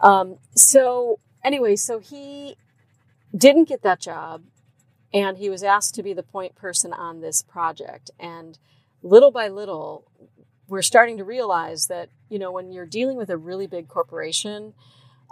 Um, 0.00 0.36
so, 0.54 1.18
anyway, 1.44 1.74
so 1.74 1.98
he 1.98 2.56
didn't 3.36 3.68
get 3.68 3.82
that 3.82 4.00
job 4.00 4.42
and 5.12 5.38
he 5.38 5.50
was 5.50 5.62
asked 5.62 5.94
to 5.96 6.02
be 6.02 6.12
the 6.12 6.22
point 6.22 6.54
person 6.54 6.92
on 6.92 7.20
this 7.20 7.42
project. 7.42 8.10
And 8.20 8.58
little 9.02 9.30
by 9.30 9.48
little, 9.48 10.04
we're 10.68 10.82
starting 10.82 11.18
to 11.18 11.24
realize 11.24 11.86
that, 11.88 12.08
you 12.28 12.38
know, 12.38 12.52
when 12.52 12.70
you're 12.72 12.86
dealing 12.86 13.16
with 13.16 13.30
a 13.30 13.36
really 13.36 13.66
big 13.66 13.88
corporation, 13.88 14.74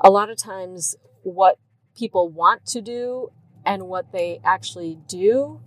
a 0.03 0.11
lot 0.11 0.31
of 0.31 0.37
times 0.37 0.97
what 1.23 1.59
people 1.97 2.29
want 2.29 2.67
to 2.67 2.81
do 2.81 3.31
and 3.65 3.89
what 3.89 4.13
they 4.13 4.41
actually 4.45 4.99
do 5.07 5.61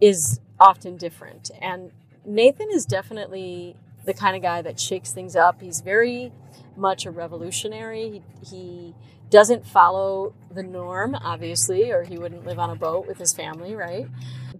is 0.00 0.40
often 0.58 0.96
different. 0.96 1.50
And 1.60 1.90
Nathan 2.24 2.68
is 2.70 2.84
definitely 2.84 3.76
the 4.04 4.14
kind 4.14 4.36
of 4.36 4.42
guy 4.42 4.62
that 4.62 4.78
shakes 4.78 5.12
things 5.12 5.36
up. 5.36 5.60
He's 5.60 5.80
very 5.80 6.32
much 6.76 7.06
a 7.06 7.10
revolutionary. 7.10 8.22
He, 8.42 8.56
he 8.56 8.94
doesn't 9.30 9.66
follow 9.66 10.34
the 10.50 10.62
norm, 10.62 11.14
obviously, 11.14 11.90
or 11.90 12.04
he 12.04 12.18
wouldn't 12.18 12.46
live 12.46 12.58
on 12.58 12.70
a 12.70 12.74
boat 12.74 13.06
with 13.06 13.18
his 13.18 13.32
family, 13.32 13.74
right? 13.74 14.06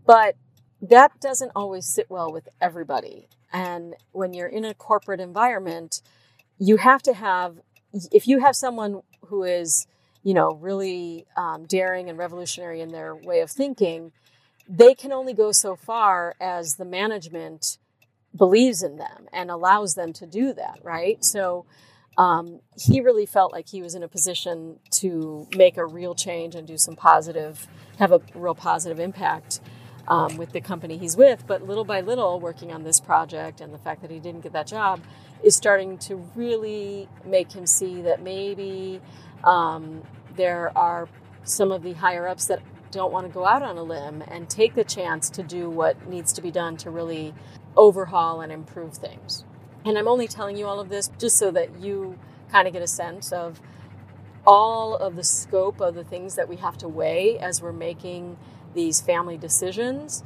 But 0.07 0.37
that 0.83 1.21
doesn't 1.21 1.53
always 1.55 1.87
sit 1.87 2.09
well 2.09 2.33
with 2.33 2.49
everybody. 2.61 3.29
And 3.53 3.95
when 4.13 4.33
you're 4.33 4.47
in 4.49 4.65
a 4.65 4.75
corporate 4.75 5.21
environment, 5.21 6.03
you 6.59 6.77
have 6.77 7.03
to 7.03 7.15
have, 7.15 7.57
if 8.13 8.29
you 8.29 8.41
have 8.41 8.55
someone 8.55 9.03
who 9.27 9.43
is, 9.43 9.87
you 10.23 10.35
know, 10.35 10.55
really 10.55 11.27
um, 11.37 11.65
daring 11.65 12.09
and 12.09 12.19
revolutionary 12.19 12.81
in 12.81 12.91
their 12.91 13.15
way 13.15 13.41
of 13.41 13.51
thinking, 13.51 14.13
they 14.69 14.95
can 14.95 15.13
only 15.13 15.33
go 15.33 15.53
so 15.53 15.75
far 15.75 16.35
as 16.41 16.77
the 16.77 16.85
management 16.85 17.79
believes 18.37 18.83
in 18.83 18.97
them 18.97 19.27
and 19.33 19.51
allows 19.51 19.95
them 19.95 20.13
to 20.13 20.27
do 20.27 20.53
that, 20.53 20.79
right? 20.83 21.25
So 21.25 21.67
um, 22.17 22.61
he 22.77 23.01
really 23.01 23.27
felt 23.27 23.53
like 23.53 23.69
he 23.69 23.83
was 23.83 23.95
in 23.95 24.03
a 24.03 24.09
position 24.09 24.79
to 24.93 25.49
make 25.57 25.77
a 25.77 25.87
real 25.87 26.15
change 26.15 26.55
and 26.55 26.67
do 26.67 26.77
some 26.77 26.97
positive, 26.97 27.67
have 27.99 28.13
a 28.13 28.21
real 28.35 28.55
positive 28.55 29.01
impact 29.01 29.61
um, 30.07 30.37
with 30.37 30.53
the 30.53 30.61
company 30.61 30.99
he's 30.99 31.17
with. 31.17 31.47
But 31.47 31.67
little 31.67 31.85
by 31.85 32.01
little, 32.01 32.39
working 32.39 32.73
on 32.73 32.83
this 32.83 33.01
project 33.01 33.61
and 33.61 33.73
the 33.73 33.79
fact 33.79 34.03
that 34.03 34.11
he 34.11 34.19
didn't 34.19 34.43
get 34.43 34.53
that 34.53 34.67
job 34.67 35.01
is 35.43 35.57
starting 35.57 35.99
to 35.99 36.17
really 36.35 37.09
make 37.25 37.53
him 37.53 37.67
see 37.67 38.03
that 38.03 38.23
maybe 38.23 39.01
um, 39.45 40.03
there 40.37 40.77
are 40.77 41.09
some 41.45 41.73
of 41.73 41.83
the 41.83 41.95
higher 41.95 42.29
ups 42.29 42.47
that 42.47 42.61
don't 42.91 43.13
want 43.13 43.27
to 43.27 43.33
go 43.33 43.47
out 43.47 43.63
on 43.63 43.77
a 43.77 43.83
limb 43.83 44.23
and 44.29 44.49
take 44.49 44.75
the 44.75 44.85
chance 44.85 45.31
to 45.31 45.43
do 45.43 45.71
what 45.71 46.09
needs 46.09 46.33
to 46.33 46.43
be 46.43 46.51
done 46.51 46.77
to 46.77 46.91
really 46.91 47.35
overhaul 47.77 48.41
and 48.41 48.53
improve 48.53 48.95
things. 48.95 49.45
And 49.85 49.97
I'm 49.97 50.09
only 50.09 50.29
telling 50.29 50.57
you 50.57 50.67
all 50.67 50.81
of 50.81 50.89
this 50.89 51.11
just 51.19 51.39
so 51.39 51.51
that 51.53 51.81
you 51.81 52.19
kind 52.51 52.67
of 52.67 52.73
get 52.73 52.83
a 52.83 52.89
sense 52.89 53.33
of 53.33 53.61
all 54.47 54.97
of 54.97 55.17
the 55.17 55.25
scope 55.25 55.81
of 55.81 55.95
the 55.95 56.05
things 56.05 56.35
that 56.35 56.49
we 56.49 56.57
have 56.57 56.77
to 56.79 56.89
weigh 56.89 57.39
as 57.39 57.63
we're 57.63 57.73
making 57.73 58.37
these 58.75 59.01
family 59.01 59.37
decisions. 59.37 60.23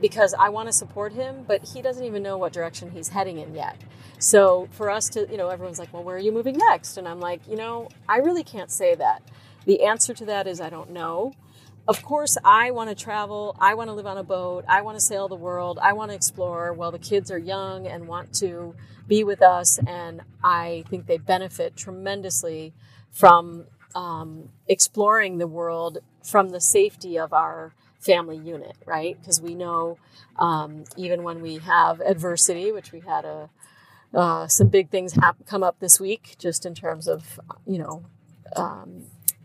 Because 0.00 0.34
I 0.34 0.48
want 0.48 0.68
to 0.68 0.72
support 0.72 1.12
him, 1.12 1.44
but 1.46 1.62
he 1.74 1.82
doesn't 1.82 2.04
even 2.04 2.22
know 2.22 2.38
what 2.38 2.52
direction 2.52 2.90
he's 2.90 3.08
heading 3.08 3.38
in 3.38 3.54
yet. 3.54 3.76
So 4.18 4.68
for 4.72 4.90
us 4.90 5.08
to, 5.10 5.28
you 5.30 5.36
know, 5.36 5.48
everyone's 5.48 5.78
like, 5.78 5.92
well, 5.92 6.02
where 6.02 6.16
are 6.16 6.20
you 6.20 6.32
moving 6.32 6.56
next? 6.56 6.96
And 6.96 7.06
I'm 7.06 7.20
like, 7.20 7.46
you 7.48 7.56
know, 7.56 7.88
I 8.08 8.18
really 8.18 8.44
can't 8.44 8.70
say 8.70 8.94
that. 8.94 9.22
The 9.64 9.84
answer 9.84 10.14
to 10.14 10.24
that 10.26 10.46
is 10.46 10.60
I 10.60 10.70
don't 10.70 10.90
know. 10.90 11.32
Of 11.86 12.02
course, 12.02 12.36
I 12.44 12.70
want 12.70 12.90
to 12.90 12.94
travel. 12.94 13.56
I 13.58 13.74
want 13.74 13.88
to 13.88 13.94
live 13.94 14.06
on 14.06 14.18
a 14.18 14.22
boat. 14.22 14.64
I 14.68 14.82
want 14.82 14.98
to 14.98 15.00
sail 15.00 15.26
the 15.26 15.36
world. 15.36 15.78
I 15.80 15.94
want 15.94 16.10
to 16.10 16.14
explore 16.14 16.72
while 16.72 16.92
the 16.92 16.98
kids 16.98 17.30
are 17.30 17.38
young 17.38 17.86
and 17.86 18.06
want 18.06 18.34
to 18.40 18.74
be 19.06 19.24
with 19.24 19.40
us. 19.40 19.78
And 19.86 20.20
I 20.44 20.84
think 20.90 21.06
they 21.06 21.16
benefit 21.16 21.76
tremendously 21.76 22.74
from 23.10 23.64
um, 23.94 24.50
exploring 24.66 25.38
the 25.38 25.46
world 25.46 25.98
from 26.22 26.50
the 26.50 26.60
safety 26.60 27.18
of 27.18 27.32
our 27.32 27.72
family 27.98 28.36
unit, 28.36 28.76
right? 28.86 29.16
Because 29.20 29.40
we 29.40 29.54
know 29.54 29.98
um, 30.38 30.84
even 30.96 31.22
when 31.22 31.40
we 31.40 31.58
have 31.58 32.00
adversity, 32.00 32.72
which 32.72 32.92
we 32.92 33.00
had 33.00 33.24
a 33.24 33.50
uh, 34.14 34.46
some 34.46 34.68
big 34.68 34.88
things 34.88 35.18
come 35.46 35.62
up 35.62 35.78
this 35.80 36.00
week, 36.00 36.36
just 36.38 36.64
in 36.64 36.74
terms 36.74 37.06
of 37.08 37.40
you 37.66 37.78
know 37.78 38.04
um, 38.56 39.04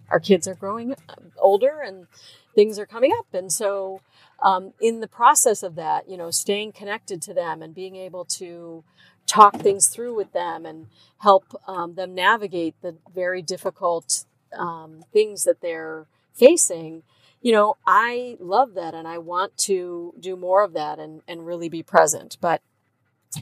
our 0.10 0.20
kids 0.20 0.48
are 0.48 0.56
growing 0.56 0.96
older 1.38 1.82
and 1.86 2.08
things 2.56 2.80
are 2.80 2.86
coming 2.86 3.12
up, 3.18 3.28
and 3.34 3.52
so 3.52 4.02
um, 4.42 4.74
in 4.82 5.00
the 5.00 5.08
process 5.08 5.64
of 5.64 5.76
that, 5.76 6.10
you 6.10 6.18
know, 6.18 6.30
staying 6.32 6.74
connected 6.74 7.22
to 7.24 7.34
them 7.34 7.62
and 7.62 7.74
being 7.74 7.96
able 7.96 8.26
to 8.26 8.84
talk 9.26 9.56
things 9.58 9.88
through 9.88 10.16
with 10.16 10.34
them 10.34 10.66
and 10.66 10.88
help 11.20 11.46
um, 11.68 11.96
them 11.96 12.14
navigate 12.14 12.76
the 12.82 12.96
very 13.14 13.42
difficult 13.42 14.26
um, 14.58 15.04
things 15.14 15.46
that 15.46 15.62
they're 15.62 16.06
facing 16.34 17.04
you 17.44 17.52
know, 17.52 17.76
I 17.86 18.38
love 18.40 18.74
that 18.76 18.96
and 18.96 19.06
I 19.06 19.18
want 19.20 19.56
to 19.60 20.14
do 20.18 20.36
more 20.38 20.64
of 20.64 20.74
that 20.74 20.98
and, 20.98 21.22
and 21.28 21.46
really 21.46 21.68
be 21.68 21.84
present. 21.84 22.38
But 22.40 22.62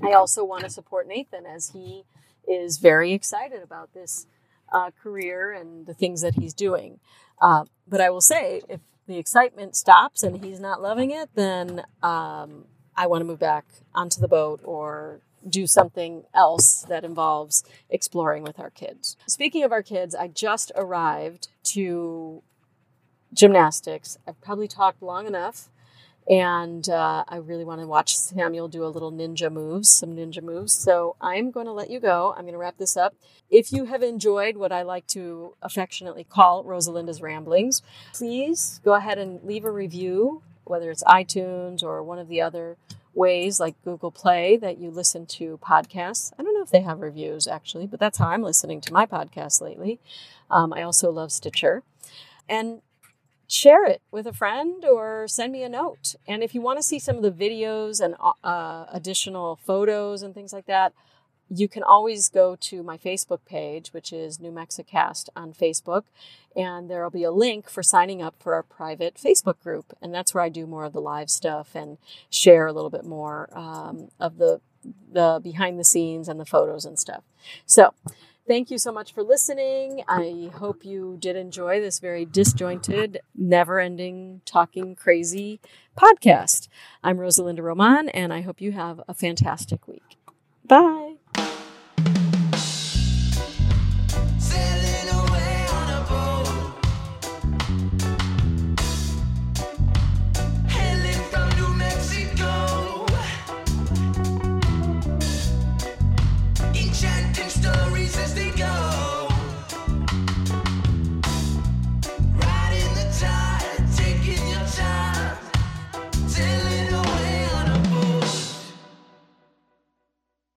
I 0.01 0.13
also 0.13 0.43
want 0.43 0.63
to 0.63 0.69
support 0.69 1.07
Nathan 1.07 1.45
as 1.45 1.69
he 1.69 2.03
is 2.47 2.79
very 2.79 3.13
excited 3.13 3.61
about 3.61 3.93
this 3.93 4.25
uh, 4.73 4.89
career 5.01 5.51
and 5.51 5.85
the 5.85 5.93
things 5.93 6.21
that 6.21 6.33
he's 6.33 6.55
doing. 6.55 6.99
Uh, 7.39 7.65
but 7.87 8.01
I 8.01 8.09
will 8.09 8.21
say, 8.21 8.63
if 8.67 8.79
the 9.05 9.19
excitement 9.19 9.75
stops 9.75 10.23
and 10.23 10.43
he's 10.43 10.59
not 10.59 10.81
loving 10.81 11.11
it, 11.11 11.29
then 11.35 11.83
um, 12.01 12.65
I 12.97 13.05
want 13.05 13.21
to 13.21 13.25
move 13.25 13.39
back 13.39 13.65
onto 13.93 14.19
the 14.19 14.27
boat 14.27 14.61
or 14.63 15.19
do 15.47 15.67
something 15.67 16.23
else 16.33 16.85
that 16.89 17.03
involves 17.03 17.63
exploring 17.89 18.41
with 18.41 18.59
our 18.59 18.69
kids. 18.71 19.15
Speaking 19.27 19.63
of 19.63 19.71
our 19.71 19.83
kids, 19.83 20.15
I 20.15 20.27
just 20.27 20.71
arrived 20.75 21.49
to 21.65 22.41
gymnastics. 23.33 24.17
I've 24.27 24.39
probably 24.41 24.67
talked 24.67 25.01
long 25.01 25.27
enough, 25.27 25.69
and 26.29 26.87
uh, 26.89 27.23
I 27.27 27.37
really 27.37 27.65
want 27.65 27.81
to 27.81 27.87
watch 27.87 28.15
Samuel 28.17 28.67
do 28.67 28.85
a 28.85 28.87
little 28.87 29.11
ninja 29.11 29.51
moves, 29.51 29.89
some 29.89 30.15
ninja 30.15 30.41
moves. 30.41 30.73
So 30.73 31.15
I'm 31.19 31.51
going 31.51 31.65
to 31.65 31.71
let 31.71 31.89
you 31.89 31.99
go. 31.99 32.33
I'm 32.35 32.43
going 32.43 32.53
to 32.53 32.59
wrap 32.59 32.77
this 32.77 32.95
up. 32.95 33.15
If 33.49 33.71
you 33.73 33.85
have 33.85 34.03
enjoyed 34.03 34.57
what 34.57 34.71
I 34.71 34.83
like 34.83 35.07
to 35.07 35.55
affectionately 35.61 36.23
call 36.23 36.63
Rosalinda's 36.63 37.21
Ramblings, 37.21 37.81
please 38.13 38.79
go 38.83 38.93
ahead 38.93 39.17
and 39.17 39.43
leave 39.43 39.65
a 39.65 39.71
review, 39.71 40.41
whether 40.63 40.91
it's 40.91 41.03
iTunes 41.03 41.83
or 41.83 42.03
one 42.03 42.19
of 42.19 42.27
the 42.27 42.41
other 42.41 42.77
ways 43.13 43.59
like 43.59 43.75
Google 43.83 44.11
Play 44.11 44.55
that 44.57 44.77
you 44.77 44.89
listen 44.89 45.25
to 45.25 45.57
podcasts. 45.61 46.31
I 46.39 46.43
don't 46.43 46.53
know 46.53 46.63
if 46.63 46.69
they 46.69 46.81
have 46.81 47.01
reviews 47.01 47.45
actually, 47.45 47.87
but 47.87 47.99
that's 47.99 48.17
how 48.17 48.29
I'm 48.29 48.41
listening 48.43 48.79
to 48.81 48.93
my 48.93 49.05
podcast 49.05 49.59
lately. 49.59 49.99
Um, 50.49 50.71
I 50.71 50.81
also 50.83 51.11
love 51.11 51.31
Stitcher. 51.31 51.83
And 52.47 52.81
share 53.51 53.85
it 53.85 54.01
with 54.11 54.25
a 54.25 54.33
friend 54.33 54.85
or 54.85 55.27
send 55.27 55.51
me 55.51 55.63
a 55.63 55.69
note. 55.69 56.15
And 56.27 56.41
if 56.41 56.55
you 56.55 56.61
want 56.61 56.79
to 56.79 56.83
see 56.83 56.99
some 56.99 57.17
of 57.17 57.23
the 57.23 57.31
videos 57.31 57.99
and 57.99 58.15
uh, 58.43 58.85
additional 58.91 59.57
photos 59.57 60.21
and 60.21 60.33
things 60.33 60.53
like 60.53 60.67
that, 60.67 60.93
you 61.53 61.67
can 61.67 61.83
always 61.83 62.29
go 62.29 62.55
to 62.55 62.81
my 62.81 62.97
Facebook 62.97 63.39
page, 63.45 63.91
which 63.91 64.13
is 64.13 64.39
New 64.39 64.51
Mexicast 64.51 65.27
on 65.35 65.51
Facebook, 65.51 66.03
and 66.55 66.89
there 66.89 67.03
will 67.03 67.09
be 67.09 67.25
a 67.25 67.31
link 67.31 67.69
for 67.69 67.83
signing 67.83 68.21
up 68.21 68.35
for 68.39 68.53
our 68.53 68.63
private 68.63 69.15
Facebook 69.15 69.59
group. 69.61 69.93
And 70.01 70.13
that's 70.13 70.33
where 70.33 70.43
I 70.43 70.49
do 70.49 70.65
more 70.65 70.85
of 70.85 70.93
the 70.93 71.01
live 71.01 71.29
stuff 71.29 71.75
and 71.75 71.97
share 72.29 72.67
a 72.67 72.73
little 72.73 72.89
bit 72.89 73.03
more 73.03 73.49
um, 73.51 74.09
of 74.19 74.37
the 74.37 74.61
the 75.11 75.39
behind 75.43 75.77
the 75.77 75.83
scenes 75.83 76.27
and 76.27 76.39
the 76.39 76.45
photos 76.45 76.85
and 76.85 76.97
stuff. 76.97 77.23
So 77.67 77.93
Thank 78.51 78.69
you 78.69 78.77
so 78.77 78.91
much 78.91 79.13
for 79.13 79.23
listening. 79.23 80.03
I 80.09 80.51
hope 80.55 80.83
you 80.83 81.15
did 81.17 81.37
enjoy 81.37 81.79
this 81.79 81.99
very 81.99 82.25
disjointed, 82.25 83.21
never 83.33 83.79
ending, 83.79 84.41
talking 84.43 84.93
crazy 84.93 85.61
podcast. 85.97 86.67
I'm 87.01 87.15
Rosalinda 87.15 87.61
Roman, 87.61 88.09
and 88.09 88.33
I 88.33 88.41
hope 88.41 88.59
you 88.59 88.73
have 88.73 88.99
a 89.07 89.13
fantastic 89.13 89.87
week. 89.87 90.17
Bye. 90.65 91.10